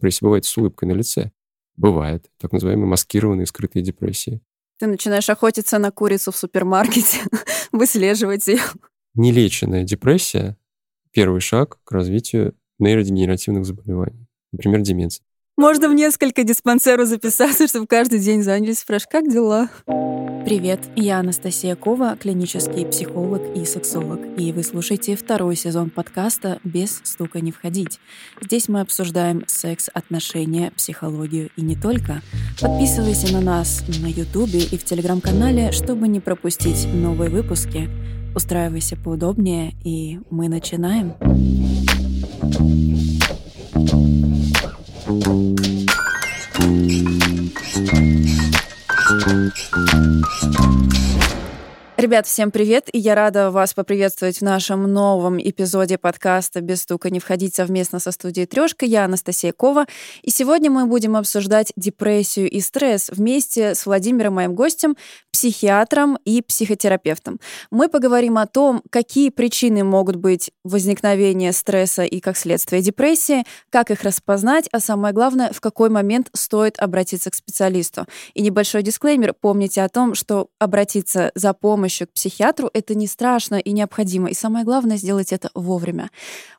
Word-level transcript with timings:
депрессия 0.00 0.24
бывает 0.24 0.44
с 0.46 0.56
улыбкой 0.56 0.86
на 0.86 0.92
лице. 0.92 1.30
Бывает. 1.76 2.30
Так 2.38 2.52
называемые 2.52 2.86
маскированные 2.86 3.46
скрытые 3.46 3.82
депрессии. 3.82 4.40
Ты 4.78 4.86
начинаешь 4.86 5.28
охотиться 5.28 5.78
на 5.78 5.90
курицу 5.90 6.32
в 6.32 6.36
супермаркете, 6.36 7.18
выслеживать 7.72 8.48
ее. 8.48 8.60
Нелеченная 9.14 9.84
депрессия— 9.84 10.56
первый 11.10 11.40
шаг 11.40 11.78
к 11.84 11.92
развитию 11.92 12.54
нейродегенеративных 12.78 13.66
заболеваний, 13.66 14.26
например, 14.52 14.80
деменции. 14.80 15.22
Можно 15.60 15.90
в 15.90 15.94
несколько 15.94 16.42
диспансеру 16.42 17.04
записаться, 17.04 17.68
чтобы 17.68 17.86
каждый 17.86 18.18
день 18.18 18.42
занялись. 18.42 18.82
Фреш, 18.82 19.06
как 19.06 19.30
дела? 19.30 19.68
Привет, 20.46 20.80
я 20.96 21.18
Анастасия 21.18 21.76
Кова, 21.76 22.16
клинический 22.16 22.86
психолог 22.86 23.42
и 23.54 23.66
сексолог, 23.66 24.20
и 24.38 24.52
вы 24.54 24.62
слушаете 24.62 25.16
второй 25.16 25.56
сезон 25.56 25.90
подкаста 25.90 26.60
«Без 26.64 27.02
стука 27.04 27.42
не 27.42 27.52
входить». 27.52 28.00
Здесь 28.40 28.70
мы 28.70 28.80
обсуждаем 28.80 29.44
секс, 29.48 29.90
отношения, 29.92 30.72
психологию 30.74 31.50
и 31.58 31.60
не 31.60 31.76
только. 31.76 32.22
Подписывайся 32.58 33.30
на 33.30 33.42
нас 33.42 33.82
на 34.00 34.06
Ютубе 34.06 34.60
и 34.60 34.78
в 34.78 34.84
Телеграм-канале, 34.84 35.72
чтобы 35.72 36.08
не 36.08 36.20
пропустить 36.20 36.88
новые 36.90 37.28
выпуски. 37.28 37.90
Устраивайся 38.34 38.96
поудобнее, 38.96 39.74
и 39.84 40.20
мы 40.30 40.48
начинаем. 40.48 41.12
Thank 45.10 45.58
you. 50.94 51.09
Ребят, 52.00 52.26
всем 52.26 52.50
привет, 52.50 52.88
и 52.94 52.98
я 52.98 53.14
рада 53.14 53.50
вас 53.50 53.74
поприветствовать 53.74 54.38
в 54.38 54.42
нашем 54.42 54.90
новом 54.90 55.38
эпизоде 55.38 55.98
подкаста 55.98 56.62
«Без 56.62 56.80
стука 56.80 57.10
не 57.10 57.20
входить» 57.20 57.54
совместно 57.54 57.98
со 57.98 58.10
студией 58.10 58.46
«Трешка». 58.46 58.86
Я 58.86 59.04
Анастасия 59.04 59.52
Кова, 59.52 59.84
и 60.22 60.30
сегодня 60.30 60.70
мы 60.70 60.86
будем 60.86 61.14
обсуждать 61.14 61.74
депрессию 61.76 62.48
и 62.48 62.60
стресс 62.60 63.10
вместе 63.10 63.74
с 63.74 63.84
Владимиром, 63.84 64.36
моим 64.36 64.54
гостем, 64.54 64.96
психиатром 65.30 66.16
и 66.24 66.40
психотерапевтом. 66.40 67.38
Мы 67.70 67.90
поговорим 67.90 68.38
о 68.38 68.46
том, 68.46 68.82
какие 68.88 69.28
причины 69.28 69.84
могут 69.84 70.16
быть 70.16 70.52
возникновения 70.64 71.52
стресса 71.52 72.04
и, 72.04 72.20
как 72.20 72.38
следствие, 72.38 72.80
депрессии, 72.80 73.44
как 73.68 73.90
их 73.90 74.04
распознать, 74.04 74.70
а 74.72 74.80
самое 74.80 75.12
главное, 75.12 75.52
в 75.52 75.60
какой 75.60 75.90
момент 75.90 76.30
стоит 76.32 76.78
обратиться 76.78 77.30
к 77.30 77.34
специалисту. 77.34 78.06
И 78.32 78.40
небольшой 78.40 78.82
дисклеймер, 78.82 79.34
помните 79.38 79.82
о 79.82 79.90
том, 79.90 80.14
что 80.14 80.48
обратиться 80.58 81.30
за 81.34 81.52
помощью 81.52 81.89
помощью 81.90 82.06
к 82.06 82.12
психиатру, 82.12 82.70
это 82.72 82.94
не 82.94 83.08
страшно 83.08 83.56
и 83.56 83.72
необходимо. 83.72 84.30
И 84.30 84.34
самое 84.34 84.64
главное, 84.64 84.96
сделать 84.96 85.32
это 85.32 85.50
вовремя. 85.54 86.10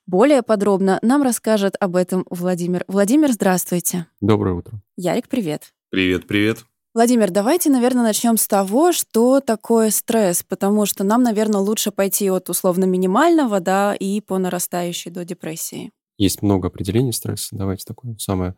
Более 0.05 0.41
подробно 0.41 0.99
нам 1.01 1.23
расскажет 1.23 1.75
об 1.79 1.95
этом 1.95 2.25
Владимир. 2.29 2.83
Владимир, 2.89 3.31
здравствуйте. 3.31 4.07
Доброе 4.19 4.55
утро. 4.55 4.81
Ярик, 4.97 5.29
привет. 5.29 5.73
Привет, 5.89 6.27
привет. 6.27 6.65
Владимир, 6.93 7.31
давайте, 7.31 7.69
наверное, 7.69 8.03
начнем 8.03 8.35
с 8.35 8.45
того, 8.45 8.91
что 8.91 9.39
такое 9.39 9.91
стресс, 9.91 10.43
потому 10.43 10.85
что 10.85 11.05
нам, 11.05 11.23
наверное, 11.23 11.61
лучше 11.61 11.91
пойти 11.91 12.29
от 12.29 12.49
условно 12.49 12.83
минимального, 12.83 13.61
да, 13.61 13.95
и 13.95 14.19
по 14.19 14.37
нарастающей 14.37 15.11
до 15.11 15.23
депрессии. 15.23 15.91
Есть 16.17 16.41
много 16.41 16.67
определений 16.67 17.13
стресса. 17.13 17.55
Давайте 17.55 17.85
такое 17.85 18.17
самое, 18.17 18.55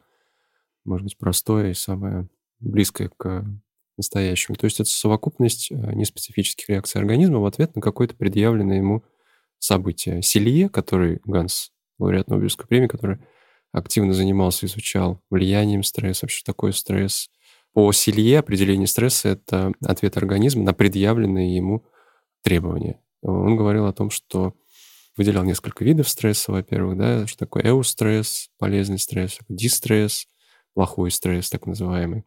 может 0.85 1.03
быть, 1.03 1.19
простое 1.19 1.69
и 1.69 1.75
самое 1.75 2.27
близкое 2.59 3.11
к 3.15 3.45
настоящему. 3.97 4.55
То 4.55 4.65
есть 4.65 4.79
это 4.79 4.89
совокупность 4.89 5.71
э, 5.71 5.75
неспецифических 5.93 6.69
реакций 6.69 6.99
организма 6.99 7.39
в 7.39 7.45
ответ 7.45 7.75
на 7.75 7.81
какое-то 7.81 8.15
предъявленное 8.15 8.77
ему 8.77 9.03
событие. 9.59 10.21
Селье, 10.21 10.69
который 10.69 11.21
Ганс, 11.25 11.71
лауреат 11.99 12.27
Нобелевской 12.27 12.67
премии, 12.67 12.87
который 12.87 13.19
активно 13.71 14.13
занимался, 14.13 14.65
изучал 14.65 15.21
влиянием 15.29 15.83
стресса, 15.83 16.25
вообще 16.25 16.43
такое 16.45 16.71
стресс. 16.71 17.29
По 17.73 17.91
Селье 17.91 18.39
определение 18.39 18.87
стресса– 18.87 19.29
это 19.29 19.71
ответ 19.83 20.17
организма 20.17 20.63
на 20.63 20.73
предъявленные 20.73 21.55
ему 21.55 21.85
требования. 22.43 22.99
Он 23.21 23.55
говорил 23.55 23.87
о 23.87 23.93
том, 23.93 24.09
что 24.11 24.53
выделял 25.17 25.43
несколько 25.43 25.83
видов 25.83 26.09
стресса, 26.09 26.51
во-первых, 26.51 26.97
да, 26.97 27.27
что 27.27 27.39
такое 27.39 27.63
эустресс, 27.63 28.49
полезный 28.59 28.99
стресс, 28.99 29.39
дистресс, 29.49 30.27
плохой 30.73 31.11
стресс, 31.11 31.49
так 31.49 31.65
называемый. 31.65 32.23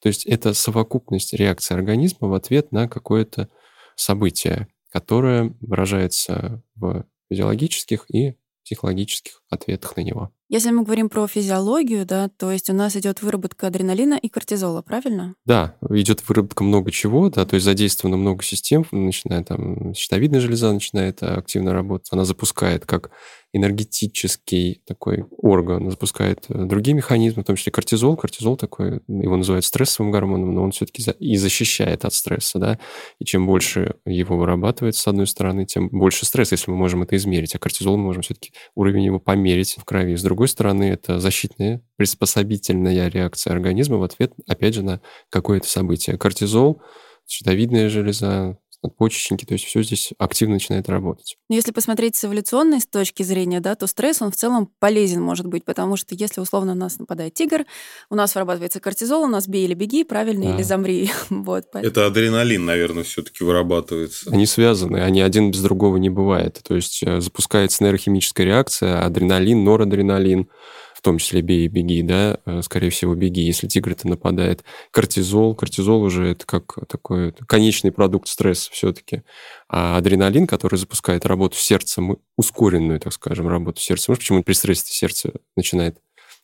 То 0.00 0.08
есть 0.08 0.24
это 0.26 0.54
совокупность 0.54 1.32
реакции 1.34 1.74
организма 1.74 2.28
в 2.28 2.34
ответ 2.34 2.72
на 2.72 2.88
какое-то 2.88 3.48
событие, 3.96 4.68
которое 4.90 5.54
выражается 5.60 6.62
в 6.76 7.04
физиологических 7.30 8.06
и 8.10 8.36
психологических 8.64 9.42
ответах 9.48 9.96
на 9.96 10.02
него. 10.02 10.30
Если 10.50 10.70
мы 10.70 10.82
говорим 10.82 11.08
про 11.08 11.26
физиологию, 11.26 12.04
да, 12.04 12.28
то 12.28 12.50
есть 12.50 12.68
у 12.68 12.74
нас 12.74 12.96
идет 12.96 13.22
выработка 13.22 13.66
адреналина 13.66 14.14
и 14.14 14.28
кортизола, 14.28 14.82
правильно? 14.82 15.34
Да, 15.46 15.76
идет 15.90 16.26
выработка 16.28 16.64
много 16.64 16.90
чего, 16.90 17.30
да, 17.30 17.46
то 17.46 17.54
есть 17.54 17.64
задействовано 17.64 18.18
много 18.18 18.42
систем, 18.42 18.86
начиная 18.90 19.42
там 19.42 19.94
щитовидная 19.94 20.40
железа 20.40 20.72
начинает 20.72 21.22
активно 21.22 21.72
работать, 21.72 22.08
она 22.12 22.26
запускает 22.26 22.84
как 22.84 23.10
энергетический 23.52 24.82
такой 24.86 25.24
орган, 25.38 25.90
запускает 25.90 26.44
э, 26.48 26.64
другие 26.64 26.94
механизмы, 26.94 27.42
в 27.42 27.46
том 27.46 27.56
числе 27.56 27.72
кортизол. 27.72 28.16
Кортизол 28.16 28.56
такой, 28.56 29.00
его 29.08 29.36
называют 29.36 29.64
стрессовым 29.64 30.12
гормоном, 30.12 30.54
но 30.54 30.62
он 30.62 30.72
все-таки 30.72 31.02
и 31.18 31.36
защищает 31.36 32.04
от 32.04 32.12
стресса, 32.12 32.58
да, 32.58 32.78
и 33.18 33.24
чем 33.24 33.46
больше 33.46 33.94
его 34.04 34.36
вырабатывается, 34.36 35.02
с 35.02 35.06
одной 35.06 35.26
стороны, 35.26 35.64
тем 35.64 35.88
больше 35.88 36.26
стресса, 36.26 36.54
если 36.54 36.70
мы 36.70 36.76
можем 36.76 37.02
это 37.02 37.16
измерить, 37.16 37.54
а 37.54 37.58
кортизол 37.58 37.96
мы 37.96 38.04
можем 38.04 38.22
все-таки 38.22 38.52
уровень 38.74 39.04
его 39.04 39.18
померить 39.18 39.76
в 39.78 39.84
крови. 39.84 40.16
С 40.16 40.22
другой 40.22 40.48
стороны, 40.48 40.84
это 40.84 41.18
защитная, 41.18 41.82
приспособительная 41.96 43.08
реакция 43.08 43.52
организма 43.52 43.96
в 43.96 44.02
ответ, 44.02 44.32
опять 44.46 44.74
же, 44.74 44.82
на 44.82 45.00
какое-то 45.30 45.66
событие. 45.68 46.18
Кортизол, 46.18 46.82
щитовидная 47.26 47.88
железа, 47.88 48.58
надпочечники, 48.82 49.44
то 49.44 49.54
есть 49.54 49.64
все 49.64 49.82
здесь 49.82 50.12
активно 50.18 50.54
начинает 50.54 50.88
работать. 50.88 51.36
Но 51.48 51.56
если 51.56 51.72
посмотреть 51.72 52.16
с 52.16 52.24
эволюционной 52.24 52.80
с 52.80 52.86
точки 52.86 53.22
зрения, 53.22 53.60
да, 53.60 53.74
то 53.74 53.86
стресс, 53.86 54.22
он 54.22 54.30
в 54.30 54.36
целом 54.36 54.70
полезен 54.78 55.22
может 55.22 55.46
быть, 55.46 55.64
потому 55.64 55.96
что 55.96 56.14
если 56.14 56.40
условно 56.40 56.74
на 56.74 56.88
нас 56.88 56.98
нападает 56.98 57.34
тигр, 57.34 57.66
у 58.10 58.14
нас 58.14 58.34
вырабатывается 58.34 58.80
кортизол, 58.80 59.24
у 59.24 59.26
нас 59.26 59.46
бей 59.46 59.64
или 59.66 59.74
беги, 59.74 60.04
правильно, 60.04 60.46
да. 60.46 60.54
или 60.54 60.62
замри. 60.62 61.10
вот, 61.30 61.64
поэтому... 61.70 61.90
Это 61.90 62.06
адреналин, 62.06 62.64
наверное, 62.64 63.02
все-таки 63.02 63.44
вырабатывается. 63.44 64.30
Они 64.30 64.46
связаны, 64.46 64.98
они 64.98 65.20
один 65.20 65.50
без 65.50 65.60
другого 65.60 65.98
не 65.98 66.08
бывает. 66.08 66.60
То 66.66 66.74
есть 66.74 67.02
э, 67.02 67.20
запускается 67.20 67.84
нейрохимическая 67.84 68.46
реакция, 68.46 69.04
адреналин, 69.04 69.64
норадреналин, 69.64 70.48
в 70.98 71.00
том 71.00 71.18
числе 71.18 71.42
бей 71.42 71.66
и 71.66 71.68
беги, 71.68 72.02
да, 72.02 72.40
э, 72.44 72.60
скорее 72.60 72.90
всего, 72.90 73.14
беги, 73.14 73.40
если 73.40 73.68
тигр-то 73.68 74.08
нападает. 74.08 74.64
Кортизол, 74.90 75.54
кортизол 75.54 76.02
уже 76.02 76.32
это 76.32 76.44
как 76.44 76.76
такой 76.88 77.32
конечный 77.46 77.92
продукт 77.92 78.26
стресса 78.26 78.68
все-таки. 78.72 79.22
А 79.68 79.96
адреналин, 79.96 80.48
который 80.48 80.74
запускает 80.74 81.24
работу 81.24 81.56
сердца, 81.56 82.02
ускоренную, 82.36 82.98
так 82.98 83.12
скажем, 83.12 83.46
работу 83.46 83.80
сердца. 83.80 84.10
Может, 84.10 84.22
почему 84.22 84.42
при 84.42 84.54
стрессе 84.54 84.92
сердце 84.92 85.34
начинает 85.54 85.98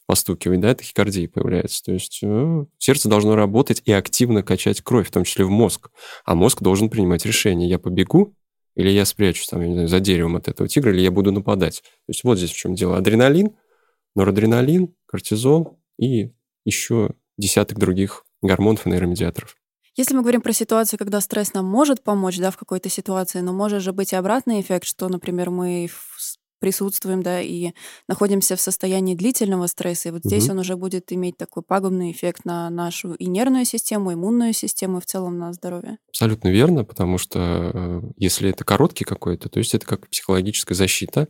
постукивать, 0.07 0.61
да, 0.61 0.73
тахикардия 0.77 1.29
появляется. 1.29 1.83
То 1.83 1.93
есть 1.93 2.21
э, 2.23 2.65
сердце 2.79 3.09
должно 3.09 3.35
работать 3.35 3.83
и 3.85 3.91
активно 3.91 4.45
качать 4.45 4.83
кровь, 4.83 5.09
в 5.09 5.11
том 5.11 5.25
числе 5.25 5.47
в 5.47 5.51
мозг. 5.51 5.91
А 6.25 6.37
мозг 6.37 6.63
должен 6.63 6.91
принимать 6.91 7.27
решение. 7.27 7.69
Я 7.69 7.81
побегу 7.81 8.37
или 8.77 8.91
я 8.91 9.05
спрячусь 9.05 9.49
там, 9.49 9.63
я 9.63 9.67
не 9.69 9.75
знаю, 9.75 9.89
за 9.89 10.01
деревом 10.01 10.37
от 10.37 10.49
этого 10.49 10.69
тигра, 10.69 10.93
или 10.93 11.01
я 11.01 11.11
буду 11.11 11.33
нападать. 11.33 11.83
То 11.83 12.11
есть 12.11 12.25
вот 12.25 12.39
здесь 12.39 12.51
в 12.51 12.57
чем 12.57 12.75
дело. 12.75 12.97
Адреналин 12.97 13.51
норадреналин, 14.15 14.95
кортизол 15.07 15.79
и 15.99 16.33
еще 16.65 17.11
десяток 17.37 17.79
других 17.79 18.25
гормонов 18.43 18.87
и 18.87 18.91
нейромедиаторов. 18.91 19.57
Если 19.97 20.15
мы 20.15 20.23
говорим 20.23 20.41
про 20.41 20.53
ситуацию, 20.53 20.99
когда 20.99 21.21
стресс 21.21 21.55
нам 21.55 21.67
может 21.67 22.03
помочь, 22.03 22.39
да, 22.39 22.51
в 22.51 22.57
какой-то 22.57 22.89
ситуации, 22.89 23.41
но 23.41 23.53
может 23.53 23.81
же 23.81 23.93
быть 23.93 24.13
и 24.13 24.17
обратный 24.17 24.61
эффект, 24.61 24.87
что, 24.87 25.09
например, 25.09 25.51
мы 25.51 25.89
присутствуем, 26.65 27.23
да, 27.23 27.43
и 27.43 27.73
находимся 28.09 28.57
в 28.57 28.61
состоянии 28.61 29.15
длительного 29.15 29.67
стресса, 29.67 30.09
и 30.09 30.13
вот 30.13 30.23
здесь 30.25 30.45
угу. 30.45 30.53
он 30.53 30.59
уже 30.61 30.77
будет 30.77 31.13
иметь 31.13 31.37
такой 31.37 31.63
пагубный 31.63 32.11
эффект 32.11 32.47
на 32.47 32.71
нашу 32.71 33.13
и 33.13 33.27
нервную 33.27 33.67
систему, 33.67 34.15
иммунную 34.15 34.55
систему, 34.55 34.97
и 34.97 35.01
в 35.03 35.05
целом 35.05 35.37
на 35.37 35.53
здоровье. 35.53 35.99
Абсолютно 36.09 36.49
верно, 36.49 36.85
потому 36.85 37.19
что 37.19 37.71
э, 37.75 38.01
если 38.17 38.49
это 38.49 38.65
короткий 38.65 39.05
какой-то, 39.05 39.51
то 39.51 39.59
есть 39.59 39.75
это 39.75 39.85
как 39.85 40.09
психологическая 40.09 40.75
защита, 40.75 41.29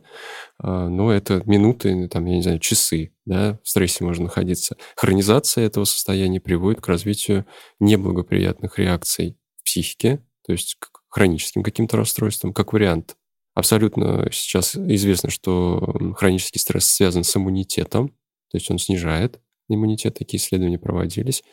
э, 0.63 0.67
но 0.67 1.11
это 1.11 1.43
минуты, 1.45 2.07
там, 2.07 2.23
я 2.27 2.35
не 2.37 2.41
знаю, 2.41 2.59
часы, 2.59 3.11
да, 3.25 3.59
в 3.61 3.67
стрессе 3.67 4.05
можно 4.05 4.25
находиться. 4.25 4.77
Хронизация 4.95 5.65
этого 5.65 5.83
состояния 5.83 6.39
приводит 6.39 6.79
к 6.79 6.87
развитию 6.87 7.45
неблагоприятных 7.81 8.79
реакций 8.79 9.37
в 9.59 9.65
психике, 9.65 10.23
то 10.45 10.53
есть 10.53 10.77
к 10.79 11.01
хроническим 11.09 11.61
каким-то 11.61 11.97
расстройствам, 11.97 12.53
как 12.53 12.71
вариант 12.71 13.17
Абсолютно 13.55 14.27
сейчас 14.31 14.75
известно, 14.75 15.29
что 15.29 15.95
хронический 16.17 16.59
стресс 16.59 16.85
связан 16.85 17.23
с 17.23 17.35
иммунитетом, 17.35 18.09
то 18.09 18.57
есть 18.57 18.69
он 18.69 18.77
снижает 18.77 19.39
иммунитет, 19.69 20.15
такие 20.15 20.39
исследования 20.39 20.77
проводились, 20.77 21.43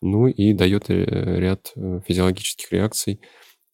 ну 0.00 0.26
и 0.26 0.54
дает 0.54 0.88
э, 0.88 0.94
ряд 0.94 1.72
э, 1.76 2.00
физиологических 2.06 2.72
реакций, 2.72 3.20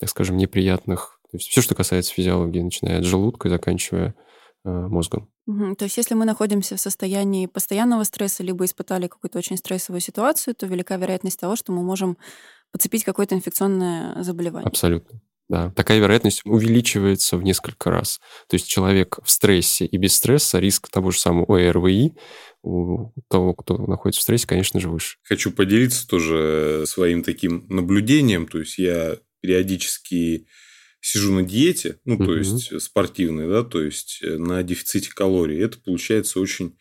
так 0.01 0.09
скажем, 0.09 0.37
неприятных. 0.37 1.21
То 1.31 1.37
есть 1.37 1.49
все, 1.49 1.61
что 1.61 1.75
касается 1.75 2.13
физиологии, 2.13 2.61
начиная 2.61 2.99
от 2.99 3.05
желудка 3.05 3.49
и 3.49 3.51
заканчивая 3.51 4.15
мозгом. 4.65 5.31
Угу. 5.47 5.75
То 5.75 5.85
есть 5.85 5.99
если 5.99 6.15
мы 6.15 6.25
находимся 6.25 6.77
в 6.77 6.81
состоянии 6.81 7.47
постоянного 7.47 8.05
стресса, 8.05 8.43
либо 8.43 8.65
испытали 8.65 9.09
какую-то 9.09 9.39
очень 9.39 9.59
стрессовую 9.59 10.01
ситуацию, 10.01 10.55
то 10.55 10.67
велика 10.67 10.97
вероятность 10.97 11.39
того, 11.39 11.55
что 11.55 11.71
мы 11.71 11.83
можем 11.83 12.17
подцепить 12.73 13.05
какое-то 13.05 13.35
инфекционное 13.35 14.23
заболевание. 14.23 14.67
Абсолютно. 14.67 15.21
Да, 15.49 15.71
такая 15.71 15.99
вероятность 15.99 16.41
увеличивается 16.45 17.37
в 17.37 17.43
несколько 17.43 17.91
раз. 17.91 18.19
То 18.49 18.55
есть 18.55 18.67
человек 18.67 19.19
в 19.23 19.31
стрессе 19.31 19.85
и 19.85 19.97
без 19.99 20.15
стресса, 20.15 20.59
риск 20.59 20.89
того 20.89 21.11
же 21.11 21.19
самого 21.19 21.59
ОРВИ 21.59 22.15
у 22.63 23.13
того, 23.29 23.53
кто 23.53 23.77
находится 23.77 24.21
в 24.21 24.23
стрессе, 24.23 24.47
конечно 24.47 24.81
же, 24.81 24.89
выше. 24.89 25.19
Хочу 25.23 25.51
поделиться 25.51 26.09
тоже 26.09 26.85
своим 26.87 27.23
таким 27.23 27.67
наблюдением. 27.69 28.47
То 28.47 28.61
есть 28.61 28.79
я 28.79 29.19
периодически 29.41 30.47
сижу 31.03 31.35
на 31.35 31.43
диете, 31.43 31.99
ну, 32.07 32.17
то 32.17 32.35
есть 32.35 32.81
спортивной, 32.81 33.47
да, 33.47 33.63
то 33.63 33.83
есть 33.83 34.21
э, 34.23 34.39
на 34.39 34.63
дефиците 34.63 35.11
калорий. 35.15 35.63
Это 35.63 35.79
получается 35.79 36.41
очень 36.41 36.79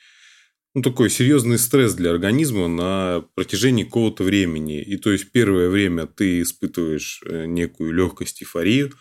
ну, 0.73 0.81
такой 0.81 1.09
серьезный 1.09 1.59
стресс 1.59 1.93
для 1.93 2.11
организма 2.11 2.67
на 2.67 3.23
протяжении 3.35 3.83
какого-то 3.83 4.23
времени. 4.23 4.81
И 4.81 4.97
то 4.97 5.11
есть 5.11 5.31
первое 5.31 5.69
время 5.69 6.07
ты 6.07 6.41
испытываешь 6.41 7.21
э, 7.25 7.45
некую 7.45 7.93
легкость, 7.93 8.41
эйфорию. 8.41 8.91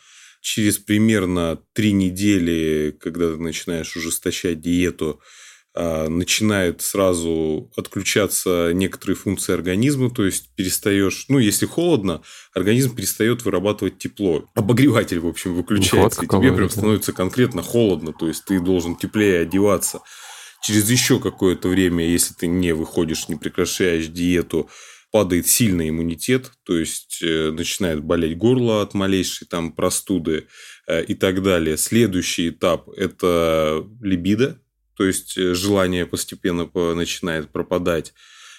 Через 0.42 0.78
примерно 0.78 1.60
три 1.72 1.92
недели, 1.92 2.96
когда 3.00 3.32
ты 3.32 3.38
начинаешь 3.38 3.96
ужесточать 3.96 4.60
диету, 4.60 5.20
а, 5.74 6.08
начинает 6.08 6.82
сразу 6.82 7.70
отключаться 7.76 8.72
некоторые 8.74 9.16
функции 9.16 9.54
организма, 9.54 10.10
то 10.10 10.26
есть 10.26 10.50
перестаешь, 10.54 11.26
ну, 11.28 11.38
если 11.38 11.64
холодно, 11.64 12.20
организм 12.54 12.94
перестает 12.94 13.44
вырабатывать 13.44 13.98
тепло. 13.98 14.50
Обогреватель, 14.54 15.20
в 15.20 15.26
общем, 15.26 15.54
выключается, 15.54 16.24
и 16.24 16.28
тебе 16.28 16.52
прям 16.52 16.68
становится 16.68 17.14
конкретно 17.14 17.62
холодно, 17.62 18.12
то 18.12 18.28
есть 18.28 18.44
ты 18.44 18.60
должен 18.60 18.96
теплее 18.96 19.40
одеваться 19.40 20.02
через 20.62 20.88
еще 20.90 21.20
какое-то 21.20 21.68
время, 21.68 22.06
если 22.06 22.34
ты 22.34 22.46
не 22.46 22.72
выходишь, 22.72 23.28
не 23.28 23.36
прекращаешь 23.36 24.06
диету, 24.06 24.70
падает 25.10 25.46
сильный 25.46 25.90
иммунитет, 25.90 26.52
то 26.64 26.78
есть 26.78 27.20
э, 27.22 27.50
начинает 27.50 28.02
болеть 28.02 28.38
горло 28.38 28.80
от 28.80 28.94
малейшей 28.94 29.46
там 29.46 29.72
простуды 29.72 30.46
э, 30.86 31.04
и 31.04 31.14
так 31.14 31.42
далее. 31.42 31.76
Следующий 31.76 32.48
этап– 32.48 32.88
это 32.96 33.86
либидо, 34.00 34.58
то 34.96 35.04
есть 35.04 35.36
э, 35.36 35.52
желание 35.54 36.06
постепенно 36.06 36.70
начинает 36.94 37.50
пропадать. 37.50 38.14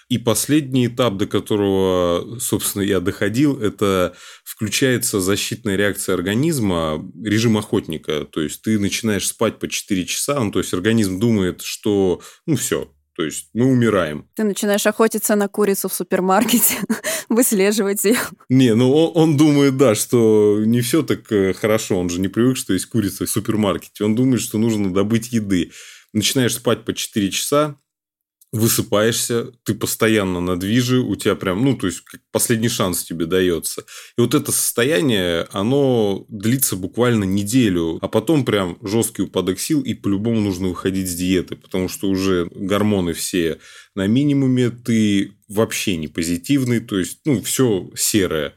И 0.09 0.17
последний 0.17 0.88
этап, 0.88 1.17
до 1.17 1.27
которого, 1.27 2.39
собственно, 2.39 2.83
я 2.83 3.00
доходил, 3.00 3.59
это 3.59 4.15
включается 4.44 5.19
защитная 5.19 5.75
реакция 5.75 6.15
организма, 6.15 7.03
режим 7.23 7.57
охотника. 7.57 8.25
То 8.25 8.41
есть 8.41 8.61
ты 8.61 8.79
начинаешь 8.79 9.27
спать 9.27 9.59
по 9.59 9.67
4 9.67 10.05
часа, 10.05 10.39
ну, 10.39 10.51
то 10.51 10.59
есть 10.59 10.73
организм 10.73 11.19
думает, 11.19 11.61
что 11.61 12.21
ну 12.45 12.55
все, 12.55 12.94
то 13.15 13.23
есть 13.23 13.50
мы 13.53 13.65
умираем. 13.65 14.27
Ты 14.35 14.44
начинаешь 14.44 14.85
охотиться 14.88 15.35
на 15.35 15.47
курицу 15.47 15.88
в 15.88 15.94
супермаркете, 15.94 16.77
выслеживать 17.29 18.03
ее. 18.05 18.17
Не, 18.50 18.73
ну 18.73 18.91
он, 18.91 19.11
он 19.15 19.38
думает, 19.38 19.77
да, 19.77 19.94
что 19.94 20.59
не 20.65 20.81
все 20.81 21.03
так 21.03 21.31
э, 21.31 21.53
хорошо. 21.53 22.00
Он 22.00 22.09
же 22.09 22.19
не 22.19 22.27
привык, 22.27 22.57
что 22.57 22.73
есть 22.73 22.88
курица 22.88 23.25
в 23.25 23.29
супермаркете. 23.29 24.03
Он 24.03 24.15
думает, 24.15 24.41
что 24.41 24.57
нужно 24.57 24.91
добыть 24.91 25.31
еды. 25.31 25.71
Начинаешь 26.11 26.55
спать 26.55 26.85
по 26.85 26.94
4 26.94 27.29
часа, 27.31 27.77
высыпаешься, 28.53 29.51
ты 29.63 29.73
постоянно 29.73 30.39
на 30.39 30.59
движе, 30.59 31.00
у 31.00 31.15
тебя 31.15 31.35
прям, 31.35 31.65
ну, 31.65 31.75
то 31.75 31.88
есть, 31.88 32.03
последний 32.31 32.69
шанс 32.69 33.03
тебе 33.03 33.25
дается. 33.25 33.83
И 34.15 34.21
вот 34.21 34.35
это 34.35 34.51
состояние, 34.51 35.47
оно 35.51 36.25
длится 36.29 36.75
буквально 36.75 37.23
неделю, 37.23 37.97
а 38.00 38.07
потом 38.07 38.45
прям 38.45 38.77
жесткий 38.83 39.23
упадок 39.23 39.59
сил, 39.59 39.81
и 39.81 39.95
по-любому 39.95 40.39
нужно 40.39 40.67
выходить 40.67 41.09
с 41.09 41.15
диеты, 41.15 41.55
потому 41.55 41.89
что 41.89 42.07
уже 42.07 42.47
гормоны 42.53 43.13
все 43.13 43.59
на 43.95 44.05
минимуме, 44.05 44.69
ты 44.69 45.33
вообще 45.47 45.97
не 45.97 46.07
позитивный, 46.07 46.79
то 46.79 47.00
есть, 47.00 47.21
ну, 47.25 47.41
все 47.41 47.89
серое. 47.95 48.53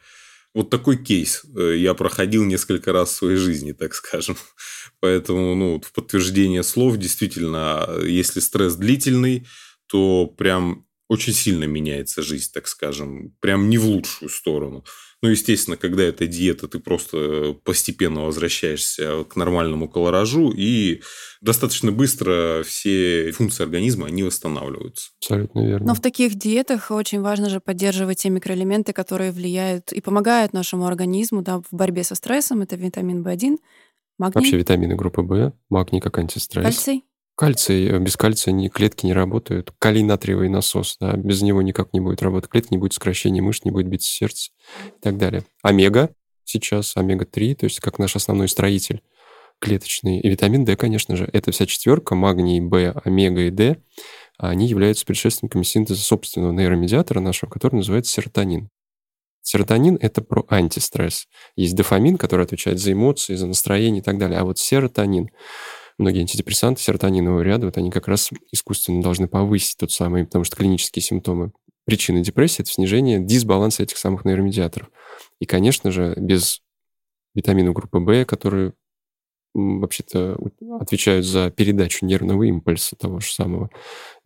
Вот 0.53 0.69
такой 0.69 1.03
кейс 1.03 1.43
э, 1.57 1.77
я 1.79 1.95
проходил 1.95 2.45
несколько 2.45 2.93
раз 2.93 3.11
в 3.11 3.17
своей 3.17 3.37
жизни, 3.37 3.73
так 3.73 3.95
скажем. 3.95 4.37
Поэтому, 5.01 5.55
ну, 5.55 5.81
в 5.81 5.93
подтверждение 5.93 6.63
слов, 6.63 6.99
действительно, 6.99 7.89
если 8.05 8.41
стресс 8.41 8.75
длительный, 8.77 9.47
то 9.89 10.27
прям 10.27 10.87
очень 11.09 11.33
сильно 11.33 11.65
меняется 11.65 12.23
жизнь, 12.23 12.51
так 12.53 12.67
скажем, 12.67 13.33
прям 13.41 13.71
не 13.71 13.79
в 13.79 13.87
лучшую 13.87 14.29
сторону. 14.29 14.85
Ну, 15.23 15.31
естественно, 15.31 15.77
когда 15.77 16.03
это 16.03 16.27
диета, 16.27 16.69
ты 16.69 16.79
просто 16.79 17.57
постепенно 17.65 18.23
возвращаешься 18.23 19.25
к 19.25 19.35
нормальному 19.37 19.89
колоражу, 19.89 20.53
и 20.55 21.01
достаточно 21.41 21.91
быстро 21.91 22.63
все 22.65 23.33
функции 23.33 23.63
организма, 23.63 24.09
они 24.09 24.25
восстанавливаются. 24.25 25.11
Абсолютно 25.21 25.67
верно. 25.67 25.87
Но 25.87 25.95
в 25.95 26.01
таких 26.01 26.35
диетах 26.35 26.91
очень 26.91 27.23
важно 27.23 27.49
же 27.49 27.61
поддерживать 27.61 28.19
те 28.19 28.29
микроэлементы, 28.29 28.93
которые 28.93 29.33
влияют 29.33 29.93
и 29.93 30.01
помогают 30.01 30.53
нашему 30.53 30.87
организму 30.87 31.41
да, 31.43 31.61
в 31.61 31.69
борьбе 31.75 32.05
со 32.05 32.15
стрессом. 32.15 32.61
Это 32.61 32.77
витамин 32.77 33.23
В1, 33.23 33.57
магний. 34.19 34.35
Вообще 34.35 34.59
витамины 34.59 34.97
группы 34.97 35.23
В, 35.23 35.53
магний 35.71 36.01
как 36.01 36.19
антистресс. 36.19 36.65
Кальций. 36.65 37.05
Кальций, 37.37 37.87
э, 37.87 37.99
без 37.99 38.17
кальция 38.17 38.53
ни, 38.53 38.69
клетки 38.69 39.05
не 39.05 39.13
работают. 39.13 39.73
Калий-натриевый 39.79 40.49
насос, 40.49 40.97
да, 40.99 41.13
без 41.13 41.43
него 41.43 41.61
никак 41.61 41.93
не 41.93 42.01
будет 42.01 42.23
работать. 42.23 42.51
Клетки 42.51 42.73
не 42.73 42.79
будет 42.79 42.95
сокращения 42.95 43.43
мышц, 43.43 43.65
не 43.65 43.71
будет 43.71 43.87
биться 43.89 44.11
сердце 44.11 44.53
и 44.87 45.01
так 45.03 45.19
далее. 45.19 45.45
Омега 45.63 46.11
сейчас, 46.45 46.97
омега-3, 46.97 47.57
то 47.57 47.65
есть 47.65 47.81
как 47.81 47.99
наш 47.99 48.17
основной 48.17 48.49
строитель 48.49 49.03
клеточный. 49.59 50.19
И 50.21 50.29
витамин 50.29 50.65
D, 50.65 50.77
конечно 50.77 51.15
же. 51.15 51.29
Это 51.31 51.53
вся 51.53 51.67
четверка, 51.67 52.15
магний, 52.15 52.61
В, 52.61 52.93
омега 53.05 53.43
и 53.43 53.51
D, 53.51 53.77
они 54.39 54.67
являются 54.67 55.05
предшественниками 55.05 55.63
синтеза 55.63 56.01
собственного 56.01 56.53
нейромедиатора 56.53 57.21
нашего, 57.21 57.51
который 57.51 57.77
называется 57.77 58.13
серотонин. 58.13 58.71
Серотонин— 59.43 59.99
это 60.01 60.23
про 60.23 60.45
антистресс. 60.49 61.29
Есть 61.55 61.77
дофамин, 61.77 62.17
который 62.17 62.45
отвечает 62.47 62.81
за 62.81 62.93
эмоции, 62.93 63.35
за 63.35 63.47
настроение 63.47 64.01
и 64.01 64.05
так 64.05 64.19
далее. 64.19 64.39
А 64.41 64.45
вот 64.45 64.59
серотонин— 64.59 65.31
многие 65.99 66.21
антидепрессанты 66.21 66.83
серотонинового 66.83 67.43
ряда, 67.43 67.67
вот 67.67 67.79
они 67.79 67.91
как 67.91 68.09
раз 68.09 68.31
искусственно 68.53 69.03
должны 69.03 69.29
повысить 69.29 69.77
тот 69.79 69.93
самый, 69.93 70.25
потому 70.25 70.45
что 70.45 70.57
клинические 70.57 71.03
симптомы 71.03 71.53
причины 71.85 72.23
депрессии– 72.23 72.63
это 72.63 72.71
снижение 72.71 73.21
дисбаланса 73.21 73.83
этих 73.83 73.97
самых 73.97 74.25
нейромедиаторов. 74.25 74.91
И, 75.41 75.47
конечно 75.47 75.91
же, 75.91 76.15
без 76.17 76.61
витамина 77.35 77.73
группы 77.73 77.99
В, 77.99 78.25
который 78.25 78.73
вообще-то 79.57 80.39
отвечают 80.81 81.25
за 81.25 81.51
передачу 81.51 82.05
нервного 82.05 82.43
импульса 82.45 82.97
того 82.97 83.21
же 83.21 83.33
самого. 83.33 83.71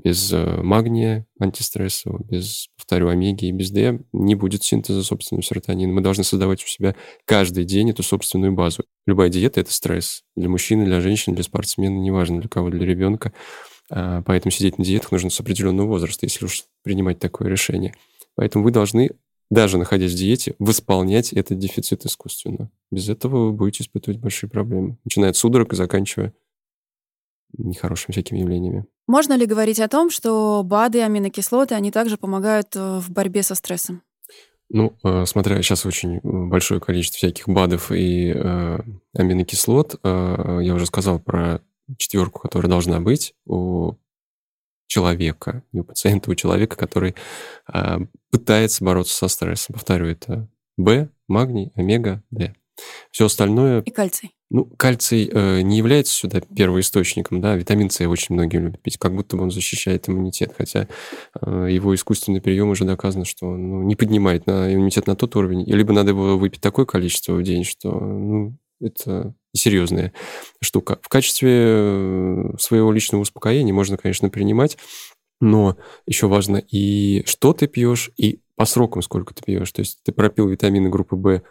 Без 0.02 0.32
э, 0.32 0.62
магния 0.62 1.26
антистрессового, 1.38 2.22
без, 2.24 2.68
повторю, 2.76 3.08
омеги 3.08 3.46
и 3.46 3.52
без 3.52 3.70
D 3.70 4.00
не 4.12 4.34
будет 4.34 4.64
синтеза 4.64 5.02
собственного 5.02 5.42
серотонина. 5.42 5.92
Мы 5.92 6.00
должны 6.00 6.24
создавать 6.24 6.64
у 6.64 6.66
себя 6.66 6.96
каждый 7.24 7.64
день 7.64 7.90
эту 7.90 8.02
собственную 8.02 8.52
базу. 8.52 8.84
Любая 9.06 9.28
диета— 9.28 9.60
это 9.62 9.72
стресс. 9.72 10.22
Для 10.36 10.48
мужчины, 10.48 10.84
для 10.84 11.00
женщины, 11.00 11.34
для 11.34 11.44
спортсмена, 11.44 11.96
неважно 11.96 12.40
для 12.40 12.48
кого, 12.48 12.70
для 12.70 12.84
ребенка. 12.84 13.32
А, 13.90 14.22
поэтому 14.22 14.50
сидеть 14.50 14.78
на 14.78 14.84
диетах 14.84 15.12
нужно 15.12 15.30
с 15.30 15.40
определенного 15.40 15.86
возраста, 15.86 16.26
если 16.26 16.44
уж 16.44 16.64
принимать 16.82 17.18
такое 17.18 17.48
решение. 17.48 17.94
Поэтому 18.34 18.64
вы 18.64 18.70
должны 18.70 19.10
даже 19.50 19.78
находясь 19.78 20.12
в 20.12 20.16
диете, 20.16 20.54
восполнять 20.58 21.32
этот 21.32 21.58
дефицит 21.58 22.06
искусственно. 22.06 22.70
Без 22.90 23.08
этого 23.08 23.46
вы 23.46 23.52
будете 23.52 23.82
испытывать 23.82 24.20
большие 24.20 24.48
проблемы. 24.48 24.96
Начиная 25.04 25.30
от 25.30 25.36
судорог 25.36 25.72
и 25.72 25.76
заканчивая 25.76 26.32
нехорошими 27.58 28.12
всякими 28.12 28.38
явлениями. 28.38 28.86
Можно 29.08 29.34
ли 29.34 29.44
говорить 29.44 29.80
о 29.80 29.88
том, 29.88 30.08
что 30.08 30.62
БАДы, 30.64 31.02
аминокислоты, 31.02 31.74
они 31.74 31.90
также 31.90 32.16
помогают 32.16 32.76
э, 32.76 33.00
в 33.00 33.10
борьбе 33.10 33.42
со 33.42 33.56
стрессом? 33.56 34.02
Ну, 34.68 34.96
э, 35.02 35.24
смотря 35.26 35.60
сейчас 35.62 35.84
очень 35.84 36.20
большое 36.22 36.80
количество 36.80 37.16
всяких 37.16 37.48
БАДов 37.48 37.90
и 37.90 38.32
э, 38.32 38.78
аминокислот, 39.14 39.96
э, 40.00 40.58
я 40.62 40.74
уже 40.74 40.86
сказал 40.86 41.18
про 41.18 41.60
четверку, 41.98 42.38
которая 42.38 42.70
должна 42.70 43.00
быть 43.00 43.34
у 43.46 43.94
человека, 44.90 45.62
не 45.72 45.80
у 45.80 45.84
пациента, 45.84 46.30
у 46.30 46.34
человека, 46.34 46.76
который 46.76 47.14
э, 47.72 47.98
пытается 48.30 48.84
бороться 48.84 49.14
со 49.14 49.28
стрессом. 49.28 49.74
Повторю, 49.74 50.06
это 50.06 50.48
В, 50.76 51.08
магний, 51.28 51.70
омега, 51.76 52.22
Д. 52.30 52.54
Все 53.12 53.26
остальное... 53.26 53.82
И 53.82 53.90
кальций. 53.90 54.32
Ну, 54.50 54.64
кальций 54.64 55.30
э, 55.32 55.60
не 55.60 55.78
является 55.78 56.12
сюда 56.12 56.40
первоисточником, 56.40 57.40
да, 57.40 57.54
витамин 57.54 57.88
С 57.88 58.00
очень 58.00 58.34
многие 58.34 58.56
любят 58.56 58.82
пить, 58.82 58.98
как 58.98 59.14
будто 59.14 59.36
бы 59.36 59.44
он 59.44 59.52
защищает 59.52 60.08
иммунитет, 60.08 60.54
хотя 60.58 60.88
э, 61.40 61.68
его 61.70 61.94
искусственный 61.94 62.40
прием 62.40 62.70
уже 62.70 62.84
доказано, 62.84 63.24
что 63.24 63.46
он 63.46 63.70
ну, 63.70 63.82
не 63.84 63.94
поднимает 63.94 64.46
на 64.46 64.74
иммунитет 64.74 65.06
на 65.06 65.14
тот 65.14 65.36
уровень, 65.36 65.64
либо 65.66 65.92
надо 65.92 66.10
его 66.10 66.36
выпить 66.36 66.60
такое 66.60 66.84
количество 66.84 67.34
в 67.34 67.42
день, 67.44 67.62
что 67.62 67.92
ну, 67.92 68.56
это 68.80 69.34
серьезная 69.54 70.12
штука. 70.60 70.98
В 71.02 71.08
качестве 71.08 71.50
э, 71.52 72.50
своего 72.58 72.92
личного 72.92 73.22
успокоения 73.22 73.72
можно, 73.72 73.96
конечно, 73.96 74.30
принимать, 74.30 74.78
но 75.40 75.76
еще 76.06 76.26
важно 76.26 76.56
и 76.56 77.24
что 77.26 77.52
ты 77.52 77.66
пьешь, 77.66 78.10
и 78.16 78.40
по 78.56 78.64
срокам 78.66 79.02
сколько 79.02 79.34
ты 79.34 79.42
пьешь. 79.42 79.72
То 79.72 79.80
есть 79.80 80.00
ты 80.02 80.12
пропил 80.12 80.48
витамины 80.48 80.88
группы 80.88 81.16
В 81.16 81.42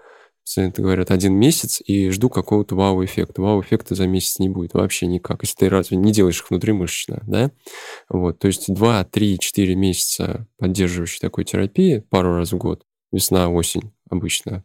пациенты 0.44 0.82
говорят 0.82 1.12
один 1.12 1.36
месяц 1.36 1.82
и 1.86 2.10
жду 2.10 2.30
какого-то 2.30 2.76
вау-эффекта. 2.76 3.42
Вау-эффекта 3.42 3.94
за 3.96 4.08
месяц 4.08 4.40
не 4.40 4.50
будет 4.50 4.74
вообще 4.74 5.06
никак, 5.06 5.44
если 5.44 5.56
ты 5.56 5.70
разве 5.70 5.98
не 5.98 6.12
делаешь 6.12 6.40
их 6.40 6.50
внутримышечно, 6.50 7.22
да? 7.28 7.52
Вот, 8.10 8.40
то 8.40 8.48
есть 8.48 8.74
2, 8.74 9.04
3, 9.06 9.40
4 9.40 9.76
месяца 9.76 10.48
поддерживающей 10.58 11.20
такой 11.20 11.46
терапии 11.46 12.00
пару 12.10 12.36
раз 12.36 12.52
в 12.52 12.58
год, 12.58 12.84
весна, 13.12 13.50
осень 13.50 13.92
обычно, 14.10 14.64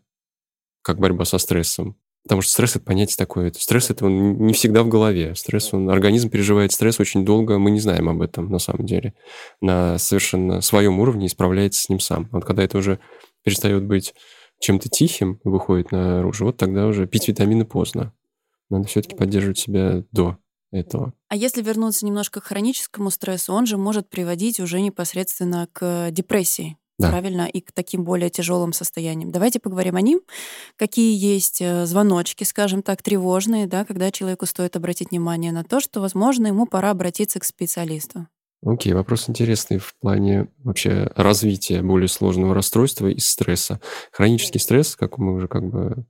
как 0.83 0.99
борьба 0.99 1.25
со 1.25 1.37
стрессом. 1.39 1.97
Потому 2.25 2.41
что 2.41 2.53
стресс— 2.53 2.71
это 2.77 2.85
понятие 2.85 3.17
такое. 3.19 3.53
Стресс— 3.53 3.91
это 3.91 4.07
он 4.07 4.39
не 4.39 4.55
всегда 4.55 4.83
в 4.83 4.89
голове. 4.89 5.35
Стресс, 5.35 5.75
он, 5.75 5.91
организм 5.91 6.31
переживает 6.31 6.73
стресс 6.73 6.99
очень 6.99 7.25
долго, 7.25 7.59
мы 7.59 7.71
не 7.71 7.81
знаем 7.81 8.09
об 8.09 8.23
этом 8.23 8.51
на 8.51 8.59
самом 8.59 8.87
деле. 8.87 9.15
На 9.61 9.99
совершенно 9.99 10.63
своем 10.63 11.01
уровне 11.01 11.27
исправляется 11.27 11.83
с 11.83 11.89
ним 11.91 12.01
сам. 12.01 12.29
Вот 12.33 12.45
когда 12.47 12.63
это 12.63 12.79
уже 12.79 12.99
перестает 13.43 13.85
быть 13.85 14.15
чем-то 14.59 14.89
тихим, 14.89 15.39
выходит 15.45 15.93
наружу, 15.93 16.47
вот 16.47 16.57
тогда 16.57 16.87
уже 16.87 17.07
пить 17.07 17.29
витамины 17.29 17.67
поздно. 17.67 18.15
Надо 18.71 18.89
все-таки 18.89 19.17
поддерживать 19.17 19.59
себя 19.59 20.05
до 20.11 20.39
этого. 20.73 21.13
А 21.29 21.37
если 21.37 21.63
вернуться 21.63 22.07
немножко 22.07 22.41
к 22.41 22.45
хроническому 22.45 23.11
стрессу, 23.11 23.53
он 23.53 23.67
же 23.67 23.77
может 23.77 24.09
приводить 24.09 24.61
уже 24.61 24.81
непосредственно 24.81 25.69
к 25.73 26.11
депрессии 26.11 26.79
да. 26.99 27.11
правильно, 27.11 27.47
и 27.47 27.61
к 27.61 27.73
таким 27.73 28.05
более 28.05 28.31
тяжелым 28.31 28.73
состояниям. 28.73 29.33
Давайте 29.33 29.61
поговорим 29.61 29.97
о 29.97 30.01
ним. 30.01 30.21
Какие 30.77 31.17
есть 31.17 31.61
э, 31.61 31.87
звоночки, 31.87 32.45
скажем 32.45 32.83
так, 32.83 33.03
тревожные, 33.03 33.67
да, 33.67 33.85
когда 33.85 34.11
человеку 34.11 34.47
стоит 34.47 34.77
обратить 34.77 35.11
внимание 35.11 35.53
на 35.53 35.65
то, 35.65 35.81
что, 35.81 36.01
возможно, 36.01 36.49
ему 36.49 36.67
пора 36.67 36.91
обратиться 36.91 37.41
к 37.41 37.45
специалисту. 37.45 38.29
Окей, 38.67 38.93
okay, 38.93 38.97
вопрос 38.97 39.29
интересный 39.29 39.77
в 39.79 39.95
плане 40.01 40.49
вообще 40.63 41.11
развития 41.17 41.83
более 41.83 42.09
сложного 42.09 42.55
расстройства 42.55 43.09
из 43.09 43.29
стресса. 43.29 43.79
Хронический 44.11 44.59
стресс, 44.59 44.97
как 44.97 45.19
мы 45.19 45.35
уже 45.35 45.49
как 45.49 45.65
бы 45.65 46.07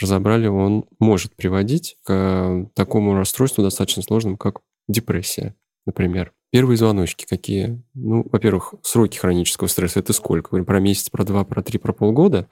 разобрали, 0.00 0.46
он 0.46 0.86
может 0.98 1.36
приводить 1.36 1.98
к 2.04 2.66
такому 2.74 3.14
расстройству 3.14 3.62
достаточно 3.62 4.02
сложному, 4.02 4.38
как 4.38 4.60
депрессия, 4.88 5.54
например. 5.84 6.32
Первые 6.50 6.78
звоночки 6.78 7.26
какие? 7.28 7.82
Ну, 7.94 8.26
во-первых, 8.32 8.74
сроки 8.82 9.18
хронического 9.18 9.66
стресса– 9.68 10.00
это 10.00 10.14
сколько? 10.14 10.62
Про 10.64 10.80
месяц, 10.80 11.10
про 11.10 11.24
два, 11.24 11.44
про 11.44 11.62
три, 11.62 11.78
про 11.78 11.92
полгода? 11.92 12.48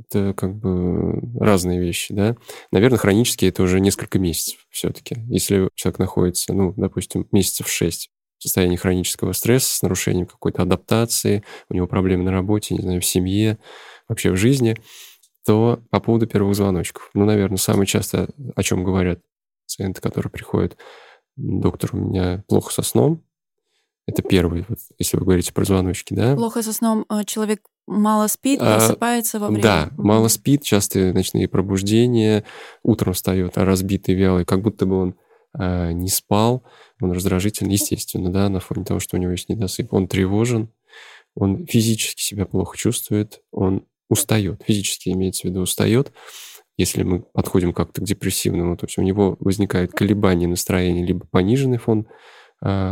Это 0.00 0.34
как 0.34 0.54
бы 0.56 1.22
разные 1.38 1.80
вещи, 1.80 2.12
да? 2.12 2.36
Наверное, 2.72 2.98
хронические– 2.98 3.48
это 3.50 3.62
уже 3.62 3.78
несколько 3.78 4.18
месяцев 4.18 4.66
все-таки. 4.70 5.16
Если 5.28 5.68
человек 5.74 6.00
находится, 6.00 6.52
ну, 6.52 6.74
допустим, 6.76 7.28
месяцев 7.30 7.68
шесть 7.68 8.10
в 8.38 8.42
состоянии 8.42 8.76
хронического 8.76 9.32
стресса 9.32 9.76
с 9.76 9.82
нарушением 9.82 10.26
какой-то 10.26 10.62
адаптации, 10.62 11.44
у 11.70 11.74
него 11.74 11.86
проблемы 11.86 12.24
на 12.24 12.32
работе, 12.32 12.74
не 12.74 12.82
знаю, 12.82 13.00
в 13.00 13.06
семье, 13.06 13.58
вообще 14.08 14.32
в 14.32 14.36
жизни, 14.36 14.76
то 15.46 15.80
по 15.90 16.00
поводу 16.00 16.26
первых 16.26 16.56
звоночков. 16.56 17.10
Ну, 17.14 17.24
наверное, 17.24 17.58
самое 17.58 17.86
часто, 17.86 18.28
о 18.56 18.62
чем 18.64 18.82
говорят 18.82 19.20
пациенты, 19.66 20.00
которые 20.00 20.30
приходят, 20.30 20.76
доктор, 21.36 21.90
у 21.94 21.98
меня 21.98 22.44
плохо 22.48 22.72
со 22.72 22.82
сном, 22.82 23.22
это 24.06 24.22
первый, 24.22 24.64
вот, 24.68 24.78
если 24.98 25.16
вы 25.16 25.24
говорите 25.24 25.52
про 25.52 25.64
звоночки, 25.64 26.14
да? 26.14 26.36
Плохо 26.36 26.62
со 26.62 26.72
сном 26.72 27.04
а, 27.08 27.24
человек 27.24 27.60
мало 27.86 28.28
спит, 28.28 28.60
а, 28.62 28.78
просыпается 28.78 29.40
во 29.40 29.48
время... 29.48 29.62
Да, 29.62 29.90
мало 29.96 30.28
спит, 30.28 30.62
частые 30.62 31.12
ночные 31.12 31.48
пробуждения, 31.48 32.44
утром 32.82 33.14
встает, 33.14 33.58
а 33.58 33.64
разбитый, 33.64 34.14
вялый, 34.14 34.44
как 34.44 34.62
будто 34.62 34.86
бы 34.86 34.96
он 34.96 35.14
а, 35.52 35.90
не 35.90 36.08
спал, 36.08 36.62
он 37.00 37.12
раздражительный, 37.12 37.72
естественно, 37.72 38.30
да, 38.30 38.48
на 38.48 38.60
фоне 38.60 38.84
того, 38.84 39.00
что 39.00 39.16
у 39.16 39.20
него 39.20 39.32
есть 39.32 39.48
недосып. 39.48 39.92
Он 39.92 40.06
тревожен, 40.06 40.70
он 41.34 41.66
физически 41.66 42.22
себя 42.22 42.46
плохо 42.46 42.76
чувствует, 42.76 43.40
он 43.50 43.86
устает, 44.08 44.62
физически 44.64 45.10
имеется 45.10 45.42
в 45.42 45.44
виду 45.50 45.60
устает. 45.60 46.12
Если 46.78 47.02
мы 47.02 47.22
подходим 47.22 47.72
как-то 47.72 48.02
к 48.02 48.04
депрессивному, 48.04 48.76
то 48.76 48.86
есть 48.86 48.98
у 48.98 49.02
него 49.02 49.36
возникают 49.40 49.92
колебания 49.92 50.46
настроения, 50.46 51.04
либо 51.04 51.26
пониженный 51.26 51.78
фон 51.78 52.06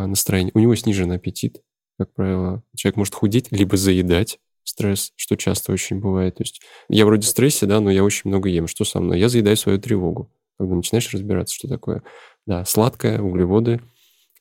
настроение. 0.07 0.53
У 0.55 0.59
него 0.59 0.75
снижен 0.75 1.13
аппетит, 1.13 1.63
как 1.99 2.13
правило. 2.13 2.63
Человек 2.77 2.97
может 2.97 3.15
худеть, 3.15 3.49
либо 3.51 3.77
заедать 3.77 4.39
стресс, 4.65 5.13
что 5.17 5.37
часто 5.37 5.73
очень 5.73 6.01
бывает. 6.01 6.37
То 6.37 6.43
есть 6.43 6.61
я 6.89 7.07
вроде 7.07 7.27
в 7.27 7.31
стрессе, 7.31 7.67
да, 7.67 7.81
но 7.81 7.91
я 7.91 8.03
очень 8.03 8.23
много 8.31 8.49
ем. 8.49 8.67
Что 8.67 8.85
со 8.85 9.01
мной? 9.01 9.21
Я 9.21 9.29
заедаю 9.29 9.57
свою 9.57 9.79
тревогу. 9.79 10.31
Когда 10.59 10.75
начинаешь 10.75 11.13
разбираться, 11.13 11.55
что 11.55 11.69
такое. 11.69 12.03
Да, 12.47 12.65
сладкое, 12.65 13.21
углеводы, 13.21 13.81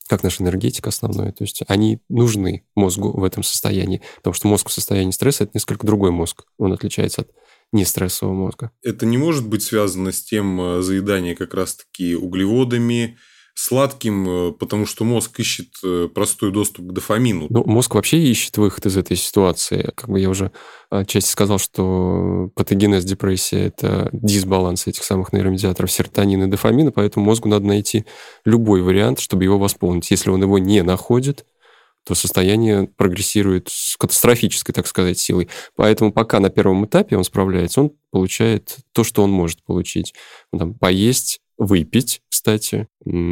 как 0.08 0.24
наша 0.24 0.44
энергетика 0.44 0.90
основная. 0.90 1.32
То 1.32 1.44
есть 1.44 1.64
они 1.68 2.00
нужны 2.10 2.66
мозгу 2.76 3.12
в 3.12 3.24
этом 3.24 3.44
состоянии. 3.44 4.02
Потому 4.18 4.34
что 4.34 4.48
мозг 4.48 4.70
в 4.70 4.74
состоянии 4.74 5.12
стресса– 5.12 5.44
это 5.46 5.54
несколько 5.56 5.86
другой 5.86 6.12
мозг. 6.12 6.46
Он 6.58 6.74
отличается 6.74 7.22
от 7.22 7.32
нестрессового 7.72 8.34
мозга. 8.34 8.72
Это 8.84 9.06
не 9.06 9.18
может 9.18 9.48
быть 9.48 9.64
связано 9.64 10.12
с 10.12 10.22
тем 10.22 10.62
э, 10.62 10.82
заеданием 10.82 11.36
как 11.36 11.54
раз-таки 11.54 12.16
углеводами, 12.16 13.18
сладким, 13.54 14.28
э, 14.28 14.52
потому 14.52 14.86
что 14.86 15.04
мозг 15.04 15.40
ищет 15.40 15.70
э, 15.84 16.08
простой 16.14 16.52
доступ 16.52 16.88
к 16.88 16.94
дофамину. 16.94 17.48
Ну, 17.50 17.64
мозг 17.66 17.96
вообще 17.96 18.18
ищет 18.18 18.58
выход 18.58 18.86
из 18.86 18.98
этой 18.98 19.16
ситуации. 19.16 19.92
Как 19.96 20.10
бы 20.10 20.20
я 20.20 20.30
уже 20.30 20.52
отчасти 20.90 21.30
сказал, 21.30 21.60
что 21.60 22.50
патогенез 22.56 23.06
депрессии– 23.06 23.60
это 23.60 24.10
дисбаланс 24.12 24.88
этих 24.88 25.04
самых 25.04 25.34
нейромедиаторов 25.34 25.92
серотонина 25.92 26.46
и 26.46 26.48
дофамина, 26.48 26.92
поэтому 26.92 27.26
мозгу 27.26 27.48
надо 27.48 27.66
найти 27.66 28.06
любой 28.44 28.82
вариант, 28.82 29.20
чтобы 29.20 29.44
его 29.44 29.60
восполнить. 29.60 30.10
Если 30.10 30.30
он 30.30 30.42
его 30.42 30.58
не 30.58 30.82
находит, 30.82 31.46
то 32.06 32.16
состояние 32.16 32.88
прогрессирует 32.88 33.70
с 33.70 33.96
катастрофической, 33.98 34.74
так 34.74 34.88
сказать, 34.88 35.18
силой. 35.18 35.48
Поэтому 35.76 36.12
пока 36.12 36.40
на 36.40 36.50
первом 36.50 36.86
этапе 36.86 37.16
он 37.16 37.24
справляется, 37.24 37.82
он 37.82 37.92
получает 38.12 38.78
то, 38.92 39.04
что 39.04 39.24
он 39.24 39.32
может 39.32 39.64
получить. 39.64 40.14
Там, 40.58 40.74
поесть, 40.74 41.40
выпить, 41.58 42.22
кстати. 42.30 42.88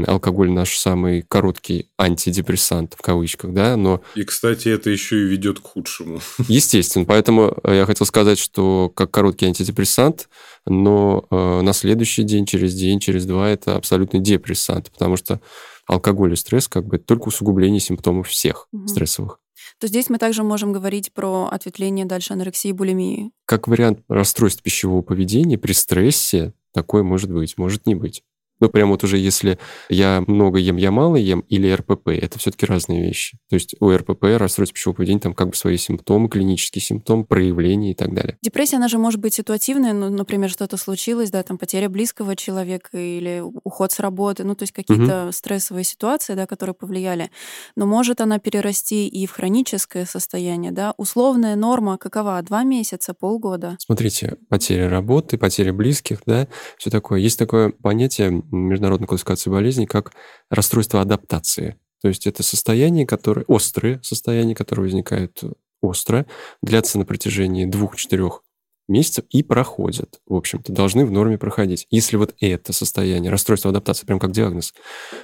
Алкоголь 0.07 0.51
наш 0.51 0.77
самый 0.77 1.21
короткий 1.21 1.89
антидепрессант, 1.97 2.95
в 2.97 3.01
кавычках, 3.01 3.53
да, 3.53 3.75
но... 3.77 4.01
И, 4.15 4.23
кстати, 4.23 4.69
это 4.69 4.89
еще 4.89 5.21
и 5.21 5.25
ведет 5.25 5.59
к 5.59 5.63
худшему. 5.63 6.19
Естественно, 6.47 7.05
поэтому 7.05 7.57
э, 7.63 7.75
я 7.75 7.85
хотел 7.85 8.05
сказать, 8.05 8.39
что 8.39 8.91
как 8.95 9.11
короткий 9.11 9.45
антидепрессант, 9.45 10.29
но 10.65 11.25
э, 11.29 11.61
на 11.61 11.73
следующий 11.73 12.23
день, 12.23 12.45
через 12.45 12.73
день, 12.73 12.99
через 12.99 13.25
два 13.25 13.49
это 13.49 13.75
абсолютный 13.75 14.19
депрессант, 14.19 14.91
потому 14.91 15.17
что 15.17 15.41
алкоголь 15.87 16.33
и 16.33 16.35
стресс 16.35 16.67
как 16.67 16.85
бы 16.85 16.97
только 16.97 17.29
усугубление 17.29 17.79
симптомов 17.79 18.27
всех 18.27 18.67
угу. 18.71 18.87
стрессовых 18.87 19.41
то 19.81 19.87
здесь 19.87 20.09
мы 20.09 20.19
также 20.19 20.43
можем 20.43 20.73
говорить 20.73 21.11
про 21.11 21.49
ответвление 21.51 22.05
дальше 22.05 22.33
анорексии 22.33 22.69
и 22.69 22.71
булимии. 22.71 23.31
Как 23.45 23.67
вариант 23.67 24.01
расстройств 24.07 24.61
пищевого 24.61 25.01
поведения 25.01 25.57
при 25.57 25.73
стрессе 25.73 26.53
Такое 26.73 27.03
может 27.03 27.31
быть, 27.31 27.57
может 27.57 27.85
не 27.85 27.95
быть. 27.95 28.23
Ну, 28.61 28.69
прям 28.69 28.91
вот 28.91 29.03
уже 29.03 29.17
если 29.17 29.59
я 29.89 30.23
много 30.27 30.59
ем, 30.59 30.77
я 30.77 30.91
мало 30.91 31.15
ем, 31.15 31.41
или 31.49 31.69
РПП, 31.71 32.09
это 32.09 32.39
все-таки 32.39 32.65
разные 32.65 33.01
вещи. 33.01 33.37
То 33.49 33.55
есть 33.55 33.75
у 33.79 33.91
РПП, 33.91 34.23
расстройство 34.37 34.75
пищевого 34.75 34.97
поведения, 34.97 35.19
там 35.19 35.33
как 35.33 35.49
бы 35.49 35.55
свои 35.55 35.77
симптомы, 35.77 36.29
клинические 36.29 36.81
симптомы, 36.81 37.25
проявления 37.25 37.91
и 37.91 37.95
так 37.95 38.13
далее. 38.13 38.37
Депрессия, 38.41 38.77
она 38.77 38.87
же 38.87 38.99
может 38.99 39.19
быть 39.19 39.33
ситуативная, 39.33 39.93
ну, 39.93 40.09
например, 40.09 40.49
что-то 40.49 40.77
случилось, 40.77 41.31
да, 41.31 41.43
там 41.43 41.57
потеря 41.57 41.89
близкого 41.89 42.35
человека 42.35 42.97
или 42.97 43.43
уход 43.63 43.91
с 43.91 43.99
работы, 43.99 44.43
ну, 44.43 44.55
то 44.55 44.63
есть 44.63 44.73
какие-то 44.73 45.25
угу. 45.25 45.31
стрессовые 45.31 45.83
ситуации, 45.83 46.35
да, 46.35 46.45
которые 46.45 46.75
повлияли. 46.75 47.31
Но 47.75 47.87
может 47.87 48.21
она 48.21 48.37
перерасти 48.37 49.07
и 49.07 49.25
в 49.25 49.31
хроническое 49.31 50.05
состояние, 50.05 50.71
да. 50.71 50.93
Условная 50.97 51.55
норма 51.55 51.97
какова? 51.97 52.41
Два 52.43 52.63
месяца, 52.63 53.13
полгода? 53.13 53.75
Смотрите, 53.79 54.37
потеря 54.49 54.89
работы, 54.89 55.37
потеря 55.37 55.73
близких, 55.73 56.19
да, 56.25 56.47
все 56.77 56.89
такое. 56.91 57.19
Есть 57.19 57.39
такое 57.39 57.69
понятие 57.69 58.43
международной 58.51 59.07
классификации 59.07 59.49
болезней 59.49 59.87
как 59.87 60.13
расстройство 60.49 61.01
адаптации. 61.01 61.77
То 62.01 62.07
есть 62.07 62.25
это 62.27 62.43
состояние, 62.43 63.05
которое, 63.05 63.45
острые 63.47 63.99
состояния, 64.03 64.55
которые 64.55 64.85
возникают 64.85 65.43
остро, 65.81 66.25
длятся 66.61 66.97
на 66.99 67.05
протяжении 67.05 67.65
двух-четырех 67.65 68.43
месяцев 68.87 69.25
и 69.29 69.41
проходят, 69.41 70.19
в 70.25 70.35
общем-то, 70.35 70.73
должны 70.73 71.05
в 71.05 71.11
норме 71.11 71.37
проходить. 71.37 71.87
Если 71.91 72.17
вот 72.17 72.35
это 72.39 72.73
состояние, 72.73 73.31
расстройство 73.31 73.69
адаптации, 73.69 74.05
прям 74.05 74.19
как 74.19 74.31
диагноз, 74.31 74.73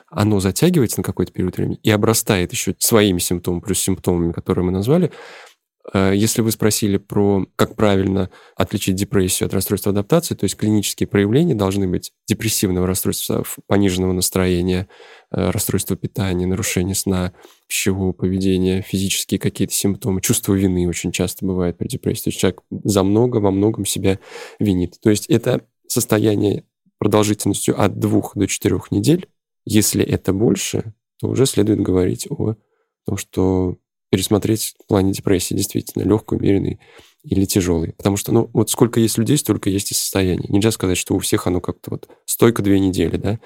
оно 0.10 0.39
затягивается 0.39 1.00
на 1.00 1.03
какой-то 1.03 1.34
период 1.34 1.57
времени 1.57 1.79
и 1.84 1.91
обрастает 1.91 2.51
еще 2.51 2.75
своими 2.77 3.19
симптомами, 3.19 3.62
плюс 3.62 3.79
симптомами, 3.79 4.31
которые 4.31 4.65
мы 4.65 4.72
назвали, 4.72 5.12
Э, 5.12 5.56
если 5.94 6.41
вы 6.41 6.51
спросили 6.51 6.98
про, 6.98 7.46
как 7.56 7.75
правильно 7.75 8.29
отличить 8.58 8.96
депрессию 8.96 9.48
от 9.48 9.53
расстройства 9.53 9.91
адаптации, 9.91 10.36
то 10.36 10.44
есть 10.44 10.58
клинические 10.58 11.08
проявления 11.08 11.56
должны 11.56 11.88
быть 11.88 12.12
депрессивного 12.27 12.86
расстройства, 12.86 13.46
пониженного 13.67 14.12
настроения, 14.12 14.89
э, 15.32 15.50
расстройства 15.50 15.96
питания, 15.96 16.46
нарушения 16.46 16.94
сна, 16.94 17.32
пищевого 17.67 18.12
поведения, 18.12 18.82
физические 18.82 19.39
какие-то 19.39 19.74
симптомы, 19.74 20.20
чувство 20.20 20.53
вины 20.53 20.89
очень 20.89 21.13
часто 21.13 21.46
бывает 21.46 21.77
при 21.77 21.88
депрессии. 21.88 22.24
То 22.24 22.29
есть 22.29 22.39
человек 22.39 22.62
за 22.70 23.03
много, 23.03 23.38
во 23.38 23.51
многом 23.51 23.86
себя 23.86 24.20
винит. 24.60 25.00
То 25.01 25.10
есть 25.10 25.27
это 25.27 25.62
состояние 25.88 26.65
продолжительностью 27.00 27.82
от 27.82 27.98
двух 27.98 28.36
до 28.36 28.48
четырех 28.48 28.91
недель. 28.91 29.29
Если 29.63 30.03
это 30.03 30.34
больше, 30.34 30.94
то 31.20 31.29
уже 31.29 31.46
следует 31.46 31.82
говорить 31.82 32.27
о 32.29 32.56
том, 33.06 33.17
что 33.17 33.77
пересмотреть 34.17 34.74
в 34.83 34.88
плане 34.88 35.13
депрессии, 35.13 35.53
действительно, 35.53 36.03
легкой, 36.03 36.39
умеренной 36.39 36.79
или 37.24 37.45
тяжелый. 37.45 37.93
Потому 37.93 38.17
что, 38.17 38.31
ну, 38.31 38.50
вот 38.51 38.71
сколько 38.71 39.00
есть 39.00 39.17
людей, 39.19 39.38
столько 39.38 39.69
есть 39.69 39.91
и 39.91 39.93
состояний. 39.93 40.47
Нельзя 40.50 40.71
сказать, 40.71 40.97
что 40.97 41.13
у 41.13 41.19
всех 41.19 41.45
оно 41.45 41.62
как-то 41.62 41.91
вот 41.91 42.09
стойко 42.25 42.63
две 42.63 42.79
недели, 42.79 43.17
да. 43.17 43.39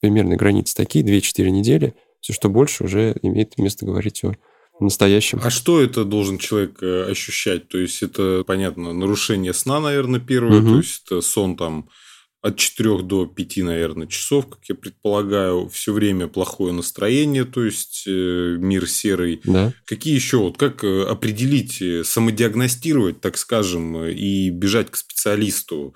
Примерно 0.00 0.36
границы 0.36 0.74
такие, 0.74 1.04
2-4 1.04 1.50
недели. 1.50 1.94
Все, 2.20 2.32
что 2.32 2.48
больше, 2.48 2.84
уже 2.84 3.16
имеет 3.22 3.58
место 3.58 3.86
говорить 3.86 4.24
о 4.24 4.34
настоящем. 4.80 5.40
А 5.44 5.50
что 5.50 5.80
это 5.80 6.04
должен 6.04 6.38
человек 6.38 6.82
э, 6.82 7.10
ощущать? 7.10 7.68
То 7.68 7.78
есть, 7.78 8.02
это, 8.02 8.42
понятно, 8.44 8.92
нарушение 8.92 9.54
сна, 9.54 9.78
наверное, 9.78 10.20
первое. 10.20 10.60
Угу. 10.60 10.68
То 10.68 10.76
есть, 10.78 11.02
это 11.06 11.20
сон 11.20 11.56
там 11.56 11.88
от 12.48 12.56
4 12.56 13.02
до 13.02 13.26
5, 13.26 13.56
наверное, 13.58 14.06
часов, 14.06 14.48
как 14.48 14.60
я 14.68 14.74
предполагаю, 14.74 15.68
все 15.68 15.92
время 15.92 16.28
плохое 16.28 16.72
настроение, 16.72 17.44
то 17.44 17.64
есть 17.64 18.04
э, 18.06 18.56
мир 18.58 18.88
серый. 18.88 19.40
Да. 19.44 19.72
Какие 19.84 20.14
еще, 20.14 20.38
вот 20.38 20.58
как 20.58 20.84
э, 20.84 21.04
определить, 21.04 21.80
э, 21.80 22.04
самодиагностировать, 22.04 23.20
так 23.20 23.38
скажем, 23.38 24.04
и 24.04 24.50
бежать 24.50 24.90
к 24.90 24.96
специалисту? 24.96 25.94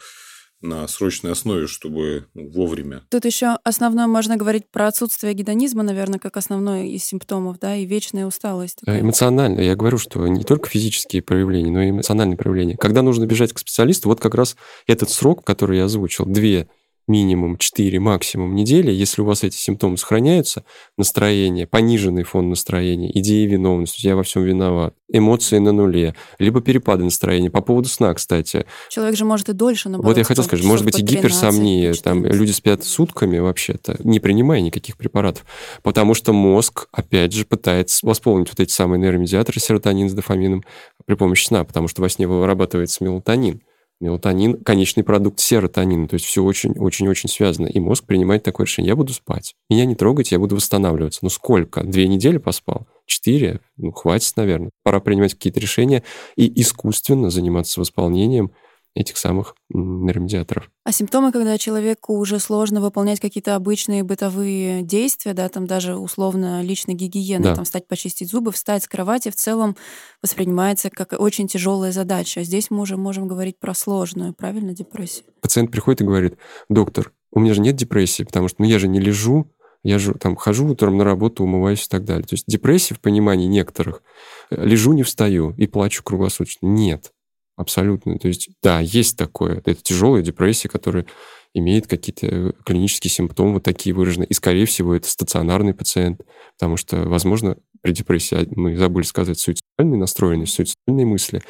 На 0.63 0.87
срочной 0.89 1.33
основе, 1.33 1.67
чтобы 1.67 2.27
ну, 2.35 2.49
вовремя. 2.51 3.03
Тут 3.11 3.25
еще 3.25 3.59
основное 3.65 4.07
можно 4.07 4.37
говорить 4.37 4.65
про 4.71 4.87
отсутствие 4.87 5.35
гедонизма, 5.35 5.83
наверное, 5.83 6.19
как 6.19 6.37
основной 6.37 6.89
из 6.89 7.05
симптомов, 7.05 7.59
да, 7.59 7.77
и 7.77 7.85
вечная 7.85 8.27
усталость. 8.27 8.81
Такая. 8.81 9.01
Эмоционально. 9.01 9.61
Я 9.61 9.77
говорю, 9.77 9.99
что 9.99 10.27
не 10.27 10.45
только 10.45 10.69
физические 10.69 11.23
проявления, 11.23 11.71
но 11.71 11.83
и 11.83 11.91
эмоциональные 11.91 12.37
проявления. 12.37 12.77
Когда 12.77 13.03
нужно 13.03 13.27
бежать 13.27 13.53
к 13.53 13.59
специалисту, 13.59 14.09
вот 14.09 14.21
как 14.21 14.35
раз 14.35 14.57
этот 14.87 15.11
срок, 15.11 15.45
который 15.45 15.79
я 15.79 15.85
озвучил, 15.85 16.25
две 16.25 16.69
минимум 17.07 17.59
4, 17.59 17.99
максимум 18.01 18.55
недели, 18.55 18.91
если 18.91 19.23
у 19.23 19.25
вас 19.25 19.45
эти 19.45 19.57
симптомы 19.57 19.97
сохраняются, 19.97 20.65
настроение, 20.97 21.67
пониженный 21.67 22.23
фон 22.23 22.49
настроения, 22.49 23.11
идеи 23.19 23.47
виновности, 23.47 24.07
я 24.07 24.17
во 24.17 24.23
всем 24.23 24.45
виноват, 24.45 24.95
эмоции 25.09 25.59
на 25.59 25.73
нуле, 25.73 26.15
либо 26.39 26.61
перепады 26.61 27.05
настроения. 27.05 27.51
По 27.51 27.61
поводу 27.61 27.89
сна, 27.89 28.15
кстати. 28.15 28.67
Человек 28.89 29.17
же 29.17 29.25
может 29.25 29.49
и 29.49 29.53
дольше, 29.53 29.89
наоборот. 29.89 30.13
Вот 30.13 30.19
я 30.19 30.25
хотел 30.25 30.45
сказать, 30.45 30.65
может 30.65 30.85
быть 30.85 30.99
и 30.99 31.03
гиперсомния, 31.03 31.95
там 31.95 32.25
люди 32.25 32.53
спят 32.53 32.85
сутками 32.85 33.39
вообще-то, 33.39 33.97
не 34.05 34.21
принимая 34.21 34.61
никаких 34.61 34.97
препаратов, 34.97 35.45
потому 35.83 36.15
что 36.15 36.33
мозг, 36.33 36.89
опять 36.93 37.33
же, 37.33 37.45
пытается 37.45 38.07
восполнить 38.07 38.49
вот 38.49 38.61
эти 38.61 38.73
самые 38.73 39.01
нейромедиаторы 39.01 39.61
серотонин 39.61 40.09
с 40.09 40.15
дофамином 40.15 40.65
при 41.05 41.15
помощи 41.15 41.47
сна, 41.47 41.65
потому 41.65 41.89
что 41.89 42.03
во 42.03 42.09
сне 42.09 42.27
вырабатывается 42.27 43.05
мелатонин. 43.05 43.61
Мелатонин– 44.03 44.63
конечный 44.65 45.05
продукт 45.05 45.39
серотонина. 45.39 46.09
То 46.09 46.15
есть 46.15 46.27
все 46.27 46.43
очень-очень-очень 46.43 47.29
связано. 47.29 47.69
И 47.69 47.79
мозг 47.79 48.05
принимает 48.05 48.43
такое 48.43 48.67
решение. 48.67 48.91
Я 48.91 48.97
буду 48.97 49.13
спать. 49.13 49.55
Меня 49.71 49.85
не 49.85 49.95
трогать, 49.95 50.33
я 50.33 50.41
буду 50.41 50.57
восстанавливаться. 50.57 51.21
Ну 51.23 51.29
сколько? 51.29 51.85
Две 51.85 52.09
недели 52.09 52.39
поспал? 52.39 52.89
Четыре? 53.07 53.61
Ну 53.77 53.93
хватит, 53.93 54.37
наверное. 54.37 54.71
Пора 54.83 54.99
принимать 54.99 55.35
какие-то 55.35 55.61
решения 55.61 56.03
и 56.35 56.61
искусственно 56.61 57.31
заниматься 57.31 57.79
восполнением 57.79 58.51
этих 58.95 59.17
самых 59.17 59.55
нейромедиаторов. 59.71 60.71
А 60.85 60.93
симптомы, 60.93 61.33
когда 61.33 61.57
человеку 61.57 62.19
уже 62.19 62.39
сложно 62.39 62.81
выполнять 62.81 63.21
какие-то 63.21 63.55
обычные 63.55 64.03
бытовые 64.03 64.83
действия, 64.83 65.33
да, 65.33 65.49
там 65.49 65.67
даже 65.67 65.97
условно 65.97 66.63
личной 66.63 66.95
гигиены, 66.95 67.45
да. 67.45 67.55
там 67.55 67.65
встать 67.65 67.89
почистить 67.89 68.31
зубы, 68.31 68.53
встать 68.53 68.85
с 68.85 68.89
кровати, 68.89 69.31
в 69.31 69.37
целом 69.37 69.77
воспринимается 70.21 70.91
как 70.91 71.15
очень 71.19 71.49
тяжелая 71.49 71.93
задача. 71.93 72.41
А 72.41 72.45
здесь 72.45 72.71
мы 72.71 72.83
уже 72.83 72.97
можем 72.97 73.27
говорить 73.27 73.59
про 73.59 73.75
сложную, 73.75 74.35
правильно, 74.35 74.75
депрессию. 74.75 75.25
Пациент 75.41 75.71
приходит 75.71 76.03
и 76.03 76.05
говорит, 76.05 76.37
доктор, 76.69 77.13
у 77.31 77.41
меня 77.41 77.55
же 77.55 77.61
нет 77.61 77.77
депрессии, 77.77 78.25
потому 78.25 78.49
что 78.49 78.57
ну, 78.61 78.69
я 78.69 78.79
же 78.79 78.89
не 78.89 79.01
лежу, 79.01 79.51
я 79.83 79.99
же 79.99 80.15
там 80.15 80.37
хожу 80.37 80.69
утром 80.69 80.97
на 80.99 81.05
работу, 81.05 81.45
умываюсь 81.45 81.85
и 81.87 81.89
так 81.89 82.05
далее. 82.05 82.25
То 82.25 82.35
есть 82.35 82.45
депрессия 82.47 82.95
в 82.95 83.01
понимании 83.01 83.47
некоторых, 83.47 84.03
э, 84.51 84.65
лежу, 84.65 84.93
не 84.93 85.03
встаю 85.03 85.55
и 85.57 85.67
плачу 85.67 86.03
круглосуточно. 86.05 86.67
Нет. 86.67 87.13
Абсолютно. 87.57 88.19
То 88.19 88.29
есть, 88.29 88.49
да, 88.63 88.81
есть 88.81 89.17
такое. 89.17 89.59
Это 89.59 89.75
тяжелая 89.75 90.23
депрессия, 90.23 90.69
которая 90.69 91.07
имеет 91.55 91.87
какие-то 91.87 92.27
э, 92.27 92.53
клинические 92.65 93.11
симптомы 93.11 93.55
вот 93.55 93.63
такие 93.63 93.95
выраженные. 93.95 94.27
И, 94.27 94.35
скорее 94.35 94.65
всего, 94.65 94.95
это 94.95 95.09
стационарный 95.09 95.75
пациент, 95.75 96.23
потому 96.59 96.77
что, 96.77 97.09
возможно, 97.09 97.59
при 97.83 97.93
депрессии, 97.93 98.37
а, 98.37 98.47
мы 98.57 98.77
забыли 98.77 99.05
сказать, 99.05 99.39
суицидальные 99.39 99.99
настроенность, 99.99 100.55
суицидальные 100.55 101.05
мысли, 101.05 101.43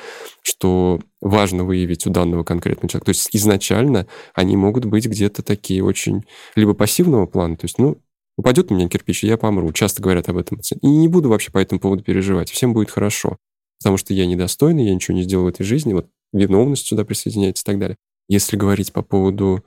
что 0.43 0.99
важно 1.21 1.65
выявить 1.65 2.07
у 2.07 2.11
данного 2.11 2.43
конкретного 2.43 2.89
человека. 2.89 3.07
То 3.07 3.11
есть 3.11 3.29
изначально 3.33 4.09
они 4.35 4.57
могут 4.57 4.87
быть 4.87 5.07
где-то 5.07 5.43
такие 5.43 5.85
очень 5.85 6.25
либо 6.57 6.75
пассивного 6.75 7.27
плана, 7.27 7.57
то 7.57 7.67
есть, 7.67 7.79
ну, 7.79 7.99
упадет 8.37 8.73
у 8.73 8.75
меня 8.75 8.89
кирпич, 8.89 9.23
и 9.23 9.29
я 9.29 9.37
помру. 9.37 9.73
Часто 9.73 10.03
говорят 10.03 10.29
об 10.29 10.39
этом. 10.39 10.59
И 10.81 10.87
не 10.87 11.07
буду 11.07 11.29
вообще 11.29 11.53
по 11.53 11.59
этому 11.59 11.81
поводу 11.81 12.03
переживать. 12.03 12.51
Всем 12.51 12.73
будет 12.73 12.91
хорошо 12.91 13.37
потому 13.83 13.97
что 13.97 14.15
я 14.15 14.27
недостойный, 14.27 14.87
я 14.87 14.95
ничего 14.95 15.17
не 15.17 15.25
сделал 15.25 15.45
в 15.45 15.49
этой 15.49 15.65
жизни, 15.65 15.93
вот 15.93 16.09
виновность 16.33 16.87
сюда 16.87 17.05
присоединяется 17.05 17.63
и 17.63 17.67
так 17.67 17.79
далее. 17.79 17.97
Если 18.29 18.57
говорить 18.57 18.93
по 18.93 19.03
поводу 19.03 19.65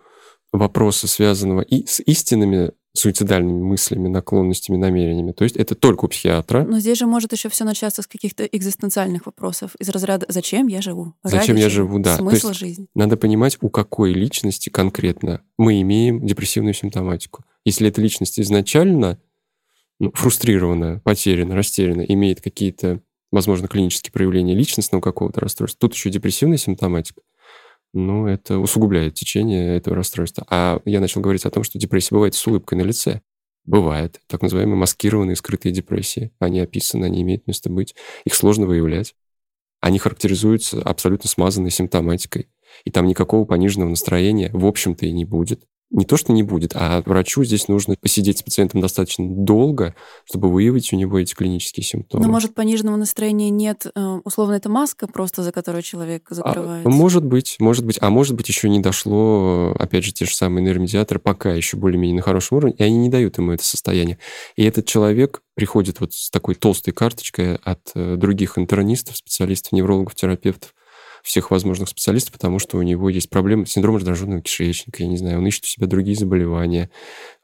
вопроса, 0.51 1.08
связанного 1.08 1.62
и 1.62 1.86
с 1.86 1.99
истинными 1.99 2.71
суицидальными 2.93 3.62
мыслями, 3.62 4.08
наклонностями, 4.08 4.78
намерениями. 4.78 5.34
То 5.34 5.43
есть 5.43 5.58
это 5.58 5.75
только 5.75 6.06
у 6.06 6.08
психиатра. 6.08 6.63
Но 6.63 6.80
здесь 6.80 6.97
же 6.97 7.06
может 7.06 7.34
еще 7.34 7.49
все 7.49 7.65
начаться 7.65 8.01
с 8.01 8.08
каких-то 8.08 8.45
экзистенциальных 8.45 9.25
вопросов 9.25 9.75
из 9.80 9.89
разряда 9.89 10.25
«Зачем 10.30 10.67
я 10.67 10.82
живу?» 10.82 11.13
Зачем 11.21 11.58
я 11.58 11.69
живу, 11.69 11.99
да. 11.99 12.15
Смысл 12.15 12.54
жизни. 12.54 12.88
Надо 12.95 13.17
понимать, 13.17 13.58
у 13.60 13.69
какой 13.69 14.13
личности 14.13 14.69
конкретно 14.69 15.41
мы 15.58 15.82
имеем 15.82 16.25
депрессивную 16.25 16.73
симптоматику. 16.73 17.43
Если 17.65 17.89
эта 17.89 18.01
личность 18.01 18.39
изначально 18.39 19.19
ну, 19.99 20.12
фрустрированная, 20.13 20.99
потеряна, 20.99 21.56
растеряна, 21.56 22.01
имеет 22.01 22.41
какие-то 22.41 23.01
возможно, 23.36 23.67
клинические 23.67 24.12
проявления 24.12 24.56
личностного 24.56 25.02
какого-то 25.02 25.41
расстройства. 25.41 25.80
Тут 25.80 25.93
еще 25.93 26.10
депрессивная 26.10 26.58
симптоматика. 26.58 27.21
Ну, 27.93 28.28
это 28.28 28.60
усугубляет 28.60 29.13
течение 29.13 29.78
этого 29.78 29.95
расстройства. 29.95 30.45
А 30.50 30.80
я 30.86 31.00
начал 31.00 31.21
говорить 31.21 31.45
о 31.45 31.52
том, 31.52 31.63
что 31.63 31.78
депрессия 31.78 32.15
бывает 32.15 32.34
с 32.34 32.48
улыбкой 32.48 32.78
на 32.78 32.82
лице. 32.82 33.21
Бывает. 33.65 34.21
Так 34.28 34.41
называемые 34.41 34.78
маскированные 34.78 35.36
скрытые 35.36 35.74
депрессии. 35.74 36.32
Они 36.39 36.60
описаны, 36.60 37.06
они 37.06 37.21
имеют 37.21 37.48
место 37.48 37.69
быть. 37.69 37.95
Их 38.26 38.34
сложно 38.34 38.65
выявлять. 38.65 39.15
Они 39.82 40.00
характеризуются 40.00 40.82
абсолютно 40.82 41.30
смазанной 41.30 41.71
симптоматикой. 41.71 42.50
И 42.86 42.91
там 42.91 43.06
никакого 43.06 43.45
пониженного 43.45 43.89
настроения, 43.89 44.50
в 44.54 44.65
общем-то, 44.65 45.06
и 45.06 45.12
не 45.12 45.26
будет 45.26 45.63
не 45.91 46.06
то, 46.06 46.17
что 46.17 46.34
не 46.34 46.43
будет, 46.43 46.71
а 46.76 47.02
врачу 47.06 47.43
здесь 47.43 47.67
нужно 47.67 47.95
посидеть 48.00 48.39
с 48.39 48.43
пациентом 48.43 48.82
достаточно 48.82 49.26
долго, 49.28 49.95
чтобы 50.26 50.52
выявить 50.52 50.91
у 50.91 50.95
него 50.95 51.19
эти 51.19 51.34
клинические 51.34 51.84
симптомы. 51.84 52.26
Но, 52.26 52.32
может, 52.32 52.56
пониженного 52.56 52.95
настроения 52.95 53.50
нет, 53.50 53.86
э, 53.93 54.19
условно, 54.24 54.54
это 54.54 54.69
маска 54.69 55.08
просто, 55.08 55.43
за 55.43 55.52
которую 55.52 55.84
человек 55.84 56.28
а, 56.32 56.36
закрывается? 56.36 56.89
А, 56.89 56.91
может 56.91 57.24
быть, 57.24 57.58
может 57.60 57.86
быть. 57.86 57.98
А 58.02 58.10
может 58.10 58.36
быть, 58.36 58.48
еще 58.50 58.67
не 58.67 58.80
дошло, 58.80 59.76
опять 59.78 60.04
же, 60.04 60.12
те 60.12 60.26
же 60.26 60.36
самые 60.36 60.63
нейромедиаторы 60.63 61.19
пока 61.19 61.54
еще 61.54 61.78
более-менее 61.78 62.17
на 62.17 62.21
хорошем 62.21 62.58
уровне, 62.58 62.76
и 62.78 62.84
они 62.84 62.98
не 62.98 63.10
дают 63.10 63.38
ему 63.38 63.52
это 63.52 63.63
состояние. 63.63 64.17
И 64.56 64.63
этот 64.63 64.86
человек 64.86 65.43
приходит 65.54 66.00
вот 66.00 66.13
с 66.13 66.30
такой 66.30 66.56
толстой 66.56 66.93
карточкой 66.93 67.56
от 67.58 67.91
э, 67.93 68.15
других 68.17 68.58
интернистов, 68.58 69.17
специалистов, 69.17 69.71
неврологов, 69.71 70.15
терапевтов, 70.15 70.74
всех 71.26 71.50
возможных 71.50 71.90
специалистов, 71.90 72.34
потому 72.34 72.60
что 72.60 72.78
у 72.78 72.84
него 72.84 73.10
есть 73.10 73.32
проблемы, 73.32 73.66
синдром 73.66 73.96
раздраженного 73.96 74.42
кишечника, 74.42 75.02
я 75.02 75.10
не 75.10 75.18
знаю, 75.18 75.40
он 75.40 75.48
ищет 75.48 75.64
у 75.64 75.68
себя 75.68 75.88
другие 75.88 76.16
заболевания, 76.16 76.92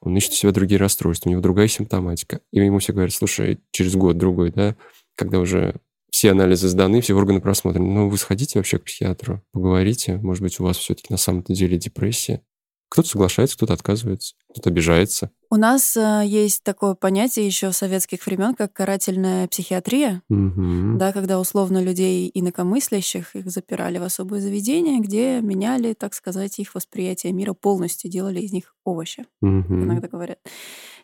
он 0.02 0.16
ищет 0.16 0.34
у 0.34 0.36
себя 0.36 0.52
другие 0.52 0.80
расстройства, 0.80 1.30
у 1.30 1.32
него 1.32 1.42
другая 1.42 1.68
симптоматика. 1.68 2.42
И 2.52 2.60
ему 2.60 2.78
все 2.78 2.94
говорят, 2.94 3.12
слушай, 3.12 3.60
через 3.72 3.96
год-другой, 3.96 4.52
да, 4.52 4.76
когда 5.16 5.40
уже 5.40 5.76
все 6.12 6.32
анализы 6.32 6.68
сданы, 6.68 7.02
все 7.02 7.16
органы 7.16 7.42
просмотрены, 7.42 7.88
ну, 7.88 8.08
вы 8.08 8.18
сходите 8.20 8.60
вообще 8.60 8.78
к 8.78 8.84
психиатру, 8.84 9.42
поговорите, 9.52 10.18
может 10.18 10.44
быть, 10.44 10.60
у 10.60 10.64
вас 10.64 10.78
все-таки 10.78 11.08
на 11.10 11.18
самом-то 11.18 11.54
деле 11.54 11.78
депрессия. 11.78 12.44
Кто-то 12.92 13.08
соглашается, 13.08 13.56
кто-то 13.56 13.72
отказывается, 13.72 14.36
кто-то 14.50 14.70
обижается. 14.70 15.32
У 15.50 15.56
нас 15.56 15.96
э, 15.96 16.24
есть 16.26 16.62
такое 16.62 16.94
понятие 16.94 17.46
еще 17.46 17.72
советских 17.72 18.26
времен, 18.26 18.54
как 18.54 18.74
карательная 18.74 19.48
психиатрия, 19.48 20.22
угу. 20.28 20.98
да, 20.98 21.14
когда 21.14 21.40
условно 21.40 21.82
людей 21.82 22.30
инакомыслящих 22.34 23.34
их 23.38 23.50
запирали 23.50 23.98
в 23.98 24.04
особое 24.04 24.42
заведение, 24.42 25.00
где 25.00 25.40
меняли, 25.40 25.94
так 25.94 26.14
сказать, 26.14 26.60
их 26.60 26.76
восприятие 26.76 27.32
мира 27.32 27.54
полностью, 27.54 28.12
делали 28.12 28.42
из 28.42 28.52
них 28.52 28.76
овощи, 28.84 29.26
угу. 29.42 29.74
иногда 29.74 30.10
говорят. 30.10 30.40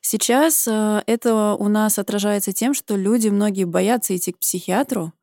Сейчас 0.02 0.68
э, 0.68 1.04
это 1.08 1.54
у 1.54 1.70
нас 1.70 1.98
отражается 1.98 2.52
тем, 2.52 2.74
что 2.74 2.98
люди 2.98 3.30
многие 3.30 3.64
боятся 3.64 4.14
идти 4.14 4.34
к 4.34 4.40
психиатру, 4.40 5.14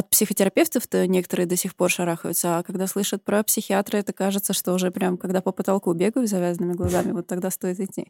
от 0.00 0.10
психотерапевтов-то 0.10 1.06
некоторые 1.06 1.46
до 1.46 1.56
сих 1.56 1.76
пор 1.76 1.90
шарахаются, 1.90 2.58
а 2.58 2.62
когда 2.62 2.86
слышат 2.86 3.22
про 3.24 3.42
психиатра, 3.42 3.98
это 3.98 4.12
кажется, 4.12 4.52
что 4.52 4.72
уже 4.72 4.90
прям, 4.90 5.16
когда 5.16 5.40
по 5.40 5.52
потолку 5.52 5.92
бегаю 5.92 6.26
завязанными 6.26 6.72
глазами, 6.72 7.12
вот 7.12 7.26
тогда 7.26 7.50
стоит 7.50 7.78
идти. 7.80 8.06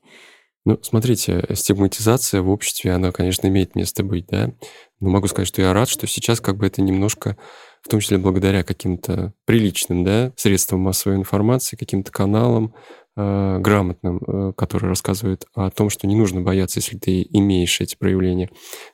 Ну, 0.67 0.79
смотрите, 0.83 1.47
стигматизация 1.55 2.43
в 2.43 2.51
обществе, 2.51 2.93
она, 2.93 3.13
конечно, 3.13 3.47
имеет 3.47 3.75
место 3.75 4.05
быть, 4.05 4.27
да. 4.27 4.53
Но 5.01 5.09
могу 5.09 5.27
сказать, 5.27 5.49
что 5.49 5.63
я 5.63 5.73
рад, 5.73 5.89
что 5.89 6.07
сейчас 6.07 6.41
как 6.41 6.59
бы 6.59 6.67
это 6.67 6.83
немножко, 6.83 7.39
в 7.83 7.89
том 7.89 8.01
числе 8.01 8.19
благодаря 8.19 8.63
каким-то 8.63 9.33
приличным, 9.47 10.05
да, 10.05 10.33
средствам 10.37 10.81
массовой 10.81 11.17
информации, 11.17 11.77
каким-то 11.77 12.13
каналам, 12.13 12.75
э, 13.17 13.59
грамотным, 13.59 14.19
э, 14.19 14.53
который 14.57 14.89
рассказывает 14.89 15.47
о 15.55 15.71
том, 15.71 15.91
что 15.91 16.07
не 16.07 16.17
нужно 16.17 16.41
бояться, 16.41 16.81
если 16.81 16.99
ты 16.99 17.27
имеешь 17.31 17.81
эти 17.81 17.97
проявления. 17.97 18.49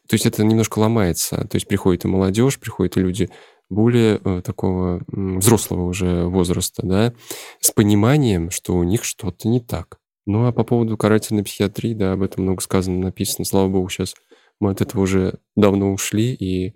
То 0.09 0.14
есть 0.14 0.26
это 0.26 0.44
немножко 0.44 0.79
ломается. 0.79 1.46
То 1.48 1.57
есть 1.57 1.68
приходит 1.68 2.05
и 2.05 2.09
молодежь, 2.09 2.59
приходят 2.59 2.96
и 2.96 3.00
люди 3.00 3.31
более 3.68 4.20
э, 4.24 4.42
такого 4.44 5.02
взрослого 5.09 5.87
уже 5.87 6.24
возраста, 6.26 6.83
да, 6.85 7.12
с 7.61 7.70
пониманием, 7.70 8.50
что 8.50 8.74
у 8.74 8.85
них 8.85 9.05
что-то 9.05 9.48
не 9.48 9.61
так. 9.61 9.98
Ну 10.26 10.46
а 10.46 10.52
по 10.52 10.64
поводу 10.64 10.96
карательной 10.96 11.44
психиатрии, 11.44 11.94
да, 11.94 12.12
об 12.12 12.22
этом 12.22 12.44
много 12.44 12.61
сказано, 12.61 12.98
написано. 12.98 13.44
Слава 13.44 13.68
богу, 13.68 13.88
сейчас 13.88 14.14
мы 14.61 14.70
от 14.70 14.81
этого 14.81 15.02
уже 15.02 15.38
давно 15.55 15.92
ушли, 15.92 16.35
и 16.35 16.74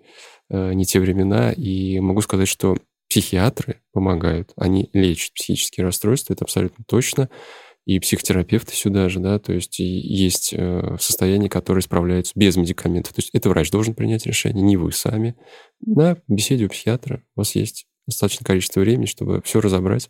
э, 0.49 0.73
не 0.73 0.85
те 0.85 0.99
времена. 0.99 1.51
И 1.51 1.99
могу 1.99 2.21
сказать, 2.21 2.47
что 2.47 2.77
психиатры 3.11 3.81
помогают, 3.91 4.53
они 4.55 4.89
лечат 4.93 5.33
психические 5.33 5.83
расстройства, 5.85 6.31
это 6.31 6.45
абсолютно 6.45 6.85
точно. 6.87 7.29
И 7.85 7.99
психотерапевты 7.99 8.73
сюда 8.73 9.09
же, 9.09 9.19
да, 9.19 9.37
то 9.37 9.51
есть 9.51 9.79
есть 9.79 10.53
э, 10.53 10.95
состояния, 10.97 11.49
которые 11.49 11.81
справляются 11.81 12.31
без 12.35 12.55
медикаментов. 12.55 13.11
То 13.13 13.19
есть 13.19 13.31
это 13.33 13.49
врач 13.49 13.69
должен 13.69 13.95
принять 13.95 14.25
решение, 14.25 14.63
не 14.63 14.77
вы 14.77 14.93
сами. 14.93 15.35
На 15.85 16.21
беседе 16.29 16.65
у 16.65 16.69
психиатра 16.69 17.21
у 17.35 17.41
вас 17.41 17.53
есть 17.55 17.85
достаточное 18.07 18.45
количество 18.45 18.79
времени, 18.79 19.07
чтобы 19.07 19.41
все 19.43 19.59
разобрать, 19.59 20.09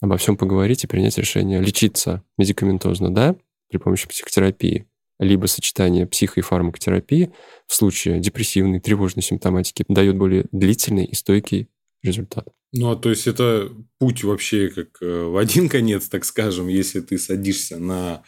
обо 0.00 0.16
всем 0.16 0.36
поговорить 0.36 0.84
и 0.84 0.86
принять 0.86 1.18
решение. 1.18 1.60
Лечиться 1.60 2.22
медикаментозно, 2.38 3.12
да, 3.12 3.34
при 3.70 3.78
помощи 3.78 4.06
психотерапии, 4.06 4.86
либо 5.18 5.46
сочетание 5.46 6.06
психо- 6.06 6.38
и 6.38 6.42
фармакотерапии 6.42 7.32
в 7.66 7.74
случае 7.74 8.20
депрессивной, 8.20 8.78
тревожной 8.78 9.24
симптоматики 9.24 9.84
дает 9.88 10.16
более 10.16 10.44
длительный 10.52 11.06
и 11.06 11.14
стойкий 11.14 11.68
результат. 12.02 12.46
Ну, 12.72 12.90
а 12.90 12.96
то 12.96 13.10
есть 13.10 13.26
это 13.26 13.72
путь 13.98 14.22
вообще 14.22 14.68
как 14.68 15.02
э, 15.02 15.24
в 15.24 15.36
один 15.36 15.68
конец, 15.68 16.08
так 16.08 16.24
скажем, 16.24 16.68
если 16.68 17.00
ты 17.00 17.18
садишься 17.18 17.78
на 17.78 18.22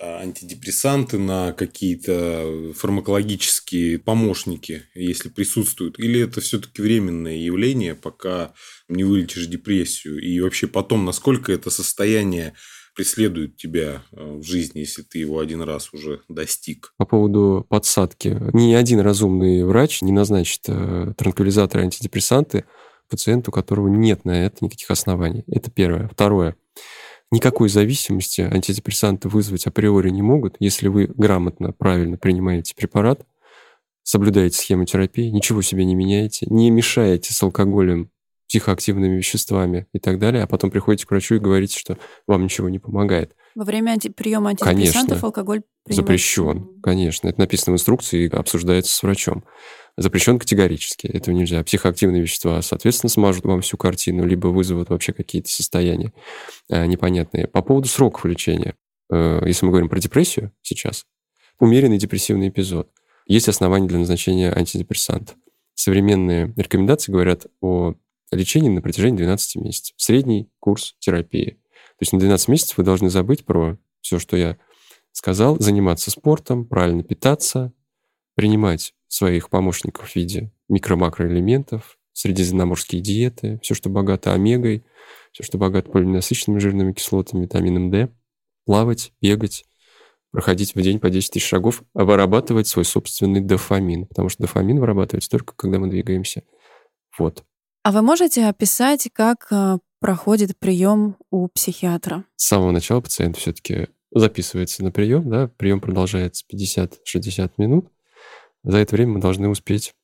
э, 0.00 0.04
антидепрессанты, 0.04 1.18
на 1.18 1.52
какие-то 1.52 2.72
фармакологические 2.74 4.00
помощники, 4.00 4.82
если 4.94 5.28
присутствуют, 5.28 5.98
или 6.00 6.20
это 6.20 6.40
все-таки 6.40 6.82
временное 6.82 7.36
явление, 7.36 7.94
пока 7.94 8.52
не 8.88 9.04
вылечишь 9.04 9.46
депрессию, 9.46 10.20
и 10.20 10.40
вообще 10.40 10.66
потом, 10.66 11.04
насколько 11.04 11.52
это 11.52 11.70
состояние 11.70 12.54
преследует 12.96 13.56
тебя 13.56 14.02
э, 14.10 14.38
в 14.38 14.42
жизни, 14.42 14.80
если 14.80 15.02
ты 15.02 15.20
его 15.20 15.38
один 15.38 15.62
раз 15.62 15.94
уже 15.94 16.22
достиг. 16.28 16.94
По 16.96 17.06
поводу 17.06 17.64
подсадки. 17.68 18.36
Ни 18.52 18.74
один 18.74 18.98
разумный 18.98 19.62
врач 19.62 20.02
не 20.02 20.10
назначит 20.10 20.62
транквилизаторы, 20.62 21.84
антидепрессанты 21.84 22.64
пациенту, 23.08 23.50
у 23.50 23.54
которого 23.54 23.88
нет 23.88 24.24
на 24.24 24.44
это 24.44 24.64
никаких 24.64 24.90
оснований. 24.90 25.44
Это 25.48 25.70
первое. 25.70 26.08
Второе. 26.08 26.56
Никакой 27.30 27.68
зависимости 27.68 28.40
антидепрессанты 28.40 29.28
вызвать 29.28 29.66
априори 29.66 30.08
не 30.10 30.22
могут, 30.22 30.56
если 30.60 30.88
вы 30.88 31.06
грамотно, 31.08 31.72
правильно 31.72 32.16
принимаете 32.16 32.74
препарат, 32.74 33.26
соблюдаете 34.02 34.56
схему 34.56 34.86
терапии, 34.86 35.28
ничего 35.28 35.60
себе 35.60 35.84
не 35.84 35.94
меняете, 35.94 36.46
не 36.48 36.70
мешаете 36.70 37.34
с 37.34 37.42
алкоголем, 37.42 38.10
психоактивными 38.48 39.16
веществами 39.18 39.86
и 39.92 39.98
так 39.98 40.18
далее, 40.18 40.42
а 40.42 40.46
потом 40.46 40.70
приходите 40.70 41.06
к 41.06 41.10
врачу 41.10 41.34
и 41.34 41.38
говорите, 41.38 41.78
что 41.78 41.98
вам 42.26 42.44
ничего 42.44 42.70
не 42.70 42.78
помогает. 42.78 43.34
Во 43.54 43.64
время 43.64 43.90
анти- 43.90 44.08
приема 44.08 44.50
антидепрессантов 44.50 45.08
конечно, 45.08 45.26
алкоголь 45.26 45.62
запрещен, 45.86 46.80
конечно. 46.82 47.28
Это 47.28 47.40
написано 47.40 47.74
в 47.74 47.76
инструкции 47.76 48.24
и 48.24 48.28
обсуждается 48.28 48.94
с 48.94 49.02
врачом 49.02 49.44
запрещен 49.98 50.38
категорически. 50.38 51.06
Этого 51.06 51.34
нельзя. 51.34 51.62
Психоактивные 51.62 52.22
вещества, 52.22 52.62
соответственно, 52.62 53.10
смажут 53.10 53.44
вам 53.44 53.60
всю 53.60 53.76
картину, 53.76 54.24
либо 54.24 54.48
вызовут 54.48 54.90
вообще 54.90 55.12
какие-то 55.12 55.50
состояния 55.50 56.12
э, 56.68 56.86
непонятные. 56.86 57.48
По 57.48 57.62
поводу 57.62 57.88
сроков 57.88 58.24
лечения. 58.24 58.74
Э, 59.10 59.42
если 59.44 59.66
мы 59.66 59.72
говорим 59.72 59.88
про 59.88 59.98
депрессию 59.98 60.52
сейчас, 60.62 61.04
умеренный 61.58 61.98
депрессивный 61.98 62.48
эпизод. 62.48 62.90
Есть 63.26 63.48
основания 63.48 63.88
для 63.88 63.98
назначения 63.98 64.52
антидепрессантов. 64.52 65.36
Современные 65.74 66.52
рекомендации 66.56 67.12
говорят 67.12 67.46
о 67.60 67.94
лечении 68.30 68.68
на 68.70 68.80
протяжении 68.80 69.18
12 69.18 69.56
месяцев. 69.56 69.94
Средний 69.98 70.48
курс 70.60 70.94
терапии. 70.98 71.58
То 71.98 72.02
есть 72.02 72.12
на 72.12 72.20
12 72.20 72.48
месяцев 72.48 72.78
вы 72.78 72.84
должны 72.84 73.10
забыть 73.10 73.44
про 73.44 73.76
все, 74.00 74.18
что 74.18 74.36
я 74.36 74.56
сказал, 75.12 75.58
заниматься 75.58 76.10
спортом, 76.10 76.64
правильно 76.64 77.02
питаться, 77.02 77.72
принимать 78.34 78.94
своих 79.08 79.50
помощников 79.50 80.10
в 80.10 80.16
виде 80.16 80.52
микро-макроэлементов, 80.68 81.98
средиземноморские 82.12 83.00
диеты, 83.00 83.58
все, 83.62 83.74
что 83.74 83.88
богато 83.90 84.32
омегой, 84.32 84.84
все, 85.32 85.42
что 85.42 85.58
богато 85.58 85.90
полиненасыщенными 85.90 86.58
жирными 86.58 86.92
кислотами, 86.92 87.44
витамином 87.44 87.90
D, 87.90 88.10
плавать, 88.64 89.12
бегать, 89.20 89.64
проходить 90.30 90.74
в 90.74 90.82
день 90.82 91.00
по 91.00 91.10
10 91.10 91.32
тысяч 91.32 91.46
шагов, 91.46 91.82
а 91.94 92.04
вырабатывать 92.04 92.66
свой 92.66 92.84
собственный 92.84 93.40
дофамин, 93.40 94.06
потому 94.06 94.28
что 94.28 94.42
дофамин 94.42 94.80
вырабатывается 94.80 95.30
только 95.30 95.54
когда 95.54 95.78
мы 95.78 95.88
двигаемся. 95.88 96.42
Вот. 97.18 97.44
А 97.82 97.92
вы 97.92 98.02
можете 98.02 98.44
описать, 98.46 99.08
как 99.12 99.46
э, 99.50 99.78
проходит 100.00 100.58
прием 100.58 101.16
у 101.30 101.48
психиатра? 101.48 102.24
С 102.36 102.48
самого 102.48 102.70
начала 102.70 103.00
пациент 103.00 103.36
все-таки 103.36 103.88
записывается 104.12 104.84
на 104.84 104.90
прием, 104.90 105.28
да, 105.28 105.48
прием 105.56 105.80
продолжается 105.80 106.44
50-60 106.52 107.52
минут, 107.56 107.88
за 108.64 108.78
это 108.78 108.96
время 108.96 109.14
мы 109.14 109.20
должны 109.20 109.48
успеть 109.48 109.94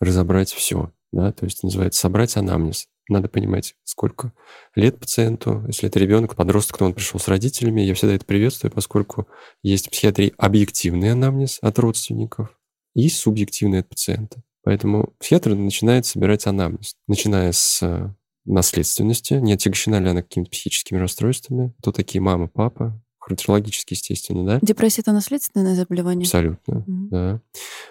разобрать 0.00 0.52
все, 0.52 0.92
да, 1.12 1.32
то 1.32 1.44
есть 1.44 1.62
называется 1.62 2.00
собрать 2.00 2.36
анамнез. 2.36 2.88
Надо 3.08 3.28
понимать, 3.28 3.76
сколько 3.84 4.32
лет 4.74 4.98
пациенту. 4.98 5.62
Если 5.68 5.88
это 5.88 6.00
ребенок, 6.00 6.34
подросток, 6.34 6.78
то 6.78 6.86
он 6.86 6.92
пришел 6.92 7.20
с 7.20 7.28
родителями. 7.28 7.80
Я 7.80 7.94
всегда 7.94 8.14
это 8.14 8.24
приветствую, 8.24 8.72
поскольку 8.72 9.28
есть 9.62 9.86
в 9.86 9.90
психиатрии 9.90 10.34
объективный 10.36 11.12
анамнез 11.12 11.58
от 11.62 11.78
родственников 11.78 12.58
и 12.94 13.08
субъективный 13.08 13.80
от 13.80 13.88
пациента. 13.88 14.42
Поэтому 14.64 15.14
психиатр 15.20 15.54
начинает 15.54 16.06
собирать 16.06 16.48
анамнез, 16.48 16.96
начиная 17.06 17.52
с 17.52 17.80
э, 17.82 18.12
наследственности, 18.44 19.34
не 19.34 19.52
отягощена 19.52 20.00
ли 20.00 20.08
она 20.08 20.22
какими-то 20.22 20.50
психическими 20.50 20.98
расстройствами, 20.98 21.72
кто 21.78 21.92
такие 21.92 22.20
мама, 22.20 22.48
папа, 22.48 23.00
хронологически, 23.26 23.94
естественно, 23.94 24.44
да? 24.44 24.58
Депрессия— 24.62 25.00
это 25.02 25.12
наследственное 25.12 25.74
заболевание? 25.74 26.24
Абсолютно, 26.24 26.74
mm-hmm. 26.74 27.08
да. 27.10 27.40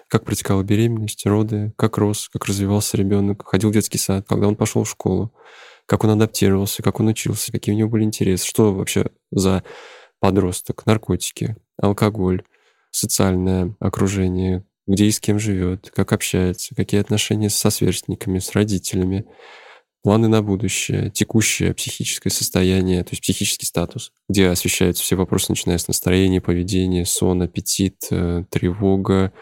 Как 0.08 0.24
протекала 0.24 0.62
беременность, 0.62 1.26
роды, 1.26 1.72
как 1.76 1.98
рос, 1.98 2.28
как 2.32 2.46
развивался 2.46 2.96
ребенок, 2.96 3.46
ходил 3.46 3.70
в 3.70 3.72
детский 3.72 3.98
сад, 3.98 4.24
когда 4.28 4.48
он 4.48 4.56
пошел 4.56 4.84
в 4.84 4.88
школу, 4.88 5.32
как 5.84 6.04
он 6.04 6.10
адаптировался, 6.10 6.82
как 6.82 7.00
он 7.00 7.08
учился, 7.08 7.52
какие 7.52 7.74
у 7.74 7.78
него 7.78 7.90
были 7.90 8.04
интересы, 8.04 8.46
что 8.46 8.72
вообще 8.72 9.06
за 9.30 9.62
подросток, 10.20 10.86
наркотики, 10.86 11.56
алкоголь, 11.80 12.42
социальное 12.90 13.74
окружение, 13.78 14.64
где 14.86 15.04
и 15.04 15.10
с 15.10 15.20
кем 15.20 15.38
живет, 15.38 15.92
как 15.94 16.12
общается, 16.12 16.74
какие 16.74 17.00
отношения 17.00 17.50
со 17.50 17.68
сверстниками, 17.70 18.38
с 18.38 18.52
родителями, 18.52 19.26
планы 20.06 20.28
на 20.28 20.40
будущее, 20.40 21.10
текущее 21.10 21.74
психическое 21.74 22.30
состояние, 22.30 23.02
то 23.02 23.10
есть 23.10 23.22
психический 23.22 23.66
статус, 23.66 24.12
где 24.28 24.46
освещаются 24.46 25.02
все 25.02 25.16
вопросы, 25.16 25.46
начиная 25.48 25.78
с 25.78 25.88
настроения, 25.88 26.40
поведения, 26.40 27.04
сон, 27.04 27.42
аппетит, 27.42 28.06
э, 28.12 28.44
тревога, 28.48 29.32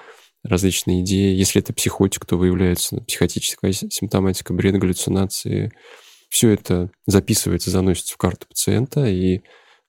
различные 0.42 1.02
идеи. 1.02 1.36
Если 1.36 1.60
это 1.60 1.74
психотик, 1.74 2.24
то 2.24 2.38
выявляется 2.38 3.02
психотическая 3.02 3.72
симптоматика, 3.72 4.54
бред, 4.54 4.78
галлюцинации. 4.78 5.70
Все 6.30 6.48
это 6.48 6.90
записывается, 7.04 7.68
заносится 7.68 8.14
в 8.14 8.16
карту 8.16 8.46
пациента 8.48 9.04
и 9.04 9.42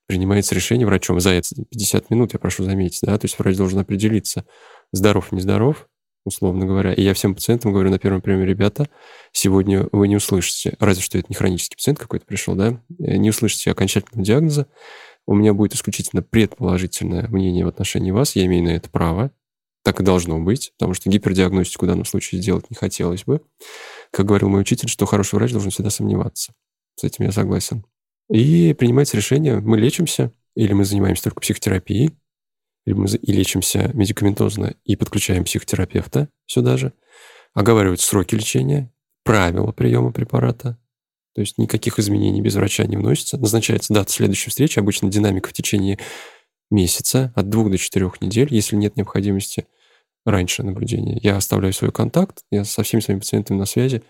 принимается 0.07 0.55
решение 0.55 0.85
врачом. 0.85 1.21
За 1.21 1.29
это 1.29 1.55
50 1.69 2.09
минут, 2.09 2.33
я 2.33 2.39
прошу 2.39 2.65
заметить, 2.65 2.99
да, 3.03 3.17
то 3.17 3.23
есть 3.23 3.39
врач 3.39 3.55
должен 3.55 3.79
определиться, 3.79 4.45
здоров, 4.91 5.31
нездоров, 5.31 5.87
условно 6.25 6.65
говоря. 6.65 6.93
И 6.93 7.01
я 7.01 7.13
всем 7.13 7.35
пациентам 7.35 7.71
говорю 7.71 7.89
на 7.91 7.99
первом 7.99 8.21
приеме, 8.21 8.45
ребята, 8.45 8.89
сегодня 9.31 9.87
вы 9.91 10.07
не 10.07 10.17
услышите, 10.17 10.75
разве 10.79 11.01
что 11.01 11.17
это 11.17 11.27
не 11.29 11.35
хронический 11.35 11.75
пациент 11.75 11.99
какой-то 11.99 12.25
пришел, 12.25 12.55
да, 12.55 12.81
э, 12.99 13.15
не 13.15 13.29
услышите 13.29 13.71
окончательного 13.71 14.25
диагноза, 14.25 14.67
у 15.27 15.33
меня 15.33 15.53
будет 15.53 15.75
исключительно 15.75 16.21
предположительное 16.21 17.27
мнение 17.29 17.65
в 17.65 17.69
отношении 17.69 18.11
вас, 18.11 18.35
я 18.35 18.45
имею 18.45 18.63
на 18.63 18.69
это 18.69 18.89
право, 18.89 19.31
так 19.83 20.01
и 20.01 20.03
должно 20.03 20.39
быть, 20.39 20.73
потому 20.77 20.95
что 20.95 21.09
гипердиагностику 21.09 21.85
в 21.85 21.87
данном 21.87 22.05
случае 22.05 22.41
сделать 22.41 22.69
не 22.69 22.75
хотелось 22.75 23.23
бы. 23.23 23.41
Как 24.11 24.25
говорил 24.25 24.49
мой 24.49 24.61
учитель, 24.61 24.89
что 24.89 25.05
хороший 25.05 25.35
врач 25.35 25.51
должен 25.51 25.69
всегда 25.69 25.91
сомневаться. 25.91 26.53
С 26.95 27.03
этим 27.03 27.25
я 27.25 27.31
согласен. 27.31 27.85
И 28.29 28.73
принимается 28.73 29.15
решение, 29.15 29.59
мы 29.59 29.77
лечимся, 29.77 30.31
или 30.55 30.73
мы 30.73 30.85
занимаемся 30.85 31.25
только 31.25 31.41
психотерапией, 31.41 32.17
или 32.85 32.93
мы 32.93 33.07
и 33.07 33.31
лечимся 33.31 33.91
медикаментозно 33.93 34.75
и 34.83 34.95
подключаем 34.95 35.43
психотерапевта 35.43 36.29
сюда 36.45 36.77
же, 36.77 36.93
оговаривают 37.53 38.01
сроки 38.01 38.35
лечения, 38.35 38.91
правила 39.23 39.71
приема 39.71 40.11
препарата, 40.11 40.77
то 41.33 41.41
есть 41.41 41.57
никаких 41.57 41.99
изменений 41.99 42.41
без 42.41 42.55
врача 42.55 42.85
не 42.85 42.95
вносится. 42.95 43.37
Назначается 43.37 43.93
дата 43.93 44.11
следующей 44.11 44.49
встречи, 44.49 44.79
обычно 44.79 45.09
динамика 45.09 45.49
в 45.49 45.53
течение 45.53 45.99
месяца, 46.71 47.33
от 47.35 47.49
двух 47.49 47.69
до 47.69 47.77
четырех 47.77 48.21
недель, 48.21 48.47
если 48.51 48.75
нет 48.75 48.95
необходимости 48.95 49.67
раньше 50.25 50.63
наблюдения. 50.63 51.19
Я 51.21 51.37
оставляю 51.37 51.73
свой 51.73 51.91
контакт, 51.91 52.43
я 52.51 52.63
со 52.63 52.83
всеми 52.83 53.01
своими 53.01 53.19
пациентами 53.19 53.57
на 53.57 53.65
связи, 53.65 54.03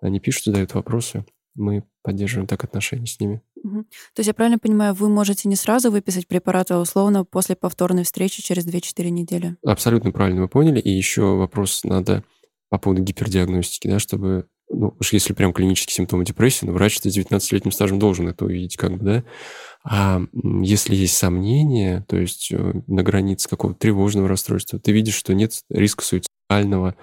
они 0.00 0.18
пишут, 0.18 0.44
задают 0.44 0.74
вопросы, 0.74 1.24
мы 1.54 1.84
поддерживаем 2.02 2.46
так 2.46 2.64
отношения 2.64 3.06
с 3.06 3.20
ними. 3.20 3.42
Угу. 3.62 3.82
То 3.82 4.20
есть 4.20 4.28
я 4.28 4.34
правильно 4.34 4.58
понимаю, 4.58 4.94
вы 4.94 5.08
можете 5.08 5.48
не 5.48 5.56
сразу 5.56 5.90
выписать 5.90 6.26
препарат, 6.26 6.70
а 6.70 6.80
условно 6.80 7.24
после 7.24 7.56
повторной 7.56 8.04
встречи 8.04 8.42
через 8.42 8.66
2-4 8.66 9.10
недели? 9.10 9.56
Абсолютно 9.64 10.12
правильно 10.12 10.42
вы 10.42 10.48
поняли. 10.48 10.80
И 10.80 10.90
еще 10.90 11.36
вопрос 11.36 11.84
надо 11.84 12.24
по 12.70 12.78
поводу 12.78 13.02
гипердиагностики, 13.02 13.86
да, 13.86 13.98
чтобы 13.98 14.46
ну, 14.72 14.96
уж 14.98 15.12
если 15.12 15.34
прям 15.34 15.52
клинические 15.52 15.94
симптомы 15.94 16.24
депрессии, 16.24 16.64
ну, 16.64 16.72
врач 16.72 16.98
с 16.98 17.06
19-летним 17.06 17.72
стажем 17.72 17.98
должен 17.98 18.28
это 18.28 18.46
увидеть, 18.46 18.76
как 18.76 18.96
бы, 18.96 19.04
да. 19.04 19.24
А 19.84 20.22
если 20.62 20.94
есть 20.94 21.16
сомнения, 21.16 22.04
то 22.08 22.16
есть 22.16 22.50
э, 22.52 22.72
на 22.86 23.02
границе 23.02 23.48
какого-то 23.48 23.78
тревожного 23.78 24.28
расстройства, 24.28 24.78
ты 24.78 24.92
видишь, 24.92 25.14
что 25.14 25.34
нет 25.34 25.52
риска 25.68 26.04
суицидального. 26.52 26.94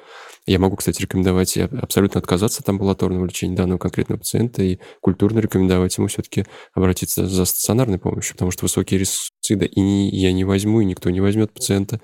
Я 0.46 0.58
могу, 0.58 0.78
кстати, 0.78 1.02
рекомендовать 1.02 1.58
абсолютно 1.58 2.20
отказаться 2.20 2.62
от 2.62 2.70
амбулаторного 2.70 3.26
лечения 3.26 3.56
данного 3.56 3.78
конкретного 3.78 4.20
пациента 4.20 4.64
и 4.64 4.80
культурно 5.00 5.40
рекомендовать 5.40 5.96
ему 5.98 6.08
все-таки 6.08 6.46
обратиться 6.74 7.28
за 7.28 7.46
стационарной 7.46 8.00
помощью, 8.00 8.34
потому 8.34 8.50
что 8.52 8.66
высокий 8.66 8.98
риск 8.98 9.32
суицида, 9.42 9.66
и 9.66 9.82
я 9.82 10.32
не 10.32 10.46
возьму, 10.46 10.82
и 10.82 10.86
никто 10.86 11.10
не 11.12 11.22
возьмет 11.22 11.54
пациента 11.54 12.02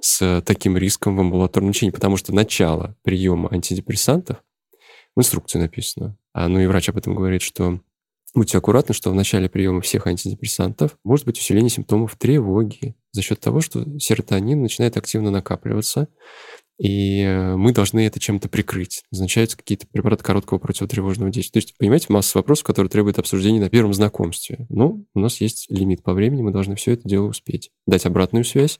с 0.00 0.42
таким 0.44 0.76
риском 0.76 1.16
в 1.16 1.20
амбулаторном 1.20 1.70
лечении, 1.70 1.92
потому 1.92 2.18
что 2.18 2.34
начало 2.34 2.96
приема 3.02 3.50
антидепрессантов 3.50 4.38
в 5.14 5.20
инструкции 5.20 5.58
написано, 5.58 6.18
а, 6.34 6.48
ну 6.48 6.60
и 6.60 6.66
врач 6.66 6.90
об 6.90 6.98
этом 6.98 7.14
говорит, 7.14 7.40
что 7.40 7.80
Будьте 8.36 8.58
аккуратны, 8.58 8.94
что 8.94 9.10
в 9.10 9.14
начале 9.14 9.48
приема 9.48 9.80
всех 9.80 10.06
антидепрессантов 10.06 10.98
может 11.04 11.24
быть 11.24 11.38
усиление 11.38 11.70
симптомов 11.70 12.16
тревоги 12.16 12.94
за 13.10 13.22
счет 13.22 13.40
того, 13.40 13.62
что 13.62 13.98
серотонин 13.98 14.60
начинает 14.60 14.98
активно 14.98 15.30
накапливаться, 15.30 16.08
и 16.78 17.22
э, 17.22 17.56
мы 17.56 17.72
должны 17.72 18.06
это 18.06 18.20
чем-то 18.20 18.48
прикрыть. 18.48 19.02
Назначаются 19.10 19.56
какие-то 19.56 19.86
препараты 19.86 20.22
короткого 20.22 20.58
противотревожного 20.58 21.30
действия. 21.30 21.60
То 21.60 21.66
есть, 21.66 21.78
понимаете, 21.78 22.06
масса 22.10 22.36
вопросов, 22.38 22.64
которые 22.64 22.90
требуют 22.90 23.18
обсуждения 23.18 23.60
на 23.60 23.70
первом 23.70 23.94
знакомстве. 23.94 24.66
Но 24.68 25.00
у 25.14 25.20
нас 25.20 25.40
есть 25.40 25.66
лимит 25.70 26.02
по 26.02 26.12
времени, 26.12 26.42
мы 26.42 26.52
должны 26.52 26.76
все 26.76 26.92
это 26.92 27.08
дело 27.08 27.26
успеть. 27.26 27.70
Дать 27.86 28.04
обратную 28.04 28.44
связь, 28.44 28.78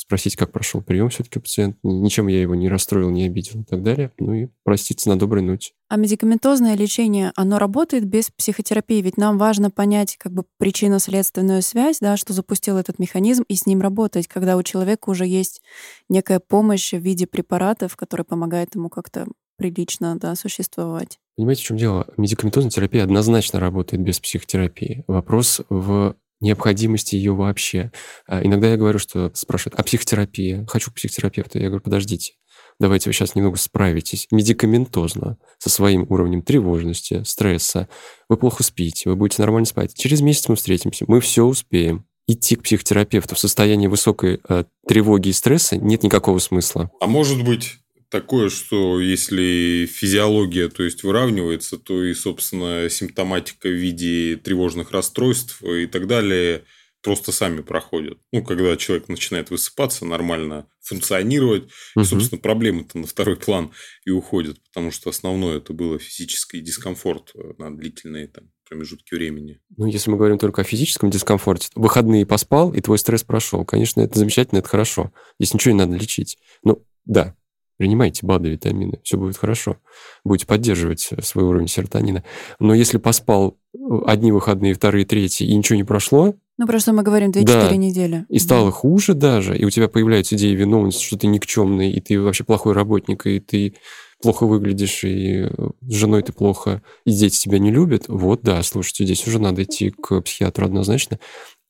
спросить, 0.00 0.34
как 0.34 0.50
прошел 0.50 0.80
прием 0.80 1.10
все-таки 1.10 1.38
пациент, 1.38 1.76
ничем 1.82 2.26
я 2.28 2.40
его 2.40 2.54
не 2.54 2.70
расстроил, 2.70 3.10
не 3.10 3.26
обидел 3.26 3.60
и 3.60 3.64
так 3.64 3.82
далее. 3.82 4.10
Ну 4.18 4.32
и 4.32 4.48
проститься 4.64 5.10
на 5.10 5.18
доброй 5.18 5.42
ноте. 5.42 5.72
А 5.88 5.96
медикаментозное 5.96 6.74
лечение, 6.74 7.32
оно 7.36 7.58
работает 7.58 8.06
без 8.06 8.30
психотерапии? 8.30 9.02
Ведь 9.02 9.18
нам 9.18 9.36
важно 9.36 9.70
понять 9.70 10.16
как 10.16 10.32
бы 10.32 10.44
причинно-следственную 10.58 11.60
связь, 11.60 11.98
да, 12.00 12.16
что 12.16 12.32
запустил 12.32 12.78
этот 12.78 12.98
механизм, 12.98 13.44
и 13.46 13.56
с 13.56 13.66
ним 13.66 13.82
работать, 13.82 14.26
когда 14.26 14.56
у 14.56 14.62
человека 14.62 15.10
уже 15.10 15.26
есть 15.26 15.60
некая 16.08 16.40
помощь 16.40 16.92
в 16.92 16.98
виде 16.98 17.26
препаратов, 17.26 17.96
которая 17.96 18.24
помогает 18.24 18.74
ему 18.74 18.88
как-то 18.88 19.26
прилично 19.58 20.16
да, 20.18 20.34
существовать. 20.34 21.18
Понимаете, 21.36 21.62
в 21.62 21.66
чем 21.66 21.76
дело? 21.76 22.06
Медикаментозная 22.16 22.70
терапия 22.70 23.04
однозначно 23.04 23.60
работает 23.60 24.02
без 24.02 24.18
психотерапии. 24.18 25.04
Вопрос 25.06 25.60
в 25.68 26.16
необходимости 26.40 27.16
ее 27.16 27.34
вообще. 27.34 27.92
А 28.26 28.42
иногда 28.44 28.68
я 28.70 28.76
говорю, 28.76 28.98
что 28.98 29.30
спрашивают, 29.34 29.78
а 29.78 29.82
психотерапия? 29.82 30.64
Хочу 30.66 30.90
к 30.90 30.94
психотерапевту. 30.94 31.58
Я 31.58 31.66
говорю, 31.66 31.82
подождите, 31.82 32.34
давайте 32.78 33.08
вы 33.08 33.12
сейчас 33.12 33.34
немного 33.34 33.56
справитесь 33.56 34.26
медикаментозно 34.30 35.38
со 35.58 35.70
своим 35.70 36.06
уровнем 36.08 36.42
тревожности, 36.42 37.22
стресса. 37.24 37.88
Вы 38.28 38.36
плохо 38.36 38.62
спите, 38.62 39.10
вы 39.10 39.16
будете 39.16 39.42
нормально 39.42 39.66
спать. 39.66 39.94
Через 39.94 40.20
месяц 40.20 40.48
мы 40.48 40.56
встретимся, 40.56 41.04
мы 41.06 41.20
все 41.20 41.44
успеем. 41.44 42.06
Идти 42.26 42.54
к 42.54 42.62
психотерапевту 42.62 43.34
в 43.34 43.38
состоянии 43.40 43.88
высокой 43.88 44.40
э, 44.48 44.64
тревоги 44.86 45.30
и 45.30 45.32
стресса 45.32 45.76
нет 45.76 46.04
никакого 46.04 46.38
смысла. 46.38 46.90
А 47.00 47.08
может 47.08 47.44
быть, 47.44 47.79
такое, 48.10 48.50
что 48.50 49.00
если 49.00 49.86
физиология, 49.90 50.68
то 50.68 50.82
есть 50.82 51.02
выравнивается, 51.02 51.78
то 51.78 52.02
и, 52.04 52.12
собственно, 52.12 52.90
симптоматика 52.90 53.68
в 53.68 53.72
виде 53.72 54.36
тревожных 54.36 54.90
расстройств 54.90 55.62
и 55.62 55.86
так 55.86 56.06
далее 56.06 56.64
просто 57.02 57.32
сами 57.32 57.62
проходят. 57.62 58.18
Ну, 58.32 58.44
когда 58.44 58.76
человек 58.76 59.08
начинает 59.08 59.50
высыпаться, 59.50 60.04
нормально 60.04 60.66
функционировать, 60.82 61.64
угу. 61.94 62.02
и, 62.02 62.04
собственно, 62.04 62.40
проблемы-то 62.40 62.98
на 62.98 63.06
второй 63.06 63.36
план 63.36 63.70
и 64.04 64.10
уходят, 64.10 64.62
потому 64.64 64.90
что 64.90 65.08
основное 65.08 65.58
это 65.58 65.72
было 65.72 65.98
физический 65.98 66.60
дискомфорт 66.60 67.32
на 67.58 67.74
длительные 67.74 68.28
там, 68.28 68.50
промежутки 68.68 69.14
времени. 69.14 69.60
Ну, 69.76 69.86
если 69.86 70.10
мы 70.10 70.18
говорим 70.18 70.38
только 70.38 70.60
о 70.60 70.64
физическом 70.64 71.10
дискомфорте, 71.10 71.68
выходные 71.74 72.26
поспал, 72.26 72.74
и 72.74 72.80
твой 72.80 72.98
стресс 72.98 73.22
прошел. 73.22 73.64
Конечно, 73.64 74.00
это 74.00 74.18
замечательно, 74.18 74.58
это 74.58 74.68
хорошо. 74.68 75.12
Здесь 75.38 75.54
ничего 75.54 75.72
не 75.72 75.78
надо 75.78 75.96
лечить. 75.96 76.38
Ну, 76.62 76.84
да, 77.06 77.34
принимайте 77.80 78.26
БАДы, 78.26 78.50
витамины, 78.50 79.00
все 79.04 79.16
будет 79.16 79.38
хорошо. 79.38 79.78
Будете 80.22 80.46
поддерживать 80.46 81.08
свой 81.22 81.44
уровень 81.46 81.66
серотонина. 81.66 82.22
Но 82.58 82.74
если 82.74 82.98
поспал 82.98 83.56
одни 84.04 84.32
выходные, 84.32 84.74
вторые, 84.74 85.06
третьи, 85.06 85.46
и 85.46 85.56
ничего 85.56 85.76
не 85.76 85.84
прошло, 85.84 86.34
ну, 86.58 86.66
про 86.66 86.78
что 86.78 86.92
мы 86.92 87.02
говорим, 87.02 87.30
2-4 87.30 87.44
да. 87.46 87.74
недели. 87.76 88.26
И 88.28 88.38
стало 88.38 88.66
да. 88.66 88.72
хуже 88.72 89.14
даже, 89.14 89.56
и 89.56 89.64
у 89.64 89.70
тебя 89.70 89.88
появляются 89.88 90.36
идеи 90.36 90.54
виновности, 90.54 91.02
что 91.02 91.16
ты 91.16 91.26
никчемный, 91.26 91.90
и 91.90 92.02
ты 92.02 92.20
вообще 92.20 92.44
плохой 92.44 92.74
работник, 92.74 93.26
и 93.26 93.40
ты 93.40 93.76
плохо 94.20 94.46
выглядишь, 94.46 95.04
и 95.04 95.50
с 95.82 95.92
женой 95.92 96.22
ты 96.22 96.32
плохо, 96.32 96.82
и 97.04 97.12
дети 97.12 97.38
тебя 97.38 97.58
не 97.58 97.70
любят. 97.70 98.04
Вот, 98.08 98.42
да, 98.42 98.62
слушайте, 98.62 99.04
здесь 99.04 99.26
уже 99.26 99.38
надо 99.38 99.62
идти 99.62 99.90
к 99.90 100.20
психиатру 100.20 100.66
однозначно 100.66 101.18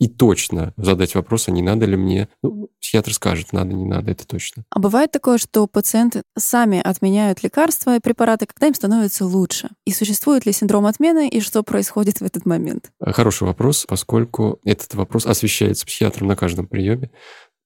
и 0.01 0.09
точно 0.09 0.73
задать 0.79 1.15
вопрос, 1.15 1.49
а 1.49 1.53
не 1.53 1.63
надо 1.63 1.85
ли 1.85 1.95
мне. 1.95 2.29
Ну, 2.43 2.71
психиатр 2.81 3.13
скажет, 3.13 3.53
надо, 3.53 3.75
не 3.75 3.85
надо, 3.85 4.11
это 4.11 4.27
точно. 4.27 4.65
А 4.71 4.81
бывает 4.81 5.13
такое, 5.13 5.37
что 5.37 5.67
пациенты 5.67 6.23
сами 6.37 6.81
отменяют 6.81 7.43
лекарства 7.43 7.97
и 7.97 8.01
препараты, 8.01 8.47
когда 8.47 8.69
им 8.69 8.75
становится 8.75 9.27
лучше? 9.27 9.69
И 9.85 9.93
существует 9.93 10.47
ли 10.47 10.53
синдром 10.53 10.87
отмены, 10.87 11.29
и 11.29 11.41
что 11.41 11.63
происходит 11.63 12.21
в 12.21 12.25
этот 12.25 12.47
момент? 12.47 12.91
Э, 12.99 13.13
хороший 13.13 13.47
вопрос, 13.47 13.85
поскольку 13.87 14.59
этот 14.65 14.95
вопрос 14.95 15.27
освещается 15.27 15.85
психиатром 15.85 16.29
на 16.29 16.37
каждом 16.37 16.67
приеме. 16.67 17.11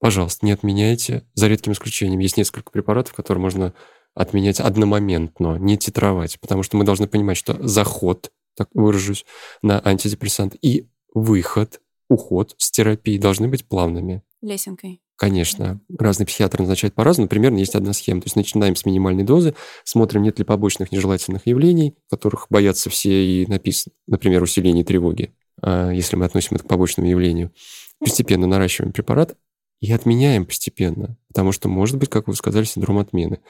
Пожалуйста, 0.00 0.44
не 0.44 0.52
отменяйте. 0.52 1.24
За 1.34 1.46
редким 1.46 1.72
исключением 1.72 2.18
есть 2.18 2.36
несколько 2.36 2.70
препаратов, 2.72 3.14
которые 3.14 3.40
можно 3.40 3.74
отменять 4.14 4.60
одномоментно, 4.60 5.56
не 5.56 5.76
титровать, 5.76 6.38
потому 6.40 6.62
что 6.62 6.76
мы 6.76 6.84
должны 6.84 7.06
понимать, 7.06 7.36
что 7.36 7.56
заход, 7.66 8.32
так 8.56 8.68
выражусь, 8.74 9.24
на 9.62 9.80
антидепрессант 9.84 10.56
и 10.62 10.88
выход 11.12 11.80
уход 12.08 12.54
с 12.58 12.70
терапией 12.70 13.18
должны 13.18 13.48
быть 13.48 13.66
плавными. 13.66 14.22
Лесенкой. 14.42 15.00
Конечно. 15.16 15.80
Разные 15.96 16.26
психиатры 16.26 16.62
назначают 16.62 16.94
по-разному. 16.94 17.28
Примерно 17.28 17.58
есть 17.58 17.74
одна 17.76 17.92
схема. 17.92 18.20
То 18.20 18.26
есть 18.26 18.36
начинаем 18.36 18.74
с 18.74 18.84
минимальной 18.84 19.22
дозы, 19.22 19.54
смотрим, 19.84 20.22
нет 20.22 20.38
ли 20.38 20.44
побочных 20.44 20.90
нежелательных 20.90 21.46
явлений, 21.46 21.94
которых 22.10 22.46
боятся 22.50 22.90
все 22.90 23.24
и 23.24 23.46
написано, 23.46 23.94
например, 24.06 24.42
усиление 24.42 24.84
тревоги, 24.84 25.32
а, 25.62 25.90
если 25.90 26.16
мы 26.16 26.24
относим 26.24 26.56
это 26.56 26.64
к 26.64 26.68
побочному 26.68 27.08
явлению. 27.08 27.52
Постепенно 28.00 28.46
наращиваем 28.46 28.92
препарат 28.92 29.36
и 29.80 29.92
отменяем 29.92 30.46
постепенно, 30.46 31.16
потому 31.28 31.52
что 31.52 31.68
может 31.68 31.96
быть, 31.96 32.10
как 32.10 32.26
вы 32.26 32.34
сказали, 32.34 32.64
синдром 32.64 32.98
отмены. 32.98 33.40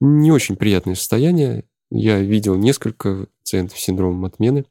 Не 0.00 0.30
очень 0.30 0.56
приятное 0.56 0.94
состояние. 0.94 1.64
Я 1.90 2.20
видел 2.20 2.54
несколько 2.54 3.26
пациентов 3.40 3.78
с 3.78 3.82
синдромом 3.82 4.24
отмены, 4.24 4.64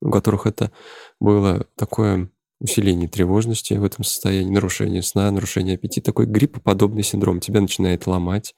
у 0.00 0.10
которых 0.10 0.46
это 0.46 0.72
было 1.20 1.66
такое 1.76 2.30
усиление 2.60 3.08
тревожности 3.08 3.74
в 3.74 3.84
этом 3.84 4.04
состоянии, 4.04 4.52
нарушение 4.52 5.02
сна, 5.02 5.30
нарушение 5.30 5.74
аппетита, 5.74 6.06
такой 6.06 6.26
гриппоподобный 6.26 7.02
синдром. 7.02 7.40
Тебя 7.40 7.60
начинает 7.60 8.06
ломать, 8.06 8.54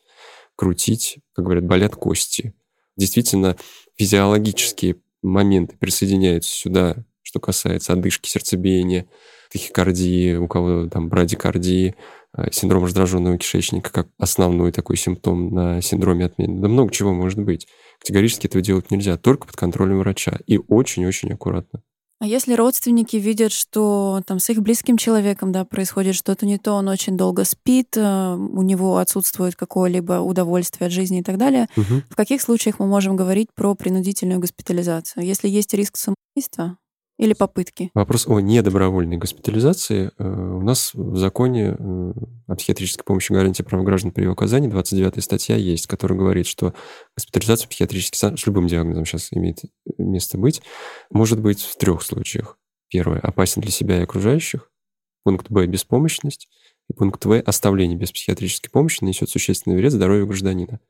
крутить, 0.56 1.18
как 1.32 1.46
говорят, 1.46 1.64
болят 1.64 1.96
кости. 1.96 2.54
Действительно, 2.96 3.56
физиологические 3.96 4.96
моменты 5.22 5.76
присоединяются 5.78 6.50
сюда, 6.50 6.96
что 7.22 7.40
касается 7.40 7.94
одышки, 7.94 8.28
сердцебиения, 8.28 9.06
тахикардии, 9.50 10.36
у 10.36 10.46
кого 10.46 10.88
там 10.88 11.08
брадикардии, 11.08 11.96
синдром 12.50 12.84
раздраженного 12.84 13.38
кишечника 13.38 13.92
как 13.92 14.08
основной 14.18 14.72
такой 14.72 14.96
симптом 14.96 15.54
на 15.54 15.80
синдроме 15.80 16.26
отмены. 16.26 16.60
Да 16.60 16.68
много 16.68 16.92
чего 16.92 17.12
может 17.12 17.38
быть. 17.38 17.66
Категорически 18.00 18.46
этого 18.46 18.62
делать 18.62 18.90
нельзя, 18.90 19.16
только 19.16 19.46
под 19.46 19.56
контролем 19.56 19.98
врача. 20.00 20.38
И 20.46 20.58
очень-очень 20.58 21.32
аккуратно. 21.32 21.82
А 22.20 22.26
если 22.26 22.54
родственники 22.54 23.16
видят, 23.16 23.52
что 23.52 24.22
там 24.26 24.38
с 24.38 24.48
их 24.48 24.62
близким 24.62 24.96
человеком 24.96 25.52
да, 25.52 25.64
происходит 25.64 26.14
что-то 26.14 26.46
не 26.46 26.58
то, 26.58 26.72
он 26.72 26.88
очень 26.88 27.16
долго 27.18 27.44
спит, 27.44 27.96
э, 27.96 28.34
у 28.34 28.62
него 28.62 28.96
отсутствует 28.98 29.56
какое-либо 29.56 30.20
удовольствие 30.20 30.86
от 30.86 30.92
жизни 30.92 31.20
и 31.20 31.22
так 31.22 31.36
далее, 31.36 31.68
угу. 31.76 32.02
в 32.08 32.16
каких 32.16 32.40
случаях 32.40 32.78
мы 32.78 32.86
можем 32.86 33.16
говорить 33.16 33.48
про 33.54 33.74
принудительную 33.74 34.40
госпитализацию? 34.40 35.24
Если 35.24 35.48
есть 35.48 35.74
риск 35.74 35.96
самоубийства, 35.96 36.78
или 37.18 37.32
попытки? 37.32 37.90
Вопрос 37.94 38.26
о 38.26 38.40
недобровольной 38.40 39.16
госпитализации. 39.18 40.10
Э, 40.18 40.24
у 40.24 40.62
нас 40.62 40.92
в 40.94 41.16
законе 41.16 41.76
э, 41.78 42.12
о 42.48 42.56
психиатрической 42.56 43.04
помощи 43.04 43.32
гарантии 43.32 43.62
прав 43.62 43.84
граждан 43.84 44.10
при 44.10 44.26
оказании 44.26 44.68
29 44.68 45.22
статья 45.22 45.56
есть, 45.56 45.86
которая 45.86 46.18
говорит, 46.18 46.46
что 46.46 46.74
госпитализация 47.16 47.68
психиатрический 47.68 48.36
с 48.36 48.46
любым 48.46 48.66
диагнозом 48.66 49.04
сейчас 49.04 49.28
имеет 49.32 49.58
место 49.98 50.38
быть, 50.38 50.62
может 51.10 51.40
быть 51.40 51.62
в 51.62 51.76
трех 51.76 52.02
случаях. 52.02 52.58
Первое– 52.88 53.20
опасен 53.22 53.62
для 53.62 53.70
себя 53.70 53.98
и 53.98 54.02
окружающих. 54.02 54.70
Пункт 55.22 55.50
Б– 55.50 55.66
беспомощность. 55.68 56.48
И 56.90 56.92
пункт 56.92 57.24
В– 57.24 57.40
оставление 57.46 57.96
без 57.96 58.12
психиатрической 58.12 58.70
помощи 58.70 59.02
нанесет 59.02 59.30
существенный 59.30 59.76
вред 59.76 59.92
здоровью 59.92 60.26
гражданина. 60.26 60.80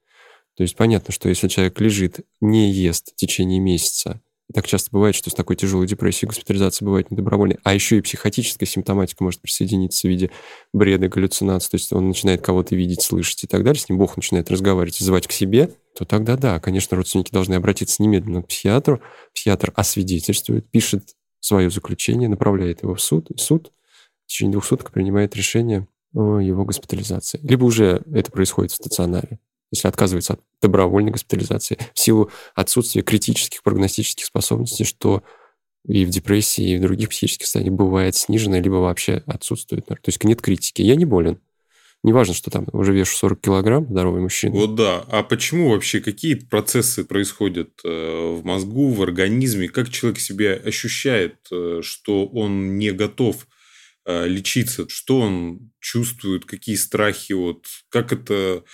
То 0.56 0.62
есть 0.62 0.76
понятно, 0.76 1.12
что 1.12 1.28
если 1.28 1.48
человек 1.48 1.80
лежит, 1.80 2.20
не 2.40 2.70
ест 2.70 3.12
в 3.12 3.16
течение 3.16 3.60
месяца, 3.60 4.20
Так 4.52 4.66
часто 4.66 4.90
бывает, 4.92 5.14
что 5.14 5.30
с 5.30 5.34
такой 5.34 5.56
тяжелой 5.56 5.86
депрессией 5.86 6.28
госпитализация 6.28 6.84
бывает 6.84 7.10
недобровольной. 7.10 7.58
А 7.64 7.72
еще 7.72 7.96
и 7.96 8.02
психотическая 8.02 8.66
симптоматика 8.66 9.24
может 9.24 9.40
присоединиться 9.40 10.06
в 10.06 10.10
виде 10.10 10.30
бреда, 10.72 11.08
галлюцинаций. 11.08 11.70
То 11.70 11.74
есть 11.76 11.92
он 11.92 12.08
начинает 12.08 12.42
кого-то 12.42 12.76
видеть, 12.76 13.00
слышать 13.00 13.44
и 13.44 13.46
так 13.46 13.64
далее. 13.64 13.80
С 13.80 13.88
ним 13.88 13.98
Бог 13.98 14.16
начинает 14.16 14.50
разговаривать, 14.50 14.98
звать 14.98 15.26
к 15.26 15.32
себе. 15.32 15.70
То 15.96 16.04
тогда 16.04 16.36
да, 16.36 16.60
конечно, 16.60 16.96
родственники 16.96 17.30
должны 17.32 17.54
обратиться 17.54 18.02
немедленно 18.02 18.42
к 18.42 18.48
психиатру. 18.48 19.00
Психиатр 19.34 19.72
освидетельствует, 19.74 20.70
пишет 20.70 21.14
свое 21.40 21.70
заключение, 21.70 22.28
направляет 22.28 22.82
его 22.82 22.94
в 22.94 23.00
суд. 23.00 23.30
И 23.30 23.38
суд 23.38 23.72
в 24.24 24.28
течение 24.28 24.52
двух 24.52 24.66
суток 24.66 24.92
принимает 24.92 25.34
решение 25.36 25.88
о 26.12 26.38
его 26.38 26.66
госпитализации. 26.66 27.40
Либо 27.42 27.64
уже 27.64 28.02
это 28.12 28.30
происходит 28.30 28.72
в 28.72 28.76
стационаре 28.76 29.38
если 29.74 29.88
отказывается 29.88 30.34
от 30.34 30.40
добровольной 30.62 31.12
госпитализации 31.12 31.78
в 31.92 31.98
силу 31.98 32.30
отсутствия 32.54 33.02
критических 33.02 33.62
прогностических 33.62 34.24
способностей, 34.24 34.84
что 34.84 35.22
и 35.86 36.04
в 36.04 36.10
депрессии, 36.10 36.72
и 36.72 36.78
в 36.78 36.80
других 36.80 37.10
психических 37.10 37.46
состояниях 37.46 37.76
бывает 37.76 38.16
снижено, 38.16 38.58
либо 38.58 38.76
вообще 38.76 39.22
отсутствует. 39.26 39.86
То 39.86 39.96
есть 40.06 40.22
нет 40.24 40.40
критики. 40.40 40.82
Я 40.82 40.96
не 40.96 41.04
болен. 41.04 41.38
Неважно, 42.02 42.34
что 42.34 42.50
там 42.50 42.66
уже 42.72 42.92
вешу 42.92 43.16
40 43.16 43.40
килограмм, 43.40 43.86
здоровый 43.88 44.20
мужчина. 44.20 44.54
Вот 44.54 44.74
да. 44.74 45.04
А 45.08 45.22
почему 45.22 45.70
вообще, 45.70 46.00
какие 46.00 46.34
процессы 46.34 47.02
происходят 47.02 47.80
э, 47.82 47.88
в 47.88 48.44
мозгу, 48.44 48.90
в 48.90 49.02
организме? 49.02 49.68
Как 49.68 49.88
человек 49.88 50.20
себя 50.20 50.52
ощущает, 50.52 51.36
э, 51.50 51.80
что 51.82 52.26
он 52.26 52.76
не 52.76 52.92
готов 52.92 53.46
э, 54.04 54.28
лечиться? 54.28 54.86
Что 54.86 55.20
он 55.20 55.70
чувствует? 55.80 56.44
Какие 56.44 56.76
страхи? 56.76 57.32
Вот 57.32 57.64
как 57.88 58.12
это 58.12 58.64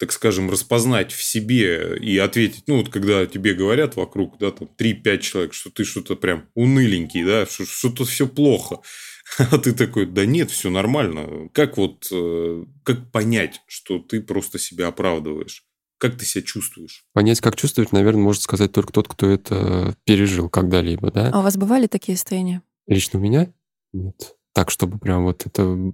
так 0.00 0.12
скажем, 0.12 0.50
распознать 0.50 1.12
в 1.12 1.22
себе 1.22 1.98
и 1.98 2.16
ответить, 2.16 2.64
ну, 2.66 2.78
вот 2.78 2.88
когда 2.88 3.26
тебе 3.26 3.52
говорят 3.52 3.96
вокруг, 3.96 4.38
да, 4.38 4.50
там 4.50 4.66
3-5 4.78 5.18
человек, 5.18 5.52
что 5.52 5.68
ты 5.68 5.84
что-то 5.84 6.16
прям 6.16 6.48
уныленький, 6.54 7.22
да, 7.22 7.44
что, 7.44 7.66
что-то 7.66 8.06
все 8.06 8.26
плохо, 8.26 8.80
а 9.38 9.58
ты 9.58 9.74
такой, 9.74 10.06
да 10.06 10.24
нет, 10.24 10.50
все 10.50 10.70
нормально. 10.70 11.50
Как 11.52 11.76
вот, 11.76 12.08
э, 12.10 12.64
как 12.82 13.12
понять, 13.12 13.60
что 13.66 13.98
ты 13.98 14.22
просто 14.22 14.58
себя 14.58 14.86
оправдываешь? 14.86 15.64
Как 15.98 16.16
ты 16.16 16.24
себя 16.24 16.44
чувствуешь? 16.44 17.04
Понять, 17.12 17.42
как 17.42 17.56
чувствовать, 17.56 17.92
наверное, 17.92 18.22
может 18.22 18.40
сказать 18.40 18.72
только 18.72 18.94
тот, 18.94 19.06
кто 19.06 19.28
это 19.28 19.94
пережил 20.04 20.48
когда-либо, 20.48 21.12
да? 21.12 21.30
А 21.30 21.40
у 21.40 21.42
вас 21.42 21.58
бывали 21.58 21.88
такие 21.88 22.16
состояния? 22.16 22.62
Лично 22.86 23.18
у 23.18 23.22
меня? 23.22 23.52
Нет. 23.92 24.34
Так, 24.54 24.70
чтобы 24.70 24.98
прям 24.98 25.24
вот 25.24 25.44
это 25.44 25.92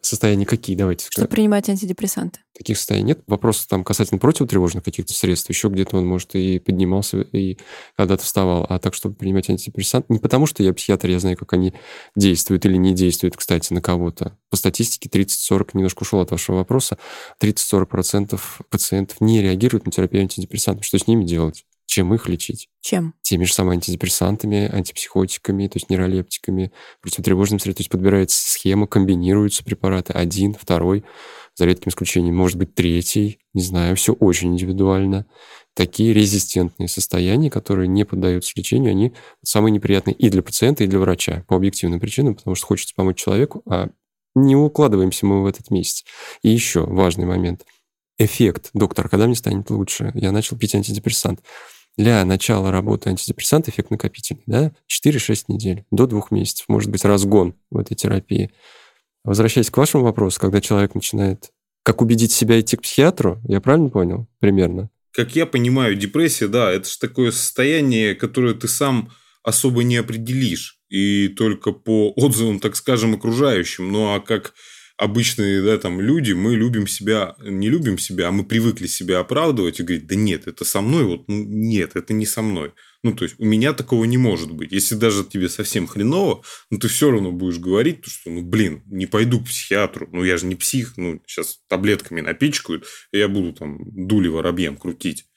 состояния 0.00 0.46
какие, 0.46 0.76
давайте 0.76 1.06
Что 1.10 1.26
принимать 1.26 1.68
антидепрессанты? 1.68 2.40
Таких 2.56 2.76
состояний 2.76 3.08
нет. 3.08 3.20
Вопрос 3.26 3.66
там 3.66 3.84
касательно 3.84 4.18
противотревожных 4.18 4.84
каких-то 4.84 5.12
средств, 5.12 5.48
еще 5.48 5.68
где-то 5.68 5.98
он, 5.98 6.06
может, 6.06 6.34
и 6.34 6.58
поднимался, 6.58 7.20
и 7.20 7.58
когда-то 7.96 8.24
вставал. 8.24 8.66
А 8.68 8.78
так, 8.78 8.94
чтобы 8.94 9.14
принимать 9.14 9.48
антидепрессанты, 9.48 10.12
не 10.12 10.18
потому 10.18 10.46
что 10.46 10.62
я 10.62 10.72
психиатр, 10.72 11.08
я 11.08 11.20
знаю, 11.20 11.36
как 11.36 11.52
они 11.52 11.74
действуют 12.16 12.66
или 12.66 12.76
не 12.76 12.94
действуют, 12.94 13.36
кстати, 13.36 13.72
на 13.72 13.80
кого-то. 13.80 14.36
По 14.50 14.56
статистике 14.56 15.08
30-40, 15.08 15.70
немножко 15.74 16.02
ушел 16.02 16.20
от 16.20 16.30
вашего 16.30 16.56
вопроса, 16.56 16.98
30-40% 17.42 18.40
пациентов 18.68 19.20
не 19.20 19.40
реагируют 19.40 19.86
на 19.86 19.92
терапию 19.92 20.22
антидепрессантов. 20.22 20.84
Что 20.84 20.98
с 20.98 21.06
ними 21.06 21.24
делать? 21.24 21.64
Чем 21.98 22.14
их 22.14 22.28
лечить. 22.28 22.68
Чем? 22.80 23.14
Теми 23.22 23.42
же 23.42 23.52
самыми 23.52 23.74
антидепрессантами, 23.74 24.70
антипсихотиками, 24.72 25.66
то 25.66 25.78
есть 25.78 25.90
нейролептиками, 25.90 26.70
противотревожным 27.02 27.58
средством. 27.58 27.74
То 27.74 27.80
есть 27.80 27.90
подбирается 27.90 28.48
схема, 28.48 28.86
комбинируются 28.86 29.64
препараты. 29.64 30.12
Один, 30.12 30.54
второй, 30.54 31.02
за 31.56 31.64
редким 31.64 31.90
исключением, 31.90 32.36
может 32.36 32.56
быть, 32.56 32.76
третий. 32.76 33.40
Не 33.52 33.62
знаю, 33.62 33.96
все 33.96 34.12
очень 34.12 34.52
индивидуально. 34.52 35.26
Такие 35.74 36.12
резистентные 36.12 36.86
состояния, 36.86 37.50
которые 37.50 37.88
не 37.88 38.04
поддаются 38.04 38.52
лечению, 38.54 38.92
они 38.92 39.12
самые 39.42 39.72
неприятные 39.72 40.14
и 40.14 40.30
для 40.30 40.44
пациента, 40.44 40.84
и 40.84 40.86
для 40.86 41.00
врача 41.00 41.44
по 41.48 41.56
объективным 41.56 41.98
причинам, 41.98 42.36
потому 42.36 42.54
что 42.54 42.66
хочется 42.66 42.94
помочь 42.94 43.16
человеку, 43.16 43.62
а 43.68 43.88
не 44.36 44.54
укладываемся 44.54 45.26
мы 45.26 45.42
в 45.42 45.46
этот 45.46 45.72
месяц. 45.72 46.04
И 46.42 46.48
еще 46.48 46.86
важный 46.86 47.26
момент. 47.26 47.64
Эффект. 48.18 48.70
Доктор, 48.72 49.08
когда 49.08 49.26
мне 49.26 49.34
станет 49.34 49.68
лучше? 49.70 50.12
Я 50.14 50.30
начал 50.30 50.56
пить 50.56 50.76
антидепрессант 50.76 51.40
для 51.98 52.24
начала 52.24 52.70
работы 52.70 53.10
антидепрессанта 53.10 53.70
эффект 53.70 53.90
накопительный, 53.90 54.44
да, 54.46 54.72
4-6 54.88 55.44
недель, 55.48 55.84
до 55.90 56.06
двух 56.06 56.30
месяцев, 56.30 56.66
может 56.68 56.90
быть, 56.90 57.04
разгон 57.04 57.54
в 57.70 57.76
этой 57.76 57.96
терапии. 57.96 58.50
Возвращаясь 59.24 59.68
к 59.68 59.76
вашему 59.76 60.04
вопросу, 60.04 60.40
когда 60.40 60.62
человек 60.62 60.94
начинает... 60.94 61.50
Как 61.82 62.02
убедить 62.02 62.32
себя 62.32 62.60
идти 62.60 62.76
к 62.76 62.82
психиатру, 62.82 63.40
я 63.48 63.60
правильно 63.60 63.88
понял? 63.88 64.26
Примерно. 64.40 64.90
Как 65.10 65.34
я 65.34 65.46
понимаю, 65.46 65.96
депрессия, 65.96 66.46
да, 66.46 66.70
это 66.70 66.88
же 66.88 66.98
такое 66.98 67.30
состояние, 67.30 68.14
которое 68.14 68.52
ты 68.54 68.68
сам 68.68 69.10
особо 69.42 69.82
не 69.84 69.96
определишь. 69.96 70.80
И 70.90 71.28
только 71.28 71.72
по 71.72 72.12
отзывам, 72.14 72.60
так 72.60 72.76
скажем, 72.76 73.14
окружающим. 73.14 73.90
Ну, 73.90 74.14
а 74.14 74.20
как 74.20 74.54
обычные 74.98 75.62
да, 75.62 75.78
там, 75.78 76.00
люди, 76.00 76.32
мы 76.32 76.56
любим 76.56 76.86
себя, 76.86 77.36
не 77.40 77.70
любим 77.70 77.98
себя, 77.98 78.28
а 78.28 78.32
мы 78.32 78.44
привыкли 78.44 78.88
себя 78.88 79.20
оправдывать 79.20 79.80
и 79.80 79.84
говорить, 79.84 80.06
да 80.06 80.16
нет, 80.16 80.48
это 80.48 80.64
со 80.64 80.80
мной, 80.80 81.04
вот 81.04 81.28
ну, 81.28 81.44
нет, 81.44 81.92
это 81.94 82.12
не 82.12 82.26
со 82.26 82.42
мной. 82.42 82.72
Ну, 83.04 83.14
то 83.14 83.22
есть, 83.24 83.36
у 83.38 83.44
меня 83.44 83.72
такого 83.72 84.04
не 84.04 84.18
может 84.18 84.50
быть. 84.50 84.72
Если 84.72 84.96
даже 84.96 85.24
тебе 85.24 85.48
совсем 85.48 85.86
хреново, 85.86 86.42
ну, 86.68 86.78
ты 86.78 86.88
все 86.88 87.12
равно 87.12 87.30
будешь 87.30 87.58
говорить, 87.58 88.04
что, 88.06 88.28
ну, 88.28 88.42
блин, 88.42 88.82
не 88.86 89.06
пойду 89.06 89.38
к 89.38 89.46
психиатру, 89.46 90.08
ну, 90.12 90.24
я 90.24 90.36
же 90.36 90.46
не 90.46 90.56
псих, 90.56 90.96
ну, 90.96 91.22
сейчас 91.24 91.60
таблетками 91.68 92.20
напичкают, 92.20 92.84
и 93.12 93.18
я 93.18 93.28
буду 93.28 93.52
там 93.52 93.78
дули 93.86 94.26
воробьем 94.26 94.76
крутить. 94.76 95.27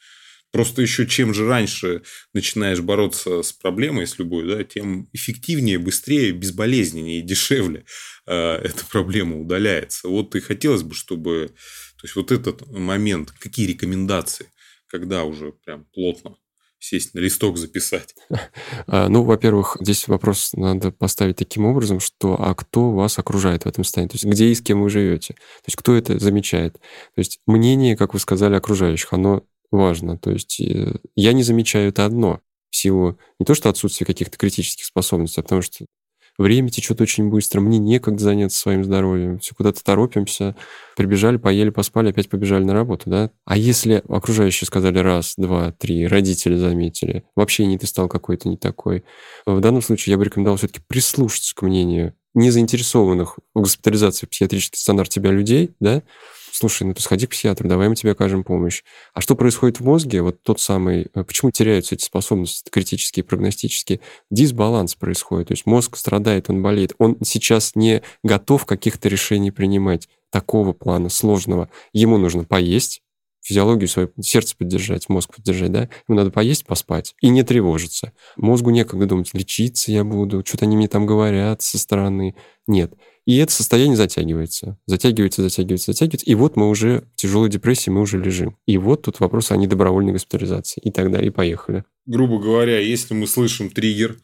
Просто 0.52 0.82
еще 0.82 1.08
чем 1.08 1.34
же 1.34 1.48
раньше 1.48 2.04
начинаешь 2.34 2.82
бороться 2.82 3.42
с 3.42 3.54
проблемой, 3.54 4.06
с 4.06 4.20
любой, 4.20 4.48
да, 4.48 4.64
тем 4.64 5.08
эффективнее, 5.14 5.80
быстрее, 5.80 6.32
безболезненнее 6.32 7.20
и 7.20 7.24
дешевле 7.24 7.86
э, 8.28 8.34
эта 8.34 8.86
проблема 8.86 9.40
удаляется. 9.40 10.10
Вот 10.10 10.36
и 10.36 10.42
хотелось 10.42 10.84
бы, 10.84 10.94
чтобы... 10.94 11.54
То 12.00 12.06
есть, 12.06 12.16
вот 12.16 12.32
этот 12.32 12.68
момент, 12.68 13.32
какие 13.32 13.68
рекомендации, 13.68 14.48
когда 14.88 15.24
уже 15.24 15.54
прям 15.54 15.86
плотно 15.94 16.36
сесть 16.82 17.14
на 17.14 17.20
листок 17.20 17.58
записать? 17.58 18.16
А, 18.88 19.08
ну, 19.08 19.24
во-первых, 19.24 19.78
здесь 19.80 20.08
вопрос 20.08 20.52
надо 20.54 20.92
поставить 20.92 21.38
таким 21.38 21.66
образом, 21.66 22.00
что 22.00 22.36
а 22.42 22.56
кто 22.56 22.92
вас 22.92 23.20
окружает 23.20 23.64
в 23.64 23.68
этом 23.68 23.84
состоянии? 23.84 24.10
То 24.10 24.16
есть 24.16 24.26
где 24.26 24.48
и 24.48 24.56
с 24.56 24.62
кем 24.62 24.82
вы 24.82 24.90
живете? 24.90 25.36
То 25.36 25.68
есть 25.68 25.78
кто 25.78 25.96
это 25.96 26.18
замечает? 26.20 26.74
То 26.74 27.20
есть 27.20 27.40
мнение, 27.46 27.96
как 27.96 28.14
вы 28.14 28.20
сказали, 28.20 28.56
окружающих, 28.56 29.14
оно 29.14 29.44
важно. 29.72 30.18
То 30.18 30.32
есть 30.32 30.60
э, 30.62 30.96
я 31.16 31.34
не 31.34 31.44
замечаю 31.44 31.90
это 31.90 32.06
одно 32.06 32.42
в 32.70 32.76
силу 32.76 33.18
не 33.40 33.46
то 33.46 33.54
что 33.54 33.70
отсутствия 33.70 34.06
каких-то 34.06 34.38
критических 34.38 34.86
способностей, 34.86 35.42
а 35.42 35.44
потому 35.44 35.62
что 35.62 35.86
время 36.38 36.70
течет 36.70 37.02
очень 37.02 37.30
быстро, 37.30 37.62
мне 37.62 37.78
некогда 37.78 38.24
заняться 38.24 38.60
своим 38.60 38.84
здоровьем, 38.84 39.40
все 39.40 39.54
куда-то 39.56 39.84
торопимся, 39.84 40.56
прибежали, 40.96 41.38
поели, 41.38 41.70
поспали, 41.70 42.10
опять 42.10 42.30
побежали 42.30 42.64
на 42.64 42.74
работу, 42.74 43.10
да? 43.10 43.32
А 43.46 43.58
если 43.58 44.04
окружающие 44.08 44.66
сказали 44.66 45.00
раз, 45.00 45.34
два, 45.38 45.72
три, 45.74 46.08
родители 46.08 46.56
заметили, 46.56 47.24
вообще 47.36 47.66
не 47.66 47.78
ты 47.78 47.88
стал 47.88 48.08
какой-то 48.08 48.50
не 48.50 48.58
такой, 48.58 49.04
в 49.46 49.60
данном 49.60 49.82
случае 49.82 50.12
я 50.12 50.18
бы 50.18 50.26
рекомендовал 50.26 50.58
все-таки 50.58 50.82
прислушаться 50.88 51.56
к 51.56 51.62
мнению 51.62 52.16
незаинтересованных 52.34 53.40
в 53.54 53.62
госпитализации 53.62 54.26
в 54.26 54.30
психиатрический 54.30 54.80
стандарт 54.80 55.10
тебя 55.10 55.32
людей, 55.32 55.72
да, 55.80 56.02
слушай, 56.52 56.84
ну 56.84 56.94
ты 56.94 57.02
сходи 57.02 57.28
к 57.28 57.32
психиатру, 57.32 57.68
давай 57.68 57.90
мы 57.90 57.96
тебе 57.96 58.12
окажем 58.12 58.44
помощь. 58.44 58.84
А 59.14 59.22
что 59.22 59.36
происходит 59.36 59.80
в 59.80 59.86
мозге? 59.86 60.22
Вот 60.22 60.42
тот 60.44 60.60
самый, 60.60 61.08
э, 61.14 61.24
почему 61.24 61.52
теряются 61.52 61.96
эти 61.96 62.04
способности 62.04 62.70
критические, 62.70 63.24
прогностические? 63.24 64.00
Дисбаланс 64.30 64.96
происходит, 64.96 65.50
то 65.50 65.54
есть 65.54 65.66
мозг 65.66 65.98
страдает, 65.98 66.50
он 66.50 66.62
болеет. 66.62 66.94
Он 66.98 67.18
сейчас 67.24 67.76
не 67.76 68.04
готов 68.24 68.66
каких-то 68.66 69.10
решений 69.10 69.52
принимать 69.52 70.10
такого 70.30 70.74
плана 70.74 71.10
сложного. 71.10 71.70
Ему 71.94 72.18
нужно 72.18 72.44
поесть, 72.44 73.02
физиологию 73.42 73.88
свою, 73.88 74.12
сердце 74.22 74.56
поддержать, 74.56 75.10
мозг 75.10 75.36
поддержать, 75.36 75.72
да? 75.72 75.90
Ему 76.08 76.18
надо 76.18 76.32
поесть, 76.32 76.66
поспать 76.66 77.16
и 77.22 77.30
не 77.30 77.44
тревожиться. 77.44 78.14
Мозгу 78.38 78.70
некогда 78.70 79.08
думать, 79.08 79.34
лечиться 79.34 79.92
я 79.92 80.04
буду, 80.04 80.44
что-то 80.46 80.66
они 80.66 80.78
мне 80.78 80.88
там 80.88 81.06
говорят 81.06 81.62
со 81.62 81.78
стороны. 81.78 82.36
Нет. 82.68 82.94
И 83.26 83.38
это 83.38 83.52
состояние 83.52 83.96
затягивается, 83.96 84.78
затягивается, 84.88 85.44
затягивается, 85.44 85.92
затягивается. 85.92 86.26
И 86.26 86.36
вот 86.36 86.56
мы 86.56 86.70
уже 86.70 87.04
в 87.14 87.16
тяжелой 87.18 87.50
депрессии, 87.50 87.90
мы 87.90 88.02
уже 88.02 88.18
лежим. 88.18 88.58
И 88.66 88.78
вот 88.78 89.04
тут 89.04 89.20
вопрос 89.20 89.52
о 89.52 89.58
недобровольной 89.58 90.14
госпитализации. 90.14 90.82
И 90.84 90.92
так 90.92 91.12
далее, 91.12 91.28
и 91.28 91.32
поехали. 91.32 91.84
Грубо 92.06 92.40
говоря, 92.40 92.80
если 92.80 93.14
мы 93.14 93.28
слышим 93.28 93.70
триггер, 93.70 94.18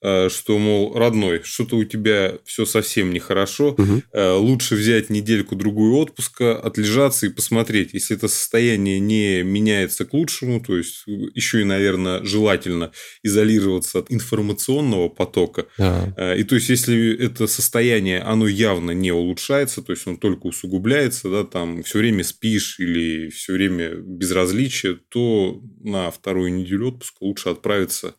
что, 0.00 0.58
мол, 0.58 0.94
родной, 0.94 1.42
что-то 1.42 1.76
у 1.76 1.84
тебя 1.84 2.38
все 2.44 2.64
совсем 2.64 3.12
нехорошо, 3.12 3.70
угу. 3.70 4.02
лучше 4.14 4.74
взять 4.74 5.10
недельку-другую 5.10 5.96
отпуска, 5.96 6.56
отлежаться 6.56 7.26
и 7.26 7.30
посмотреть. 7.30 7.94
Если 7.94 8.16
это 8.16 8.28
состояние 8.28 9.00
не 9.00 9.42
меняется 9.42 10.04
к 10.04 10.12
лучшему, 10.12 10.60
то 10.60 10.76
есть 10.76 11.04
еще 11.34 11.60
и, 11.60 11.64
наверное, 11.64 12.22
желательно 12.24 12.92
изолироваться 13.22 14.00
от 14.00 14.10
информационного 14.10 15.08
потока. 15.08 15.66
Да. 15.76 16.12
Э, 16.16 16.38
и 16.38 16.44
то 16.44 16.54
есть, 16.54 16.68
если 16.68 17.16
это 17.18 17.46
состояние, 17.46 18.20
оно 18.20 18.46
явно 18.46 18.92
не 18.92 19.12
улучшается, 19.12 19.82
то 19.82 19.92
есть, 19.92 20.06
он 20.06 20.18
только 20.18 20.46
усугубляется, 20.46 21.30
да, 21.30 21.44
там 21.44 21.82
все 21.82 21.98
время 21.98 22.24
спишь 22.24 22.78
или 22.78 23.28
все 23.30 23.52
время 23.54 23.94
безразличие, 23.94 24.98
то 25.08 25.60
на 25.82 26.10
вторую 26.10 26.52
неделю 26.52 26.88
отпуска 26.88 27.18
лучше 27.20 27.48
отправиться 27.50 28.14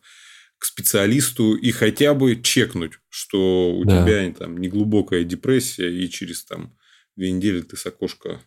к 0.60 0.66
специалисту 0.66 1.54
и 1.54 1.72
хотя 1.72 2.12
бы 2.12 2.40
чекнуть, 2.40 2.92
что 3.08 3.72
у 3.74 3.84
да. 3.84 4.02
тебя 4.02 4.32
там 4.34 4.58
неглубокая 4.58 5.24
депрессия, 5.24 5.90
и 5.90 6.08
через 6.08 6.44
там 6.44 6.76
две 7.16 7.32
недели 7.32 7.62
ты 7.62 7.76
с 7.76 7.86
окошка 7.86 8.42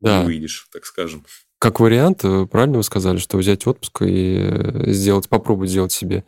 да. 0.00 0.24
выйдешь, 0.24 0.68
так 0.72 0.84
скажем. 0.84 1.24
Как 1.60 1.78
вариант, 1.78 2.24
э, 2.24 2.46
правильно 2.50 2.78
вы 2.78 2.82
сказали, 2.82 3.18
что 3.18 3.38
взять 3.38 3.64
отпуск 3.68 4.02
и 4.02 4.38
э, 4.40 4.90
сделать, 4.90 5.28
попробовать 5.28 5.70
сделать 5.70 5.92
себе 5.92 6.24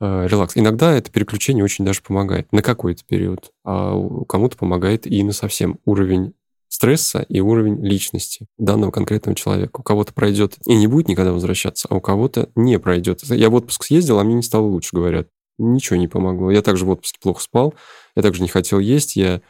э, 0.00 0.26
релакс. 0.28 0.56
Иногда 0.56 0.92
это 0.92 1.10
переключение 1.10 1.64
очень 1.64 1.84
даже 1.84 2.00
помогает 2.00 2.52
на 2.52 2.62
какой-то 2.62 3.04
период, 3.04 3.50
а 3.64 4.00
кому-то 4.28 4.56
помогает 4.56 5.08
и 5.08 5.24
на 5.24 5.32
совсем 5.32 5.80
уровень 5.84 6.34
стресса 6.68 7.24
и 7.28 7.40
уровень 7.40 7.84
личности 7.84 8.46
данного 8.58 8.90
конкретного 8.90 9.34
человека. 9.34 9.80
У 9.80 9.82
кого-то 9.82 10.12
пройдет 10.12 10.56
и 10.66 10.74
не 10.74 10.86
будет 10.86 11.08
никогда 11.08 11.32
возвращаться, 11.32 11.88
а 11.90 11.96
у 11.96 12.00
кого-то 12.00 12.50
не 12.54 12.78
пройдет. 12.78 13.22
Я 13.24 13.50
в 13.50 13.54
отпуск 13.54 13.84
съездил, 13.84 14.18
а 14.18 14.24
мне 14.24 14.34
не 14.34 14.42
стало 14.42 14.66
лучше, 14.66 14.90
говорят. 14.94 15.28
Ничего 15.58 15.96
не 15.96 16.06
помогло. 16.06 16.50
Я 16.50 16.62
также 16.62 16.84
в 16.84 16.90
отпуске 16.90 17.18
плохо 17.20 17.42
спал, 17.42 17.74
я 18.14 18.22
также 18.22 18.42
не 18.42 18.48
хотел 18.48 18.78
есть, 18.78 19.16
я 19.16 19.40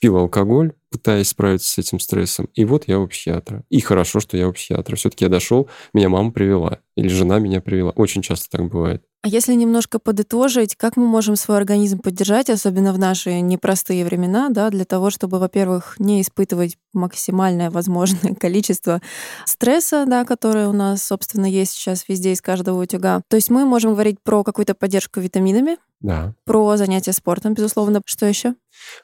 пил 0.00 0.16
алкоголь, 0.16 0.72
пытаясь 0.90 1.28
справиться 1.28 1.68
с 1.68 1.78
этим 1.78 2.00
стрессом. 2.00 2.48
И 2.54 2.64
вот 2.64 2.84
я 2.86 3.00
у 3.00 3.06
психиатра. 3.06 3.64
И 3.68 3.80
хорошо, 3.80 4.20
что 4.20 4.36
я 4.36 4.48
у 4.48 4.52
психиатра. 4.52 4.96
Все-таки 4.96 5.24
я 5.24 5.28
дошел, 5.28 5.68
меня 5.92 6.08
мама 6.08 6.30
привела. 6.30 6.78
Или 6.96 7.08
жена 7.08 7.38
меня 7.38 7.60
привела. 7.60 7.90
Очень 7.90 8.22
часто 8.22 8.48
так 8.50 8.68
бывает. 8.68 9.02
А 9.20 9.28
если 9.28 9.54
немножко 9.54 9.98
подытожить, 9.98 10.76
как 10.76 10.96
мы 10.96 11.04
можем 11.04 11.34
свой 11.34 11.56
организм 11.56 11.98
поддержать, 11.98 12.50
особенно 12.50 12.92
в 12.92 13.00
наши 13.00 13.40
непростые 13.40 14.04
времена, 14.04 14.48
да, 14.48 14.70
для 14.70 14.84
того, 14.84 15.10
чтобы, 15.10 15.40
во-первых, 15.40 15.96
не 15.98 16.20
испытывать 16.22 16.78
максимальное 16.92 17.70
возможное 17.70 18.34
количество 18.40 19.02
стресса, 19.44 20.04
да, 20.06 20.24
которое 20.24 20.68
у 20.68 20.72
нас, 20.72 21.02
собственно, 21.02 21.46
есть 21.46 21.72
сейчас 21.72 22.08
везде 22.08 22.30
из 22.32 22.40
каждого 22.40 22.80
утюга. 22.80 23.22
То 23.28 23.34
есть 23.34 23.50
мы 23.50 23.64
можем 23.64 23.94
говорить 23.94 24.22
про 24.22 24.44
какую-то 24.44 24.76
поддержку 24.76 25.18
витаминами, 25.18 25.78
да. 26.00 26.34
про 26.44 26.76
занятия 26.76 27.12
спортом, 27.12 27.54
безусловно. 27.54 28.02
Что 28.04 28.24
еще? 28.24 28.54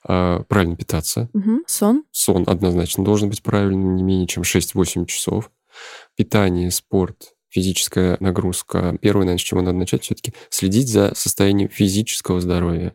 А, 0.06 0.44
правильно 0.44 0.76
питаться. 0.76 1.28
Угу. 1.34 1.64
Сон. 1.66 2.04
Сон 2.12 2.44
однозначно 2.46 3.04
должен 3.04 3.30
быть 3.30 3.42
правильным, 3.42 3.96
не 3.96 4.04
менее 4.04 4.28
чем 4.28 4.44
6-8 4.44 5.06
часов. 5.06 5.50
Питание, 6.14 6.70
спорт, 6.70 7.33
физическая 7.54 8.16
нагрузка. 8.18 8.98
Первое, 9.00 9.24
наверное, 9.24 9.38
с 9.38 9.42
чего 9.42 9.62
надо 9.62 9.78
начать, 9.78 10.02
все-таки 10.02 10.34
следить 10.50 10.88
за 10.88 11.12
состоянием 11.14 11.68
физического 11.68 12.40
здоровья. 12.40 12.94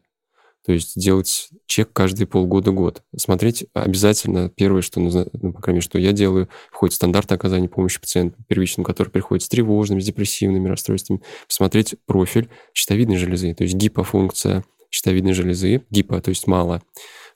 То 0.65 0.73
есть 0.73 0.99
делать 0.99 1.49
чек 1.65 1.93
каждые 1.93 2.27
полгода-год. 2.27 3.01
Смотреть 3.15 3.65
обязательно 3.73 4.49
первое, 4.49 4.81
что 4.81 4.99
ну, 4.99 5.53
по 5.53 5.61
крайней 5.61 5.77
мере, 5.77 5.81
что 5.81 5.97
я 5.97 6.11
делаю, 6.11 6.49
входит 6.71 6.93
стандарт 6.93 7.31
оказания 7.31 7.69
помощи 7.69 7.99
пациенту 7.99 8.37
первичному, 8.47 8.85
который 8.85 9.09
приходит 9.09 9.43
с 9.43 9.47
тревожными, 9.47 10.01
с 10.01 10.05
депрессивными 10.05 10.67
расстройствами. 10.67 11.21
Посмотреть 11.47 11.95
профиль 12.05 12.49
щитовидной 12.73 13.17
железы, 13.17 13.53
то 13.53 13.63
есть 13.63 13.75
гипофункция 13.75 14.65
щитовидной 14.91 15.33
железы, 15.33 15.85
гипо, 15.89 16.21
то 16.21 16.29
есть 16.29 16.45
мало 16.47 16.81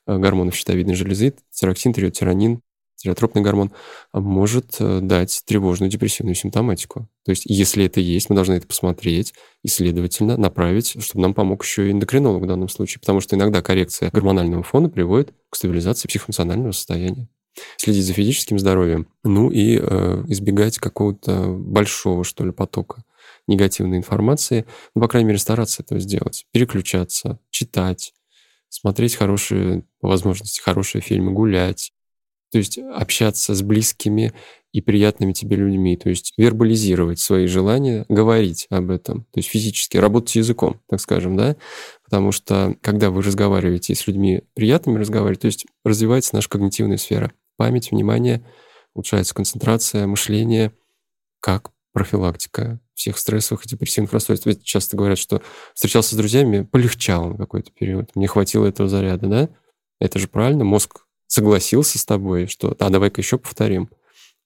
э, 0.05 0.17
гормонов 0.17 0.55
щитовидной 0.55 0.95
железы, 0.95 1.33
тироксин, 1.51 1.93
тиреотиранин, 1.93 2.61
тиреотропный 2.95 3.41
гормон, 3.41 3.71
а 4.11 4.19
может 4.19 4.77
э, 4.79 4.99
дать 5.01 5.43
тревожную 5.45 5.89
депрессивную 5.89 6.35
симптоматику. 6.35 7.07
То 7.25 7.31
есть, 7.31 7.43
если 7.45 7.85
это 7.85 7.99
есть, 7.99 8.29
мы 8.29 8.35
должны 8.35 8.53
это 8.53 8.67
посмотреть 8.67 9.33
и, 9.63 9.67
следовательно, 9.67 10.37
направить, 10.37 11.01
чтобы 11.01 11.21
нам 11.21 11.33
помог 11.33 11.63
еще 11.63 11.87
и 11.87 11.91
эндокринолог 11.91 12.43
в 12.43 12.47
данном 12.47 12.69
случае, 12.69 12.99
потому 12.99 13.21
что 13.21 13.35
иногда 13.35 13.61
коррекция 13.61 14.09
гормонального 14.11 14.63
фона 14.63 14.89
приводит 14.89 15.33
к 15.49 15.55
стабилизации 15.55 16.07
психоэмоционального 16.07 16.71
состояния. 16.71 17.27
Следить 17.77 18.05
за 18.05 18.13
физическим 18.13 18.57
здоровьем, 18.57 19.07
ну 19.23 19.51
и 19.51 19.77
э, 19.79 20.23
избегать 20.27 20.79
какого-то 20.79 21.47
большого, 21.49 22.23
что 22.23 22.45
ли, 22.45 22.51
потока 22.51 23.03
негативной 23.47 23.97
информации, 23.97 24.65
ну, 24.95 25.01
по 25.01 25.07
крайней 25.07 25.27
мере, 25.27 25.39
стараться 25.39 25.83
это 25.83 25.99
сделать, 25.99 26.45
переключаться, 26.51 27.39
читать, 27.49 28.13
смотреть 28.69 29.15
хорошие, 29.15 29.83
по 29.99 30.07
возможности, 30.07 30.61
хорошие 30.61 31.01
фильмы, 31.01 31.31
гулять, 31.31 31.91
то 32.53 32.59
есть 32.59 32.77
общаться 32.77 33.53
с 33.55 33.61
близкими 33.61 34.31
и 34.71 34.81
приятными 34.81 35.33
тебе 35.33 35.55
людьми, 35.55 35.97
то 35.97 36.09
есть 36.09 36.33
вербализировать 36.37 37.19
свои 37.19 37.47
желания, 37.47 38.05
говорить 38.09 38.67
об 38.69 38.91
этом, 38.91 39.23
то 39.25 39.39
есть 39.39 39.49
физически 39.49 39.97
работать 39.97 40.35
языком, 40.35 40.79
так 40.87 40.99
скажем, 40.99 41.35
да, 41.35 41.55
потому 42.03 42.31
что 42.31 42.75
когда 42.81 43.09
вы 43.09 43.21
разговариваете 43.21 43.95
с 43.95 44.07
людьми 44.07 44.43
приятными 44.53 44.99
разговаривать, 44.99 45.41
то 45.41 45.47
есть 45.47 45.65
развивается 45.83 46.35
наша 46.35 46.49
когнитивная 46.49 46.97
сфера, 46.97 47.31
память, 47.57 47.91
внимание, 47.91 48.45
улучшается 48.93 49.33
концентрация, 49.35 50.07
мышление, 50.07 50.71
как 51.39 51.71
профилактика 51.91 52.79
всех 52.93 53.17
стрессовых 53.17 53.65
и 53.65 53.69
депрессивных 53.69 54.13
расстройств. 54.13 54.45
Ведь 54.45 54.63
часто 54.63 54.97
говорят, 54.97 55.17
что 55.17 55.41
встречался 55.73 56.15
с 56.15 56.17
друзьями, 56.17 56.63
полегчал 56.63 57.29
на 57.29 57.37
какой-то 57.37 57.71
период, 57.71 58.15
мне 58.15 58.27
хватило 58.27 58.65
этого 58.65 58.89
заряда, 58.89 59.27
да? 59.27 59.49
Это 59.99 60.19
же 60.19 60.27
правильно, 60.27 60.63
мозг 60.63 61.02
согласился 61.33 61.97
с 61.97 62.05
тобой, 62.05 62.45
что 62.45 62.75
да, 62.75 62.89
давай-ка 62.89 63.19
еще 63.19 63.39
повторим. 63.39 63.89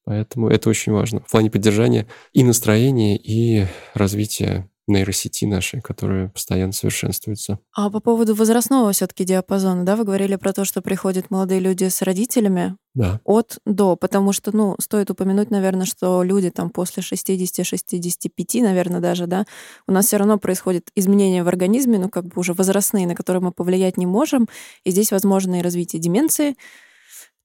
Поэтому 0.06 0.48
это 0.48 0.70
очень 0.70 0.94
важно 0.94 1.20
в 1.20 1.30
плане 1.30 1.52
поддержания 1.52 2.08
и 2.32 2.46
настроения, 2.46 3.18
и 3.18 3.68
развития 3.94 4.70
нейросети 4.88 5.46
нашей, 5.46 5.82
которая 5.82 6.30
постоянно 6.30 6.72
совершенствуется. 6.72 7.60
А 7.76 7.90
по 7.90 8.00
поводу 8.00 8.36
возрастного 8.36 8.92
все 8.92 9.08
таки 9.08 9.26
диапазона, 9.26 9.86
да, 9.86 9.96
вы 9.96 10.06
говорили 10.06 10.36
про 10.36 10.54
то, 10.54 10.66
что 10.66 10.82
приходят 10.82 11.30
молодые 11.30 11.60
люди 11.60 11.90
с 11.90 12.02
родителями 12.02 12.78
да. 12.94 13.20
от 13.26 13.60
до, 13.66 13.96
потому 13.96 14.32
что, 14.32 14.56
ну, 14.56 14.76
стоит 14.80 15.12
упомянуть, 15.12 15.52
наверное, 15.52 15.86
что 15.86 16.24
люди 16.24 16.50
там 16.50 16.70
после 16.70 17.04
60-65, 17.04 18.62
наверное, 18.64 19.02
даже, 19.02 19.28
да, 19.28 19.46
у 19.88 19.92
нас 19.92 20.08
все 20.08 20.18
равно 20.18 20.40
происходит 20.40 20.90
изменения 20.96 21.44
в 21.44 21.48
организме, 21.48 22.00
ну, 22.00 22.10
как 22.10 22.26
бы 22.26 22.34
уже 22.38 22.54
возрастные, 22.54 23.08
на 23.08 23.16
которые 23.16 23.42
мы 23.42 23.52
повлиять 23.52 23.98
не 23.98 24.06
можем, 24.06 24.48
и 24.84 24.92
здесь 24.92 25.12
возможно 25.12 25.60
и 25.60 25.62
развитие 25.62 26.02
деменции, 26.02 26.56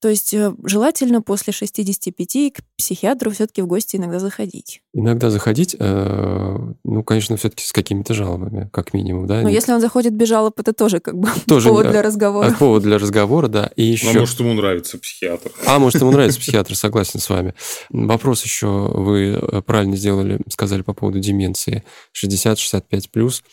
то 0.02 0.08
есть 0.08 0.34
э, 0.34 0.52
желательно 0.64 1.22
после 1.22 1.52
65 1.52 2.52
к 2.52 2.62
психиатру 2.76 3.30
все-таки 3.30 3.62
в 3.62 3.68
гости 3.68 3.94
иногда 3.94 4.18
заходить. 4.18 4.82
Иногда 4.92 5.30
заходить, 5.30 5.76
э, 5.78 6.58
ну, 6.82 7.04
конечно, 7.04 7.36
все-таки 7.36 7.64
с 7.64 7.72
какими-то 7.72 8.12
жалобами, 8.12 8.68
как 8.72 8.94
минимум, 8.94 9.28
да. 9.28 9.42
Но 9.42 9.48
если 9.48 9.70
он 9.70 9.80
заходит 9.80 10.12
без 10.12 10.26
жалоб, 10.26 10.58
это 10.58 10.72
тоже 10.72 10.98
как 10.98 11.16
бы 11.16 11.28
тоже 11.46 11.68
повод 11.68 11.88
для 11.88 12.02
разговора. 12.02 12.48
А, 12.48 12.52
повод 12.52 12.82
для 12.82 12.98
разговора, 12.98 13.46
да. 13.46 13.70
И 13.76 13.84
еще... 13.84 14.10
А 14.10 14.18
может, 14.18 14.40
ему 14.40 14.54
нравится 14.54 14.98
психиатр. 14.98 15.52
А 15.68 15.78
может, 15.78 16.00
ему 16.00 16.10
нравится 16.10 16.40
психиатр, 16.40 16.74
согласен 16.74 17.20
с 17.20 17.30
вами. 17.30 17.54
Вопрос 17.90 18.42
еще 18.42 18.66
вы 18.66 19.38
э, 19.40 19.62
правильно 19.62 19.94
сделали, 19.94 20.40
сказали 20.48 20.82
по 20.82 20.94
поводу 20.94 21.20
деменции. 21.20 21.84
60-65 22.20 23.04
плюс. 23.12 23.44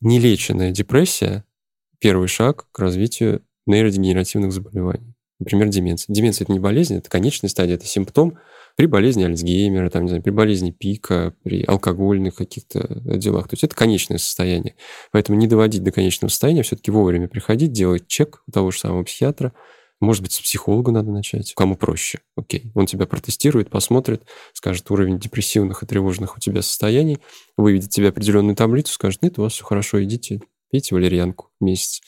Нелеченная 0.00 0.70
депрессия– 0.70 1.44
первый 1.98 2.28
шаг 2.28 2.64
к 2.72 2.78
развитию 2.78 3.42
нейродегенеративных 3.66 4.52
заболеваний. 4.52 5.07
Например, 5.38 5.68
деменция. 5.68 6.12
Деменция– 6.12 6.44
это 6.46 6.52
не 6.52 6.58
болезнь, 6.58 6.96
это 6.96 7.08
конечная 7.08 7.48
стадия, 7.48 7.76
это 7.76 7.86
симптом 7.86 8.38
при 8.78 8.86
болезни 8.86 9.24
Альцгеймера, 9.24 9.90
там, 9.90 10.04
не 10.04 10.08
знаю, 10.08 10.22
при 10.22 10.30
болезни 10.30 10.70
пика, 10.70 11.34
при 11.42 11.64
алкогольных 11.64 12.36
каких-то 12.36 13.00
делах. 13.04 13.48
То 13.48 13.54
есть 13.54 13.64
это 13.64 13.74
конечное 13.74 14.18
состояние. 14.18 14.76
Поэтому 15.10 15.36
не 15.36 15.48
доводить 15.48 15.82
до 15.82 15.90
конечного 15.90 16.30
состояния, 16.30 16.62
все-таки 16.62 16.92
вовремя 16.92 17.26
приходить, 17.26 17.72
делать 17.72 18.06
чек 18.06 18.42
у 18.46 18.52
того 18.52 18.70
же 18.70 18.78
самого 18.78 19.02
психиатра. 19.02 19.52
Может 20.00 20.22
быть, 20.22 20.32
с 20.32 20.40
психолога 20.40 20.92
надо 20.92 21.10
начать, 21.10 21.54
кому 21.54 21.76
проще. 21.76 22.20
Окей. 22.36 22.70
Он 22.76 22.86
тебя 22.86 23.06
протестирует, 23.06 23.68
посмотрит, 23.68 24.22
скажет 24.52 24.88
уровень 24.92 25.18
депрессивных 25.18 25.82
и 25.82 25.86
тревожных 25.86 26.36
у 26.36 26.40
тебя 26.40 26.62
состояний, 26.62 27.18
выведет 27.56 27.90
тебе 27.90 28.10
определенную 28.10 28.54
таблицу, 28.54 28.92
скажет, 28.92 29.22
нет, 29.22 29.40
у 29.40 29.42
вас 29.42 29.54
все 29.54 29.64
хорошо, 29.64 30.02
идите, 30.04 30.40
пейте 30.70 30.94
валерьянку 30.94 31.50
месяц 31.60 32.00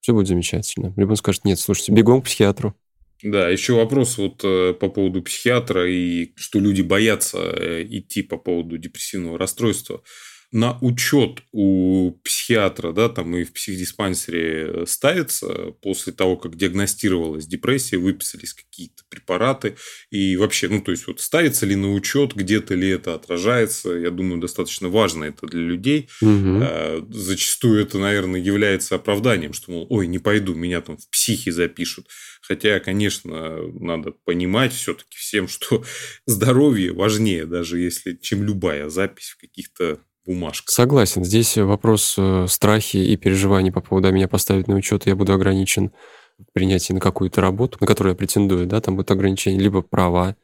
все 0.00 0.12
будет 0.12 0.28
замечательно. 0.28 0.92
Либо 0.96 1.10
он 1.10 1.16
скажет, 1.16 1.44
нет, 1.44 1.58
слушайте, 1.58 1.92
бегом 1.92 2.22
к 2.22 2.26
психиатру. 2.26 2.74
Да, 3.22 3.48
еще 3.48 3.74
вопрос 3.74 4.16
вот 4.16 4.42
э, 4.44 4.74
по 4.74 4.88
поводу 4.88 5.22
психиатра 5.22 5.90
и 5.90 6.32
что 6.36 6.60
люди 6.60 6.82
боятся 6.82 7.38
э, 7.38 7.84
идти 7.88 8.22
по 8.22 8.36
поводу 8.36 8.78
депрессивного 8.78 9.38
расстройства. 9.38 10.02
На 10.50 10.78
учет 10.80 11.42
у 11.52 12.12
психиатра, 12.24 12.92
да, 12.92 13.08
там 13.08 13.36
и 13.36 13.44
в 13.44 13.52
психдиспансере 13.52 14.86
ставится 14.86 15.72
после 15.82 16.12
того, 16.12 16.36
как 16.36 16.56
диагностировалась 16.56 17.46
депрессия, 17.46 17.98
выписались 17.98 18.54
какие-то 18.54 19.02
препараты 19.10 19.76
и 20.10 20.36
вообще, 20.36 20.68
ну, 20.68 20.80
то 20.80 20.90
есть 20.90 21.06
вот 21.06 21.20
ставится 21.20 21.66
ли 21.66 21.76
на 21.76 21.92
учет, 21.92 22.34
где-то 22.34 22.74
ли 22.74 22.88
это 22.88 23.14
отражается, 23.14 23.90
я 23.90 24.10
думаю, 24.10 24.40
достаточно 24.40 24.88
важно 24.88 25.24
это 25.24 25.46
для 25.46 25.60
людей. 25.60 26.08
Угу. 26.22 27.12
Зачастую 27.12 27.82
это, 27.82 27.98
наверное, 27.98 28.40
является 28.40 28.94
оправданием, 28.94 29.52
что, 29.52 29.70
мол, 29.70 29.86
ой, 29.90 30.06
не 30.06 30.18
пойду, 30.18 30.54
меня 30.54 30.80
там 30.80 30.96
в 30.96 31.10
психи 31.10 31.50
запишут. 31.50 32.08
Хотя, 32.40 32.80
конечно, 32.80 33.58
надо 33.78 34.12
понимать 34.24 34.72
все-таки 34.72 35.18
всем, 35.18 35.46
что 35.48 35.84
здоровье 36.26 36.92
важнее, 36.92 37.44
даже 37.44 37.78
если, 37.78 38.14
чем 38.14 38.44
любая 38.44 38.88
запись 38.88 39.36
в 39.36 39.40
каких-то 39.40 40.00
бумажках. 40.28 40.70
Согласен. 40.70 41.24
Здесь 41.24 41.56
вопрос 41.56 42.14
э, 42.16 42.46
страхи 42.48 42.98
и 42.98 43.16
переживаний 43.16 43.72
по 43.72 43.80
поводу, 43.80 44.12
меня 44.12 44.28
поставить 44.28 44.68
на 44.68 44.76
учет, 44.76 45.06
я 45.06 45.16
буду 45.16 45.32
ограничен 45.32 45.90
в 46.38 46.52
принятии 46.52 46.92
на 46.92 47.00
какую-то 47.00 47.40
работу, 47.40 47.78
на 47.80 47.86
которую 47.86 48.12
я 48.12 48.16
претендую, 48.16 48.66
да, 48.66 48.80
там 48.80 48.94
будут 48.94 49.10
ограничения, 49.10 49.58
либо 49.58 49.82
права 49.82 50.36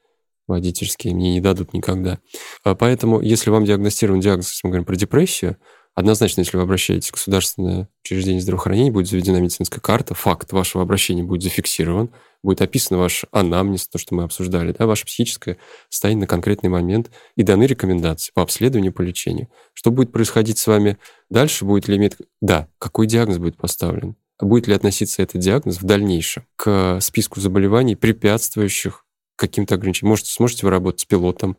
водительские 0.46 1.14
мне 1.14 1.32
не 1.32 1.40
дадут 1.40 1.72
никогда. 1.72 2.18
А 2.64 2.74
поэтому, 2.74 3.20
если 3.20 3.50
вам 3.50 3.64
диагностирован 3.64 4.20
диагноз, 4.20 4.50
если 4.50 4.66
мы 4.66 4.70
говорим 4.70 4.84
про 4.84 4.96
депрессию, 4.96 5.56
Однозначно, 5.94 6.40
если 6.40 6.56
вы 6.56 6.64
обращаетесь 6.64 7.10
в 7.10 7.12
государственное 7.12 7.88
учреждение 8.04 8.42
здравоохранения, 8.42 8.90
будет 8.90 9.06
заведена 9.06 9.36
медицинская 9.36 9.80
карта, 9.80 10.14
факт 10.14 10.52
вашего 10.52 10.82
обращения 10.82 11.22
будет 11.22 11.42
зафиксирован, 11.44 12.10
будет 12.42 12.62
описан 12.62 12.98
ваш 12.98 13.24
анамнез, 13.30 13.86
то, 13.86 13.98
что 13.98 14.14
мы 14.16 14.24
обсуждали, 14.24 14.74
да, 14.76 14.86
ваше 14.86 15.06
психическое 15.06 15.56
состояние 15.88 16.22
на 16.22 16.26
конкретный 16.26 16.68
момент, 16.68 17.12
и 17.36 17.44
даны 17.44 17.64
рекомендации 17.64 18.32
по 18.34 18.42
обследованию, 18.42 18.92
по 18.92 19.02
лечению. 19.02 19.48
Что 19.72 19.92
будет 19.92 20.10
происходить 20.10 20.58
с 20.58 20.66
вами 20.66 20.98
дальше, 21.30 21.64
будет 21.64 21.86
ли 21.86 21.96
иметь... 21.96 22.16
Да, 22.40 22.68
какой 22.78 23.06
диагноз 23.06 23.38
будет 23.38 23.56
поставлен? 23.56 24.16
Будет 24.40 24.66
ли 24.66 24.74
относиться 24.74 25.22
этот 25.22 25.40
диагноз 25.40 25.80
в 25.80 25.84
дальнейшем 25.84 26.44
к 26.56 26.98
списку 27.00 27.38
заболеваний, 27.38 27.94
препятствующих 27.94 29.04
каким-то 29.36 29.76
ограничениям? 29.76 30.10
Может, 30.10 30.26
сможете 30.26 30.66
вы 30.66 30.70
работать 30.70 31.02
с 31.02 31.04
пилотом, 31.04 31.56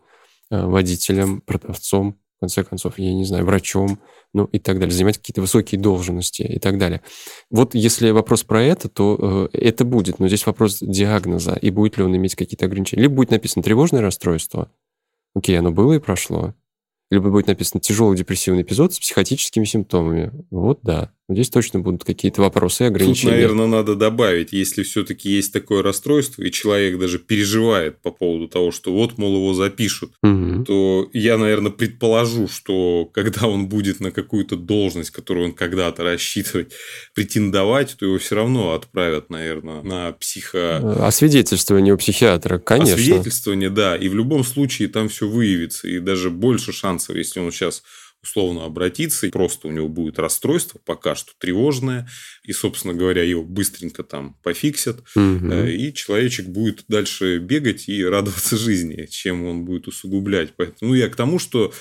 э, 0.52 0.62
водителем, 0.62 1.40
продавцом, 1.40 2.20
в 2.38 2.42
конце 2.42 2.64
концов, 2.64 3.00
я 3.00 3.14
не 3.14 3.26
знаю, 3.26 3.46
врачом, 3.46 4.00
ну 4.34 4.46
и 4.46 4.60
так 4.60 4.80
далее, 4.80 4.94
занимать 4.94 5.18
какие-то 5.18 5.42
высокие 5.42 5.80
должности 5.80 6.42
и 6.42 6.60
так 6.60 6.78
далее. 6.78 7.02
Вот 7.50 7.74
если 7.74 8.10
вопрос 8.12 8.44
про 8.44 8.62
это, 8.62 8.90
то 8.90 9.50
э, 9.54 9.58
это 9.58 9.86
будет, 9.86 10.20
но 10.20 10.28
здесь 10.28 10.46
вопрос 10.46 10.80
диагноза, 10.82 11.54
и 11.54 11.70
будет 11.70 11.98
ли 11.98 12.04
он 12.04 12.16
иметь 12.16 12.36
какие-то 12.36 12.66
ограничения. 12.66 13.04
Либо 13.04 13.16
будет 13.16 13.32
написано 13.32 13.64
тревожное 13.64 14.02
расстройство, 14.02 14.70
окей, 15.34 15.58
оно 15.58 15.72
было 15.72 15.94
и 15.94 16.00
прошло, 16.00 16.54
либо 17.10 17.30
будет 17.30 17.48
написано 17.48 17.80
тяжелый 17.80 18.18
депрессивный 18.18 18.64
эпизод 18.64 18.94
с 18.94 19.00
психотическими 19.00 19.64
симптомами. 19.66 20.32
Вот 20.50 20.80
да. 20.84 21.12
Здесь 21.28 21.50
точно 21.50 21.80
будут 21.80 22.04
какие-то 22.04 22.42
вопросы 22.42 22.84
и 22.84 22.88
ограничения. 22.88 23.32
Тут, 23.32 23.32
наверное, 23.32 23.66
надо 23.66 23.96
добавить, 23.96 24.54
если 24.54 24.84
все-таки 24.84 25.28
есть 25.28 25.52
такое 25.52 25.82
расстройство, 25.82 26.44
и 26.44 26.52
человек 26.52 27.00
даже 27.00 27.18
переживает 27.18 28.00
по 28.02 28.12
поводу 28.12 28.48
того, 28.48 28.72
что 28.72 28.94
вот, 28.94 29.18
мол, 29.18 29.36
его 29.38 29.56
запишут, 29.56 30.12
угу. 30.22 30.64
то 30.66 31.10
я, 31.14 31.40
наверное, 31.40 31.72
предположу, 31.72 32.48
что 32.48 33.06
когда 33.12 33.48
он 33.48 33.68
будет 33.68 34.00
на 34.00 34.12
какую-то 34.12 34.56
должность, 34.56 35.10
которую 35.10 35.48
он 35.48 35.54
когда-то 35.54 36.04
рассчитывает 36.04 36.74
претендовать, 37.16 37.96
то 37.98 38.06
его 38.06 38.20
все 38.20 38.36
равно 38.36 38.74
отправят, 38.74 39.32
наверное, 39.32 39.82
на 39.82 40.12
психо... 40.12 41.08
Освидетельствование 41.08 41.96
у 41.96 41.98
психиатра, 41.98 42.60
конечно. 42.60 42.94
Освидетельствование, 42.94 43.72
да. 43.72 43.96
И 43.96 44.10
в 44.10 44.16
любом 44.16 44.44
случае 44.44 44.90
там 44.90 45.10
все 45.10 45.28
выявится, 45.28 45.88
и 45.88 45.98
даже 45.98 46.30
больше 46.30 46.72
шансов, 46.72 47.16
если 47.16 47.40
он 47.40 47.52
сейчас 47.52 47.82
условно 48.26 48.66
обратиться, 48.66 49.28
и 49.28 49.30
просто 49.30 49.68
у 49.68 49.72
него 49.72 49.88
будет 49.88 50.20
расстройство, 50.20 50.80
пока 50.84 51.16
что 51.16 51.32
тревожное, 51.38 52.10
и, 52.44 52.52
собственно 52.54 52.94
говоря, 52.94 53.24
его 53.24 53.44
быстренько 53.44 54.04
там 54.04 54.38
пофиксят, 54.44 55.04
угу. 55.16 55.54
и 55.54 55.94
человечек 55.94 56.48
будет 56.48 56.84
дальше 56.88 57.38
бегать 57.38 57.88
и 57.88 58.04
радоваться 58.04 58.58
жизни, 58.58 59.06
чем 59.06 59.46
он 59.46 59.64
будет 59.64 59.88
усугублять. 59.88 60.54
Поэтому 60.58 60.92
ну, 60.92 60.94
я 60.96 61.08
к 61.08 61.16
тому, 61.16 61.40
что 61.40 61.74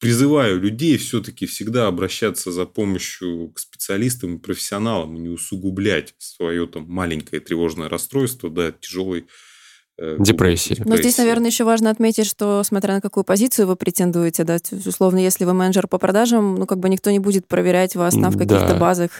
призываю 0.00 0.60
людей 0.60 0.96
все-таки 0.96 1.46
всегда 1.46 1.86
обращаться 1.86 2.50
за 2.50 2.64
помощью 2.64 3.52
к 3.54 3.58
специалистам 3.60 4.36
и 4.36 4.40
профессионалам, 4.40 5.16
и 5.16 5.20
не 5.20 5.28
усугублять 5.28 6.14
свое 6.18 6.66
там 6.66 6.86
маленькое 6.88 7.40
тревожное 7.40 7.88
расстройство 7.88 8.50
до 8.50 8.72
тяжелой 8.72 9.20
Э, 9.20 9.51
депрессии. 9.98 10.80
Но 10.84 10.96
здесь, 10.96 11.18
наверное, 11.18 11.50
еще 11.50 11.64
важно 11.64 11.90
отметить, 11.90 12.26
что 12.26 12.62
смотря 12.64 12.94
на 12.94 13.00
какую 13.00 13.24
позицию 13.24 13.66
вы 13.66 13.76
претендуете, 13.76 14.44
да, 14.44 14.56
условно, 14.86 15.18
если 15.18 15.44
вы 15.44 15.52
менеджер 15.52 15.86
по 15.86 15.98
продажам, 15.98 16.54
ну, 16.56 16.66
как 16.66 16.78
бы 16.78 16.88
никто 16.88 17.10
не 17.10 17.18
будет 17.18 17.46
проверять 17.46 17.94
вас 17.94 18.14
там 18.14 18.30
в 18.30 18.38
каких-то 18.38 18.68
да. 18.68 18.76
базах 18.76 19.10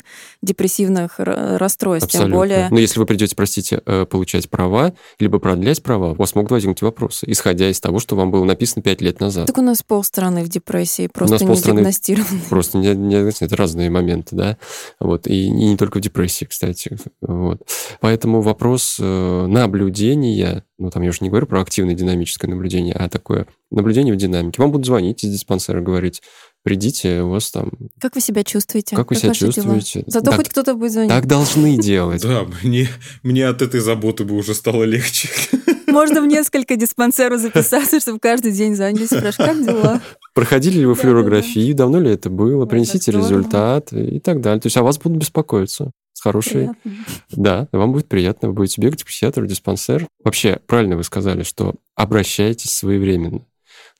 депрессивных 0.40 1.14
расстройств, 1.18 2.06
Абсолютно. 2.06 2.30
тем 2.30 2.38
более... 2.38 2.68
Но 2.70 2.78
если 2.78 2.98
вы 2.98 3.06
придете, 3.06 3.36
простите, 3.36 3.82
э, 3.84 4.06
получать 4.06 4.48
права, 4.48 4.94
либо 5.18 5.38
продлять 5.38 5.82
права, 5.82 6.12
у 6.12 6.14
вас 6.14 6.34
могут 6.34 6.50
возникнуть 6.50 6.82
вопросы, 6.82 7.26
исходя 7.28 7.68
из 7.70 7.80
того, 7.80 7.98
что 7.98 8.16
вам 8.16 8.30
было 8.30 8.44
написано 8.44 8.82
пять 8.82 9.00
лет 9.02 9.20
назад. 9.20 9.46
Так 9.46 9.58
у 9.58 9.62
нас 9.62 9.82
полстраны 9.82 10.42
в 10.42 10.48
депрессии, 10.48 11.06
просто 11.06 11.44
не 11.44 11.54
диагностированы. 11.54 12.40
Просто 12.48 12.78
не, 12.78 12.94
не, 12.94 13.16
это 13.16 13.56
разные 13.56 13.90
моменты, 13.90 14.34
да, 14.34 14.56
вот, 15.00 15.26
и, 15.26 15.46
и 15.46 15.50
не 15.50 15.76
только 15.76 15.98
в 15.98 16.00
депрессии, 16.00 16.44
кстати, 16.44 16.98
вот. 17.20 17.62
Поэтому 18.00 18.40
вопрос 18.40 18.96
э, 19.00 19.46
наблюдения 19.46 20.64
ну, 20.82 20.90
там 20.90 21.02
я 21.02 21.10
уже 21.10 21.18
не 21.20 21.28
говорю 21.28 21.46
про 21.46 21.60
активное 21.60 21.94
динамическое 21.94 22.50
наблюдение, 22.50 22.94
а 22.94 23.08
такое 23.08 23.46
наблюдение 23.70 24.12
в 24.12 24.16
динамике. 24.16 24.60
Вам 24.60 24.72
будут 24.72 24.86
звонить 24.86 25.22
из 25.22 25.30
диспансера, 25.30 25.80
говорить, 25.80 26.22
придите, 26.64 27.22
у 27.22 27.30
вас 27.30 27.52
там... 27.52 27.70
Как 28.00 28.16
вы 28.16 28.20
себя 28.20 28.42
чувствуете? 28.42 28.96
Как 28.96 29.10
вы 29.10 29.16
себя 29.16 29.32
чувствуете? 29.32 30.00
Дела? 30.00 30.04
Зато 30.08 30.26
так, 30.26 30.36
хоть 30.36 30.48
кто-то 30.48 30.74
будет 30.74 30.90
звонить. 30.90 31.10
Так 31.10 31.26
должны 31.26 31.76
делать. 31.80 32.22
Да, 32.22 32.46
мне, 32.64 32.88
мне 33.22 33.46
от 33.46 33.62
этой 33.62 33.78
заботы 33.78 34.24
бы 34.24 34.34
уже 34.34 34.54
стало 34.54 34.82
легче. 34.82 35.28
Можно 35.86 36.20
в 36.20 36.26
несколько 36.26 36.74
диспансеров 36.74 37.40
записаться, 37.40 38.00
чтобы 38.00 38.18
каждый 38.18 38.50
день 38.50 38.74
звонить, 38.74 39.06
спрашивать, 39.06 39.36
как 39.36 39.64
дела? 39.64 40.00
Проходили 40.34 40.80
ли 40.80 40.86
вы 40.86 40.96
флюорографию, 40.96 41.74
давно 41.76 42.00
ли 42.00 42.10
это 42.10 42.28
было, 42.28 42.66
принесите 42.66 43.12
результат 43.12 43.92
и 43.92 44.18
так 44.18 44.40
далее. 44.40 44.60
То 44.60 44.66
есть 44.66 44.76
о 44.78 44.82
вас 44.82 44.98
будут 44.98 45.18
беспокоиться 45.18 45.92
хороший. 46.22 46.52
Приятно. 46.82 46.92
Да, 47.30 47.68
вам 47.72 47.92
будет 47.92 48.08
приятно, 48.08 48.48
вы 48.48 48.54
будете 48.54 48.80
бегать 48.80 49.02
к 49.02 49.06
психиатру, 49.06 49.46
диспансер. 49.46 50.06
Вообще, 50.24 50.60
правильно 50.66 50.96
вы 50.96 51.04
сказали, 51.04 51.42
что 51.42 51.74
обращайтесь 51.94 52.72
своевременно. 52.72 53.44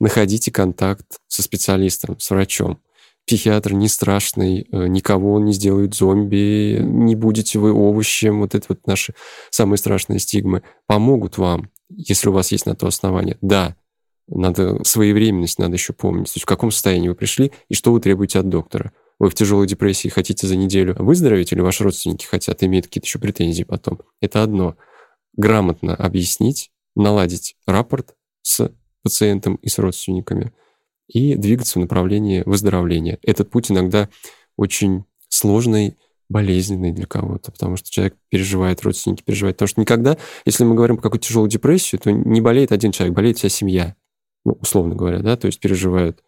Находите 0.01 0.51
контакт 0.51 1.07
со 1.29 1.43
специалистом, 1.43 2.19
с 2.19 2.31
врачом. 2.31 2.81
Психиатр 3.27 3.73
не 3.73 3.89
страшный, 3.89 4.67
э, 4.73 4.87
никого 4.89 5.35
он 5.35 5.45
не 5.45 5.53
сделает 5.53 5.95
зомби, 5.95 6.79
не 6.81 7.15
будете 7.15 7.59
вы 7.59 7.73
овощем, 7.73 8.41
вот 8.41 8.55
это 8.55 8.67
вот 8.69 8.87
наши 8.87 9.15
самые 9.51 9.79
страшные 9.79 10.19
стигмы. 10.19 10.63
Помогут 10.87 11.39
вам, 11.39 11.71
если 11.89 12.31
у 12.31 12.33
вас 12.33 12.51
есть 12.51 12.67
на 12.67 12.75
то 12.75 12.89
основание. 12.89 13.39
Да, 13.41 13.77
надо 14.27 14.83
своевременность 14.85 15.59
надо 15.59 15.75
еще 15.75 15.93
помнить. 15.93 16.27
То 16.27 16.37
есть 16.37 16.45
в 16.45 16.49
каком 16.49 16.73
состоянии 16.73 17.09
вы 17.09 17.15
пришли 17.15 17.53
и 17.69 17.75
что 17.75 17.93
вы 17.93 18.01
требуете 18.01 18.41
от 18.41 18.49
доктора 18.49 18.93
вы 19.23 19.31
в 19.31 19.35
тяжелой 19.35 19.69
депрессии 19.69 20.09
хотите 20.09 20.49
за 20.49 20.57
неделю 20.57 20.97
выздороветь, 20.99 21.53
или 21.53 21.61
ваши 21.61 21.85
родственники 21.85 22.27
хотят, 22.27 22.65
имеют 22.65 22.87
какие-то 22.87 23.07
еще 23.07 23.21
претензии 23.21 23.63
потом. 23.63 24.01
Это 24.21 24.43
одно. 24.43 24.77
Грамотно 25.37 25.95
объяснить, 25.95 26.73
наладить 26.97 27.55
рапорт 27.65 28.17
с 28.43 28.73
пациентом 29.05 29.55
и 29.63 29.69
с 29.69 29.79
родственниками 29.79 30.53
и 31.07 31.37
двигаться 31.37 31.79
в 31.79 31.83
направлении 31.83 32.43
выздоровления. 32.45 33.21
Этот 33.23 33.49
путь 33.49 33.71
иногда 33.71 34.09
очень 34.57 35.05
сложный, 35.29 35.97
болезненный 36.29 36.91
для 36.91 37.07
кого-то, 37.07 37.53
потому 37.53 37.77
что 37.77 37.93
человек 37.93 38.17
переживает, 38.29 38.83
родственники 38.83 39.23
переживают. 39.23 39.57
Потому 39.57 39.69
что 39.69 39.81
никогда, 39.83 40.19
если 40.45 40.65
мы 40.65 40.75
говорим 40.75 40.97
про 40.97 41.05
какую-то 41.05 41.29
тяжелую 41.29 41.49
депрессию, 41.49 42.01
то 42.01 42.11
не 42.11 42.41
болеет 42.41 42.73
один 42.73 42.91
человек, 42.91 43.15
болеет 43.15 43.39
вся 43.39 43.51
семья, 43.51 43.95
ну, 44.45 44.59
условно 44.61 44.97
говоря, 44.97 45.21
да, 45.21 45.37
то 45.37 45.47
есть 45.47 45.61
переживают 45.61 46.25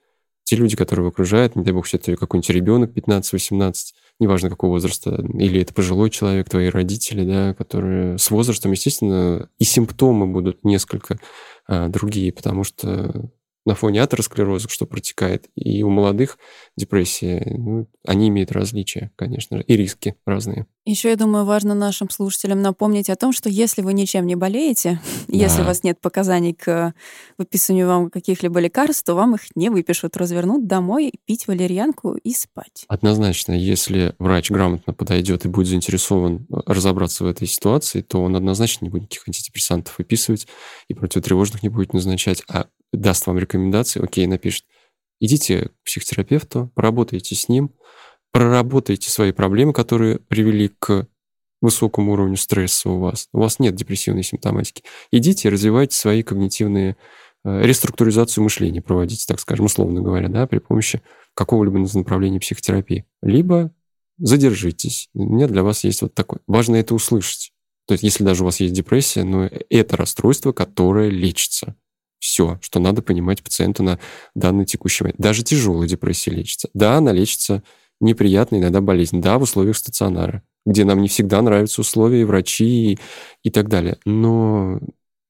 те 0.55 0.61
люди, 0.61 0.77
которые 0.77 1.03
его 1.03 1.09
окружают, 1.09 1.57
не 1.57 1.65
дай 1.65 1.73
бог, 1.75 1.93
это 1.93 2.17
какой-нибудь 2.17 2.51
ребенок 2.51 2.93
15-18, 2.97 3.75
неважно 4.21 4.51
какого 4.51 4.73
возраста, 4.73 5.25
или 5.35 5.61
это 5.61 5.75
пожилой 5.75 6.11
человек, 6.11 6.49
твои 6.49 6.69
родители, 6.69 7.25
да, 7.25 7.55
которые 7.55 8.19
с 8.19 8.31
возрастом, 8.31 8.73
естественно, 8.73 9.49
и 9.59 9.65
симптомы 9.65 10.27
будут 10.27 10.65
несколько 10.65 11.19
а, 11.67 11.89
другие, 11.89 12.33
потому 12.33 12.63
что 12.63 13.31
на 13.65 13.75
фоне 13.75 14.03
атеросклероза, 14.03 14.69
что 14.69 14.87
протекает, 14.87 15.49
и 15.55 15.83
у 15.83 15.91
молодых 15.91 16.39
депрессия, 16.77 17.45
ну, 17.57 17.87
они 18.07 18.29
имеют 18.29 18.53
различия, 18.53 19.11
конечно 19.17 19.59
же, 19.59 19.65
и 19.65 19.77
риски 19.77 20.17
разные. 20.27 20.67
Еще, 20.87 21.09
я 21.09 21.17
думаю, 21.17 21.47
важно 21.47 21.75
нашим 21.75 22.11
слушателям 22.11 22.61
напомнить 22.61 23.09
о 23.09 23.17
том, 23.17 23.33
что 23.33 23.49
если 23.49 23.81
вы 23.81 23.95
ничем 23.95 24.27
не 24.27 24.37
болеете, 24.37 25.01
да. 25.29 25.35
если 25.35 25.63
у 25.63 25.65
вас 25.65 25.83
нет 25.83 25.99
показаний 25.99 26.53
к 26.53 26.93
выписанию 27.39 27.89
вам 27.89 28.11
каких-либо 28.11 28.61
лекарств, 28.61 29.05
то 29.05 29.15
вам 29.15 29.37
их 29.37 29.43
не 29.55 29.71
выпишут, 29.71 30.17
развернут 30.19 30.67
домой, 30.67 31.13
пить 31.25 31.47
валерьянку 31.47 32.17
и 32.17 32.33
спать. 32.33 32.85
Однозначно, 32.89 33.53
если 33.53 34.15
врач 34.19 34.51
грамотно 34.51 34.93
подойдет 34.93 35.47
и 35.47 35.49
будет 35.49 35.69
заинтересован 35.69 36.47
разобраться 36.67 37.25
в 37.25 37.29
этой 37.29 37.49
ситуации, 37.49 38.03
то 38.03 38.23
он 38.23 38.37
однозначно 38.37 38.85
не 38.85 38.91
будет 38.91 39.05
никаких 39.05 39.27
антидепрессантов 39.27 39.97
выписывать 39.97 40.47
и 40.89 40.95
противотревожных 40.95 41.63
не 41.63 41.71
будет 41.71 41.95
назначать, 41.95 42.43
а 42.47 42.67
даст 42.97 43.27
вам 43.27 43.39
рекомендации, 43.39 44.03
окей, 44.03 44.27
напишет, 44.27 44.65
Идите 45.21 45.69
к 45.69 45.85
психотерапевту, 45.87 46.71
поработайте 46.75 47.35
с 47.35 47.49
ним, 47.49 47.71
проработайте 48.33 49.11
свои 49.11 49.33
проблемы, 49.33 49.73
которые 49.73 50.19
привели 50.19 50.69
к 50.69 51.07
высокому 51.61 52.13
уровню 52.13 52.37
стресса 52.37 52.91
у 52.91 52.99
вас. 52.99 53.29
У 53.33 53.39
вас 53.39 53.59
нет 53.59 53.75
депрессивной 53.75 54.23
симптоматики. 54.23 54.83
Идите 55.11 55.49
развивайте 55.49 55.97
свои 55.97 56.23
когнитивные 56.23 56.97
э, 57.45 57.63
реструктуризацию 57.63 58.45
мышления 58.45 58.83
проводите, 58.83 59.25
так 59.27 59.41
скажем, 59.41 59.65
условно 59.65 60.03
говоря, 60.03 60.29
да, 60.29 60.47
при 60.47 60.59
помощи 60.59 61.01
какого-либо 61.33 61.79
направления 61.95 62.41
психотерапии. 62.41 63.07
Либо 63.23 63.73
задержитесь. 64.19 65.09
У 65.15 65.25
меня 65.25 65.49
для 65.49 65.63
вас 65.63 65.85
есть 65.85 66.03
вот 66.03 66.13
такой. 66.13 66.41
Важно 66.47 66.77
это 66.77 66.95
услышать. 66.95 67.53
То 67.87 67.93
есть, 67.93 68.05
если 68.05 68.25
даже 68.25 68.43
у 68.43 68.47
вас 68.47 68.61
есть 68.61 68.75
депрессия, 68.75 69.25
но 69.25 69.49
это 69.71 69.97
расстройство, 69.97 70.53
которое 70.53 71.09
лечится. 71.09 71.77
Все, 72.25 72.59
что 72.63 72.81
надо 72.81 73.03
понимать 73.03 73.43
пациенту 73.43 73.83
на 73.83 73.99
данный 74.35 74.65
текущий 74.65 75.05
момент. 75.05 75.21
Даже 75.21 75.43
тяжелая 75.43 75.87
депрессия 75.87 76.31
лечится. 76.31 76.71
Да, 76.73 76.97
она 76.97 77.13
лечится 77.13 77.63
неприятно, 78.01 78.57
иногда 78.57 78.81
болезнь. 78.81 79.21
Да, 79.21 79.39
в 79.39 79.43
условиях 79.43 79.77
стационара, 79.77 80.43
где 80.65 80.87
нам 80.87 81.03
не 81.03 81.09
всегда 81.09 81.43
нравятся 81.43 81.83
условия, 81.83 82.23
и 82.23 82.25
врачи 82.25 82.93
и, 82.93 82.99
и 83.43 83.51
так 83.51 83.69
далее. 83.69 83.99
Но, 84.07 84.81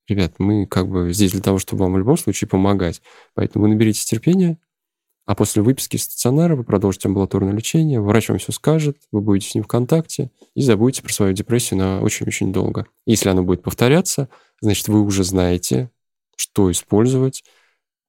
ребят, 0.06 0.34
мы 0.38 0.66
как 0.68 0.88
бы 0.88 1.12
здесь 1.12 1.32
для 1.32 1.40
того, 1.40 1.58
чтобы 1.58 1.82
вам 1.82 1.94
в 1.94 1.98
любом 1.98 2.16
случае 2.16 2.46
помогать. 2.46 3.02
Поэтому 3.34 3.66
наберитесь 3.66 4.04
терпения, 4.04 4.58
а 5.26 5.34
после 5.34 5.62
выписки 5.62 5.96
из 5.96 6.04
стационара 6.04 6.54
вы 6.54 6.62
продолжите 6.62 7.08
амбулаторное 7.08 7.52
лечение, 7.52 8.00
врач 8.00 8.28
вам 8.28 8.38
все 8.38 8.52
скажет, 8.52 8.98
вы 9.10 9.20
будете 9.20 9.48
с 9.48 9.54
ним 9.56 9.64
в 9.64 9.66
контакте 9.66 10.30
и 10.54 10.62
забудете 10.62 11.02
про 11.02 11.12
свою 11.12 11.32
депрессию 11.32 11.80
на 11.80 12.00
очень-очень 12.02 12.52
долго. 12.52 12.86
Если 13.04 13.28
она 13.28 13.42
будет 13.42 13.64
повторяться, 13.64 14.28
значит, 14.60 14.86
вы 14.86 15.00
уже 15.00 15.24
знаете, 15.24 15.90
что 16.36 16.70
использовать. 16.70 17.44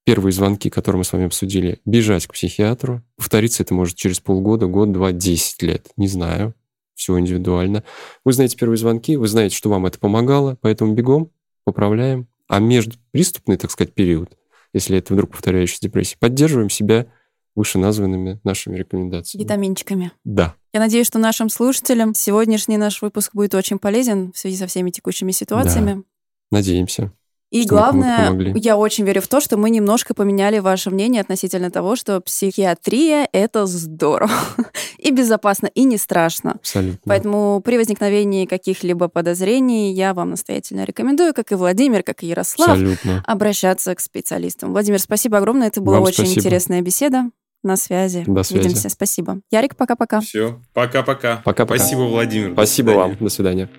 Первые 0.04 0.34
звонки, 0.34 0.70
которые 0.70 1.00
мы 1.00 1.04
с 1.04 1.14
вами 1.14 1.26
обсудили, 1.26 1.80
бежать 1.86 2.28
к 2.28 2.34
психиатру. 2.34 3.02
Повториться 3.18 3.64
это 3.64 3.74
может 3.74 3.96
через 3.96 4.20
полгода, 4.20 4.68
год, 4.68 4.92
два, 4.92 5.12
десять 5.12 5.62
лет. 5.62 5.90
Не 5.98 6.08
знаю. 6.08 6.54
Все 6.94 7.18
индивидуально. 7.20 7.84
Вы 8.24 8.34
знаете 8.34 8.56
первые 8.56 8.78
звонки, 8.78 9.18
вы 9.18 9.28
знаете, 9.28 9.56
что 9.56 9.70
вам 9.70 9.86
это 9.86 10.00
помогало, 10.00 10.58
поэтому 10.62 10.94
бегом, 10.94 11.32
поправляем. 11.64 12.28
А 12.48 12.60
между 12.60 12.98
приступный, 13.12 13.58
так 13.58 13.72
сказать, 13.72 13.94
период– 13.94 14.38
если 14.76 14.98
это 14.98 15.14
вдруг 15.14 15.32
повторяющаяся 15.32 15.82
депрессия. 15.82 16.18
Поддерживаем 16.20 16.70
себя 16.70 17.08
вышеназванными 17.56 18.42
нашими 18.44 18.76
рекомендациями. 18.76 19.44
Витаминчиками. 19.44 20.12
Да. 20.26 20.56
Я 20.74 20.82
надеюсь, 20.82 21.08
что 21.08 21.18
нашим 21.18 21.48
слушателям 21.48 22.14
сегодняшний 22.14 22.76
наш 22.76 23.02
выпуск 23.02 23.34
будет 23.34 23.56
очень 23.56 23.80
полезен 23.80 24.34
в 24.34 24.38
связи 24.38 24.58
со 24.58 24.68
всеми 24.68 24.90
текущими 24.90 25.32
ситуациями. 25.32 25.94
Да. 25.94 26.04
Надеемся. 26.52 27.14
И 27.56 27.66
главное, 27.66 28.54
я 28.56 28.76
очень 28.76 29.06
верю 29.06 29.22
в 29.22 29.30
то, 29.30 29.40
что 29.40 29.56
мы 29.56 29.70
немножко 29.70 30.14
поменяли 30.14 30.60
ваше 30.60 30.90
мнение 30.90 31.22
относительно 31.22 31.72
того, 31.72 31.96
что 31.96 32.20
психиатрия— 32.20 33.30
это 33.32 33.66
здорово 33.66 34.34
и 34.98 35.10
безопасно, 35.12 35.68
и 35.68 35.86
не 35.86 35.98
страшно. 35.98 36.56
Абсолютно. 36.56 37.00
Поэтому 37.06 37.62
при 37.64 37.78
возникновении 37.78 38.46
каких-либо 38.46 39.08
подозрений 39.08 39.94
я 39.94 40.14
вам 40.14 40.32
настоятельно 40.32 40.84
рекомендую, 40.84 41.34
как 41.34 41.54
и 41.54 41.56
Владимир, 41.56 42.04
как 42.04 42.24
и 42.24 42.28
Ярослав, 42.28 42.72
Абсолютно. 42.72 43.24
обращаться 43.26 43.96
к 43.96 44.02
специалистам. 44.02 44.74
Владимир, 44.74 45.00
спасибо 45.00 45.38
огромное. 45.38 45.68
Это 45.68 45.80
была 45.80 46.00
вам 46.00 46.08
очень 46.08 46.26
спасибо. 46.26 46.40
интересная 46.40 46.82
беседа. 46.82 47.30
На 47.64 47.78
связи. 47.78 48.26
До 48.28 48.44
связи. 48.44 48.60
Увидимся. 48.66 48.90
Спасибо. 48.90 49.40
Ярик, 49.50 49.78
пока-пока. 49.78 50.20
Все. 50.20 50.60
Пока-пока. 50.74 51.42
Пока-пока. 51.46 51.78
Спасибо, 51.78 52.02
Владимир. 52.02 52.52
Спасибо 52.52 52.92
вам. 52.92 53.16
До 53.18 53.30
свидания. 53.30 53.70